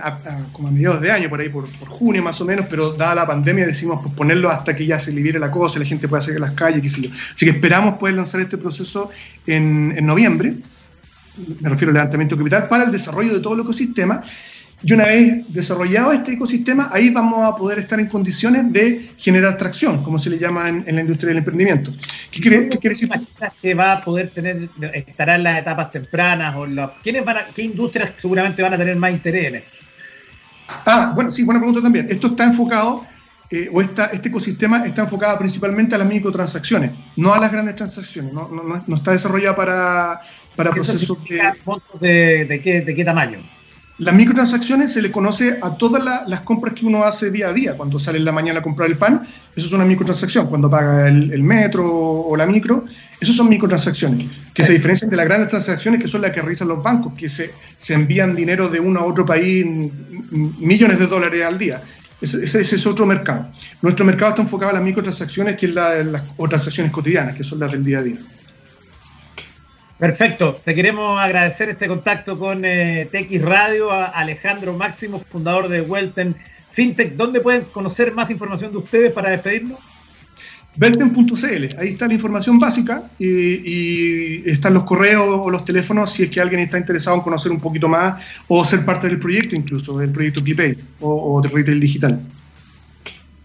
como 0.53 0.67
a 0.67 0.71
mediados 0.71 1.01
de 1.01 1.11
año, 1.11 1.29
por 1.29 1.41
ahí 1.41 1.49
por, 1.49 1.67
junio 1.89 2.21
más 2.21 2.39
o 2.39 2.45
menos, 2.45 2.67
pero 2.69 2.93
dada 2.93 3.15
la 3.15 3.27
pandemia 3.27 3.65
decidimos 3.65 4.01
posponerlo 4.01 4.49
hasta 4.49 4.75
que 4.75 4.85
ya 4.85 4.99
se 4.99 5.11
libere 5.11 5.39
la 5.39 5.51
cosa, 5.51 5.79
la 5.79 5.85
gente 5.85 6.07
pueda 6.07 6.21
salir 6.21 6.37
a 6.37 6.47
las 6.47 6.55
calles, 6.55 6.81
qué 6.81 6.89
sé 6.89 7.01
yo. 7.01 7.09
Así 7.35 7.45
que 7.45 7.51
esperamos 7.51 7.97
poder 7.97 8.15
lanzar 8.15 8.39
este 8.41 8.57
proceso 8.57 9.09
en, 9.47 9.93
en 9.97 10.05
noviembre, 10.05 10.53
me 11.61 11.69
refiero 11.69 11.89
al 11.89 11.95
levantamiento 11.95 12.35
de 12.35 12.43
capital, 12.43 12.67
para 12.69 12.83
el 12.83 12.91
desarrollo 12.91 13.33
de 13.33 13.39
todo 13.39 13.55
el 13.55 13.61
ecosistema 13.61 14.23
y 14.83 14.91
una 14.91 15.05
vez 15.05 15.45
desarrollado 15.47 16.11
este 16.11 16.33
ecosistema, 16.33 16.89
ahí 16.91 17.09
vamos 17.09 17.41
a 17.41 17.55
poder 17.55 17.79
estar 17.79 17.99
en 18.01 18.07
condiciones 18.07 18.71
de 18.73 19.09
generar 19.17 19.57
tracción, 19.57 20.03
como 20.03 20.19
se 20.19 20.29
le 20.29 20.37
llama 20.37 20.67
en, 20.67 20.93
la 20.93 21.01
industria 21.01 21.29
del 21.29 21.37
emprendimiento. 21.37 21.93
¿Qué 22.29 22.41
quiere, 22.41 22.67
qué 22.67 22.77
quiere 22.77 22.95
decir? 22.95 23.09
que 23.61 23.73
va 23.73 23.93
a 23.93 24.03
poder 24.03 24.31
tener, 24.31 24.67
estará 24.93 25.35
en 25.35 25.43
las 25.43 25.59
etapas 25.59 25.89
tempranas? 25.89 26.55
o 26.57 26.67
¿quiénes 27.01 27.23
van 27.23 27.37
¿Qué 27.55 27.61
industrias 27.61 28.11
seguramente 28.17 28.61
van 28.61 28.73
a 28.73 28.77
tener 28.77 28.97
más 28.97 29.11
interés 29.11 29.53
en 29.53 29.63
Ah, 30.85 31.13
bueno, 31.15 31.31
sí, 31.31 31.43
buena 31.43 31.59
pregunta 31.59 31.81
también. 31.81 32.07
Esto 32.09 32.27
está 32.27 32.43
enfocado, 32.43 33.03
eh, 33.49 33.69
o 33.71 33.81
esta, 33.81 34.07
este 34.07 34.29
ecosistema 34.29 34.85
está 34.85 35.03
enfocado 35.03 35.37
principalmente 35.37 35.95
a 35.95 35.97
las 35.97 36.07
microtransacciones, 36.07 36.91
no 37.15 37.33
a 37.33 37.39
las 37.39 37.51
grandes 37.51 37.77
transacciones. 37.77 38.33
No, 38.33 38.49
no, 38.49 38.63
no 38.85 38.95
está 38.95 39.11
desarrollado 39.11 39.55
para, 39.55 40.21
para 40.57 40.71
procesos 40.71 41.17
de, 42.01 42.45
de, 42.45 42.61
qué, 42.61 42.81
¿De 42.81 42.93
qué 42.93 43.05
tamaño? 43.05 43.39
Las 43.99 44.15
microtransacciones 44.15 44.91
se 44.91 45.03
le 45.03 45.11
conoce 45.11 45.59
a 45.61 45.75
todas 45.75 46.03
las 46.27 46.39
compras 46.41 46.73
que 46.73 46.83
uno 46.83 47.03
hace 47.03 47.29
día 47.29 47.49
a 47.49 47.53
día. 47.53 47.77
Cuando 47.77 47.99
sale 47.99 48.17
en 48.17 48.25
la 48.25 48.31
mañana 48.31 48.59
a 48.59 48.63
comprar 48.63 48.89
el 48.89 48.97
pan, 48.97 49.27
eso 49.55 49.67
es 49.67 49.73
una 49.73 49.85
microtransacción. 49.85 50.47
Cuando 50.47 50.67
paga 50.67 51.07
el, 51.07 51.43
metro 51.43 51.85
o 51.91 52.35
la 52.35 52.47
micro, 52.47 52.85
eso 53.19 53.33
son 53.33 53.49
microtransacciones. 53.49 54.27
Que 54.51 54.63
se 54.63 54.73
diferencian 54.73 55.11
de 55.11 55.17
las 55.17 55.25
grandes 55.25 55.49
transacciones 55.49 56.01
que 56.01 56.07
son 56.07 56.21
las 56.21 56.31
que 56.31 56.41
realizan 56.41 56.69
los 56.69 56.81
bancos, 56.81 57.13
que 57.13 57.29
se, 57.29 57.53
se 57.77 57.93
envían 57.93 58.35
dinero 58.35 58.67
de 58.67 58.79
uno 58.79 58.99
a 58.99 59.05
otro 59.05 59.27
país, 59.27 59.63
millones 60.31 60.97
de 60.97 61.05
dólares 61.05 61.43
al 61.43 61.59
día. 61.59 61.83
Ese, 62.19 62.43
ese, 62.43 62.61
es 62.61 62.87
otro 62.87 63.05
mercado. 63.05 63.51
Nuestro 63.83 64.05
mercado 64.05 64.29
está 64.31 64.41
enfocado 64.41 64.71
a 64.71 64.73
las 64.73 64.83
microtransacciones, 64.83 65.55
que 65.55 65.67
es 65.67 65.73
la, 65.75 66.03
las 66.03 66.23
o 66.37 66.49
transacciones 66.49 66.91
cotidianas, 66.91 67.35
que 67.35 67.43
son 67.43 67.59
las 67.59 67.71
del 67.71 67.83
día 67.83 67.99
a 67.99 68.01
día. 68.01 68.17
Perfecto, 70.03 70.59
te 70.65 70.75
queremos 70.75 71.17
agradecer 71.17 71.69
este 71.69 71.87
contacto 71.87 72.37
con 72.37 72.65
eh, 72.65 73.07
TX 73.09 73.41
Radio, 73.41 73.89
a 73.89 74.07
Alejandro 74.07 74.73
Máximo, 74.73 75.21
fundador 75.21 75.69
de 75.69 75.79
Welten 75.79 76.35
FinTech. 76.71 77.13
¿Dónde 77.13 77.39
pueden 77.39 77.61
conocer 77.71 78.11
más 78.11 78.29
información 78.29 78.73
de 78.73 78.79
ustedes 78.79 79.13
para 79.13 79.29
despedirnos? 79.29 79.79
Welten.cl, 80.77 81.79
ahí 81.79 81.87
está 81.87 82.07
la 82.07 82.15
información 82.15 82.59
básica 82.59 83.11
y, 83.17 84.43
están 84.49 84.73
los 84.73 84.83
correos 84.83 85.39
o 85.41 85.49
los 85.49 85.63
teléfonos 85.63 86.11
si 86.11 86.23
es 86.23 86.29
que 86.29 86.41
alguien 86.41 86.59
está 86.59 86.77
interesado 86.77 87.15
en 87.15 87.21
conocer 87.21 87.53
un 87.53 87.61
poquito 87.61 87.87
más 87.87 88.21
o 88.49 88.65
ser 88.65 88.83
parte 88.83 89.07
del 89.07 89.19
proyecto 89.19 89.55
incluso, 89.55 89.97
del 89.97 90.11
proyecto 90.11 90.43
KeyPay 90.43 90.77
o, 90.99 91.35
o 91.35 91.41
de 91.41 91.47
retail 91.47 91.79
digital. 91.79 92.21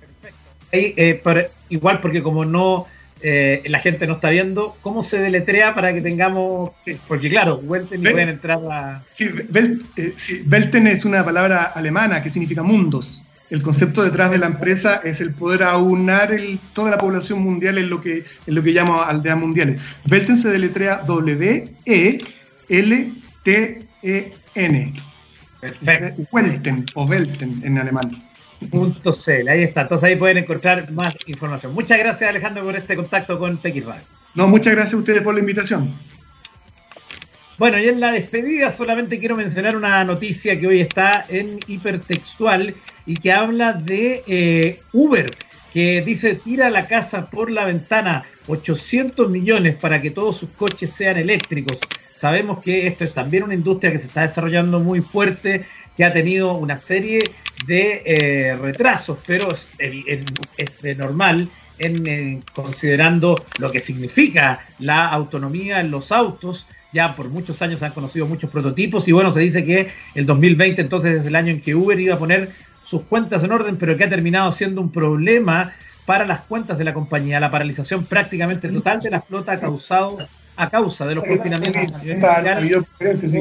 Perfecto. 0.01 0.37
Ahí, 0.73 0.93
eh, 0.97 1.51
igual 1.69 2.01
porque 2.01 2.21
como 2.21 2.45
no 2.45 2.89
eh, 3.23 3.63
la 3.67 3.81
gente 3.81 4.07
no 4.07 4.15
está 4.15 4.31
viendo, 4.31 4.77
¿cómo 4.83 5.03
se 5.03 5.21
deletrea 5.21 5.75
para 5.75 5.93
que 5.93 6.01
tengamos, 6.01 6.71
porque 7.07 7.29
claro, 7.29 7.57
Welten 7.57 8.01
y 8.01 8.11
pueden 8.11 8.29
entrar 8.29 8.59
a... 8.71 9.03
Sí, 9.15 9.29
Welten 10.49 10.87
es 10.87 11.05
una 11.05 11.25
palabra 11.25 11.65
alemana 11.65 12.23
que 12.23 12.31
significa 12.31 12.63
mundos. 12.63 13.25
El 13.51 13.63
concepto 13.63 14.05
detrás 14.05 14.31
de 14.31 14.39
la 14.39 14.47
empresa 14.47 15.01
es 15.05 15.21
el 15.21 15.33
poder 15.33 15.63
aunar 15.63 16.33
el, 16.33 16.61
toda 16.75 16.91
la 16.91 16.99
población 16.99 17.41
mundial 17.41 17.79
en 17.79 17.89
lo 17.89 18.01
que, 18.01 18.25
en 18.47 18.55
lo 18.55 18.63
que 18.63 18.73
llamo 18.73 19.01
aldeas 19.03 19.39
mundiales. 19.39 19.81
Welten 20.09 20.37
se 20.37 20.51
deletrea 20.51 20.99
W-E-L-T-E-N. 21.07 22.25
Perfecto. 25.61 26.23
Welten 26.31 26.85
o 26.95 27.05
Welten 27.05 27.61
en 27.65 27.79
alemán. 27.79 28.28
.cl, 28.61 29.49
ahí 29.49 29.63
está. 29.63 29.83
Entonces 29.83 30.09
ahí 30.09 30.17
pueden 30.17 30.39
encontrar 30.39 30.91
más 30.91 31.15
información. 31.27 31.75
Muchas 31.75 31.99
gracias 31.99 32.31
Alejandro 32.31 32.65
por 32.65 32.77
este 32.77 32.97
contacto 32.97 33.39
con 33.39 33.59
TX. 33.59 33.87
No, 34.35 34.49
muchas 34.49 34.75
gracias 34.75 34.95
a 34.95 34.99
ustedes 34.99 35.23
por 35.23 35.35
la 35.35 35.41
invitación. 35.41 35.95
Bueno, 37.59 37.79
y 37.81 37.89
en 37.89 37.99
la 37.99 38.13
despedida 38.13 38.71
solamente 38.71 39.19
quiero 39.19 39.37
mencionar 39.37 39.77
una 39.77 40.05
noticia 40.05 40.59
que 40.61 40.69
hoy 40.69 40.81
está 40.81 41.27
en 41.29 41.59
hipertextual 41.67 42.73
y 43.05 43.17
que 43.17 43.33
habla 43.33 43.73
de 43.73 44.23
eh, 44.29 44.81
Uber, 44.93 45.37
que 45.73 46.01
dice 46.03 46.37
tira 46.37 46.71
la 46.71 46.87
casa 46.87 47.29
por 47.29 47.51
la 47.51 47.65
ventana, 47.65 48.25
800 48.47 49.29
millones 49.29 49.75
para 49.75 50.01
que 50.01 50.11
todos 50.11 50.37
sus 50.37 50.51
coches 50.51 50.93
sean 50.93 51.17
eléctricos. 51.17 51.81
Sabemos 52.15 52.61
que 52.63 52.87
esto 52.87 53.05
es 53.05 53.13
también 53.13 53.43
una 53.43 53.55
industria 53.55 53.91
que 53.91 53.99
se 53.99 54.07
está 54.07 54.23
desarrollando 54.23 54.79
muy 54.79 55.01
fuerte 55.01 55.65
que 55.97 56.05
ha 56.05 56.13
tenido 56.13 56.55
una 56.55 56.79
serie 56.79 57.33
de 57.67 58.03
eh, 58.05 58.57
retrasos, 58.57 59.19
pero 59.27 59.53
es, 59.53 59.69
es, 59.79 60.97
normal 60.97 61.49
en, 61.79 62.43
considerando 62.55 63.37
lo 63.59 63.71
que 63.71 63.81
significa 63.81 64.65
la 64.79 65.07
autonomía 65.07 65.81
en 65.81 65.91
los 65.91 66.13
autos. 66.13 66.67
Ya 66.93 67.15
por 67.15 67.29
muchos 67.29 67.61
años 67.61 67.81
se 67.81 67.87
han 67.87 67.93
conocido 67.93 68.27
muchos 68.27 68.51
prototipos 68.51 69.07
y 69.09 69.13
bueno, 69.13 69.33
se 69.33 69.41
dice 69.41 69.63
que 69.63 69.91
el 70.15 70.25
2020 70.25 70.81
entonces 70.81 71.21
es 71.21 71.27
el 71.27 71.37
año 71.37 71.53
en 71.53 71.61
que 71.61 71.75
Uber 71.75 72.01
iba 72.01 72.15
a 72.15 72.19
poner 72.19 72.51
sus 72.83 73.03
cuentas 73.03 73.45
en 73.45 73.53
orden, 73.53 73.77
pero 73.77 73.97
que 73.97 74.05
ha 74.05 74.09
terminado 74.09 74.51
siendo 74.53 74.81
un 74.81 74.91
problema 74.91 75.75
para 76.07 76.25
las 76.25 76.41
cuentas 76.41 76.79
de 76.79 76.85
la 76.85 76.95
compañía. 76.95 77.39
La 77.39 77.51
paralización 77.51 78.07
prácticamente 78.07 78.67
total 78.71 79.01
de 79.01 79.11
la 79.11 79.21
flota 79.21 79.53
ha 79.53 79.61
causado 79.61 80.17
a 80.59 80.69
causa 80.69 81.07
de 81.07 81.15
los 81.15 81.25
confinamientos 81.25 81.93
a 81.93 81.99
nivel 81.99 82.19
mundial, 82.19 82.87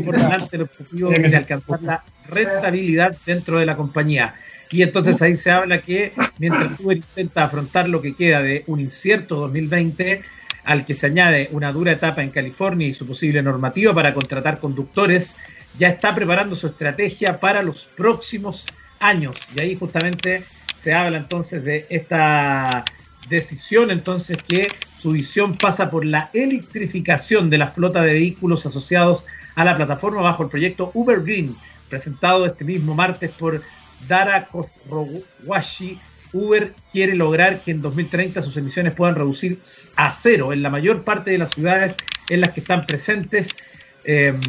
por 0.06 0.16
delante 0.16 0.56
el 0.56 0.62
objetivo 0.62 1.10
de 1.10 1.36
alcanzar 1.36 1.82
la 1.82 2.04
rentabilidad 2.30 3.18
dentro 3.26 3.58
de 3.58 3.66
la 3.66 3.76
compañía. 3.76 4.36
Y 4.70 4.84
entonces 4.84 5.20
ahí 5.24 5.36
se 5.36 5.50
habla 5.50 5.82
que 5.82 6.14
mientras 6.38 6.80
Uber 6.80 6.98
intenta 6.98 7.46
afrontar 7.46 7.90
lo 7.90 8.02
que 8.02 8.16
queda 8.16 8.44
de 8.44 8.64
un 8.68 8.80
incierto 8.80 9.38
2020, 9.38 10.22
al 10.66 10.86
que 10.86 10.94
se 10.94 11.08
añade 11.08 11.50
una 11.54 11.72
dura 11.72 11.94
etapa 11.94 12.22
en 12.22 12.30
California 12.30 12.88
y 12.88 12.94
su 12.94 13.08
posible 13.08 13.42
normativa 13.42 13.96
para 13.96 14.14
contratar 14.14 14.60
conductores, 14.60 15.36
ya 15.80 15.88
está 15.88 16.14
preparando 16.14 16.56
su 16.56 16.68
estrategia 16.68 17.40
para 17.40 17.64
los 17.64 17.86
próximos 17.86 18.66
años. 19.00 19.40
Y 19.56 19.60
ahí 19.60 19.76
justamente 19.76 20.44
se 20.78 20.94
habla 20.94 21.18
entonces 21.18 21.64
de 21.66 21.88
esta 21.90 22.86
decisión 23.30 23.92
entonces 23.92 24.42
que 24.42 24.70
su 24.98 25.12
visión 25.12 25.58
pasa 25.58 25.90
por 25.90 26.06
la 26.06 26.30
electrificación 26.34 27.50
de 27.50 27.58
la 27.58 27.68
flota 27.68 28.02
de 28.02 28.14
vehículos 28.14 28.66
asociados 28.66 29.26
a 29.56 29.66
la 29.66 29.76
plataforma 29.76 30.22
bajo 30.22 30.44
el 30.44 30.50
proyecto 30.50 30.92
Uber 30.94 31.22
Green, 31.22 31.56
presentado 31.90 32.46
este 32.46 32.64
mismo 32.64 32.96
martes 32.96 33.32
por 33.32 33.62
Dara 34.08 34.46
Khosrowashi, 34.46 36.00
Uber 36.34 36.74
quiere 36.92 37.16
lograr 37.16 37.62
que 37.62 37.72
en 37.72 37.82
2030 37.82 38.42
sus 38.42 38.58
emisiones 38.58 38.94
puedan 38.94 39.16
reducir 39.16 39.60
a 39.96 40.12
cero 40.12 40.54
en 40.54 40.62
la 40.62 40.70
mayor 40.70 41.04
parte 41.04 41.32
de 41.32 41.38
las 41.38 41.52
ciudades 41.52 41.96
en 42.30 42.42
las 42.42 42.52
que 42.52 42.60
están 42.60 42.86
presentes. 42.86 43.56
Em, 44.04 44.40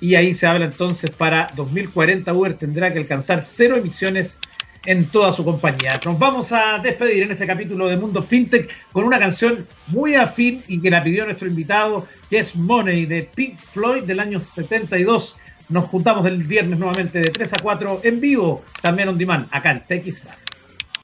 y 0.00 0.14
ahí 0.14 0.34
se 0.34 0.46
habla 0.46 0.66
entonces 0.66 1.10
para 1.10 1.50
2040 1.56 2.32
Uber 2.32 2.54
tendrá 2.54 2.92
que 2.92 3.00
alcanzar 3.00 3.42
cero 3.42 3.76
emisiones 3.76 4.38
en 4.86 5.06
toda 5.06 5.32
su 5.32 5.44
compañía. 5.44 6.00
Nos 6.04 6.18
vamos 6.18 6.52
a 6.52 6.78
despedir 6.78 7.24
en 7.24 7.32
este 7.32 7.46
capítulo 7.46 7.88
de 7.88 7.96
Mundo 7.96 8.22
FinTech 8.22 8.68
con 8.92 9.04
una 9.04 9.18
canción 9.18 9.66
muy 9.88 10.14
afín 10.14 10.62
y 10.68 10.80
que 10.80 10.90
la 10.90 11.02
pidió 11.02 11.24
nuestro 11.24 11.48
invitado, 11.48 12.06
que 12.30 12.38
es 12.38 12.56
Money 12.56 13.06
de 13.06 13.22
Pink 13.34 13.58
Floyd 13.58 14.04
del 14.04 14.20
año 14.20 14.40
72. 14.40 15.36
Nos 15.68 15.84
juntamos 15.86 16.26
el 16.26 16.42
viernes 16.42 16.78
nuevamente 16.78 17.20
de 17.20 17.30
3 17.30 17.52
a 17.52 17.56
4 17.62 18.00
en 18.04 18.20
vivo, 18.20 18.64
también 18.80 19.08
on 19.08 19.18
demand, 19.18 19.46
acá 19.50 19.70
en 19.72 19.80
TX 19.80 20.22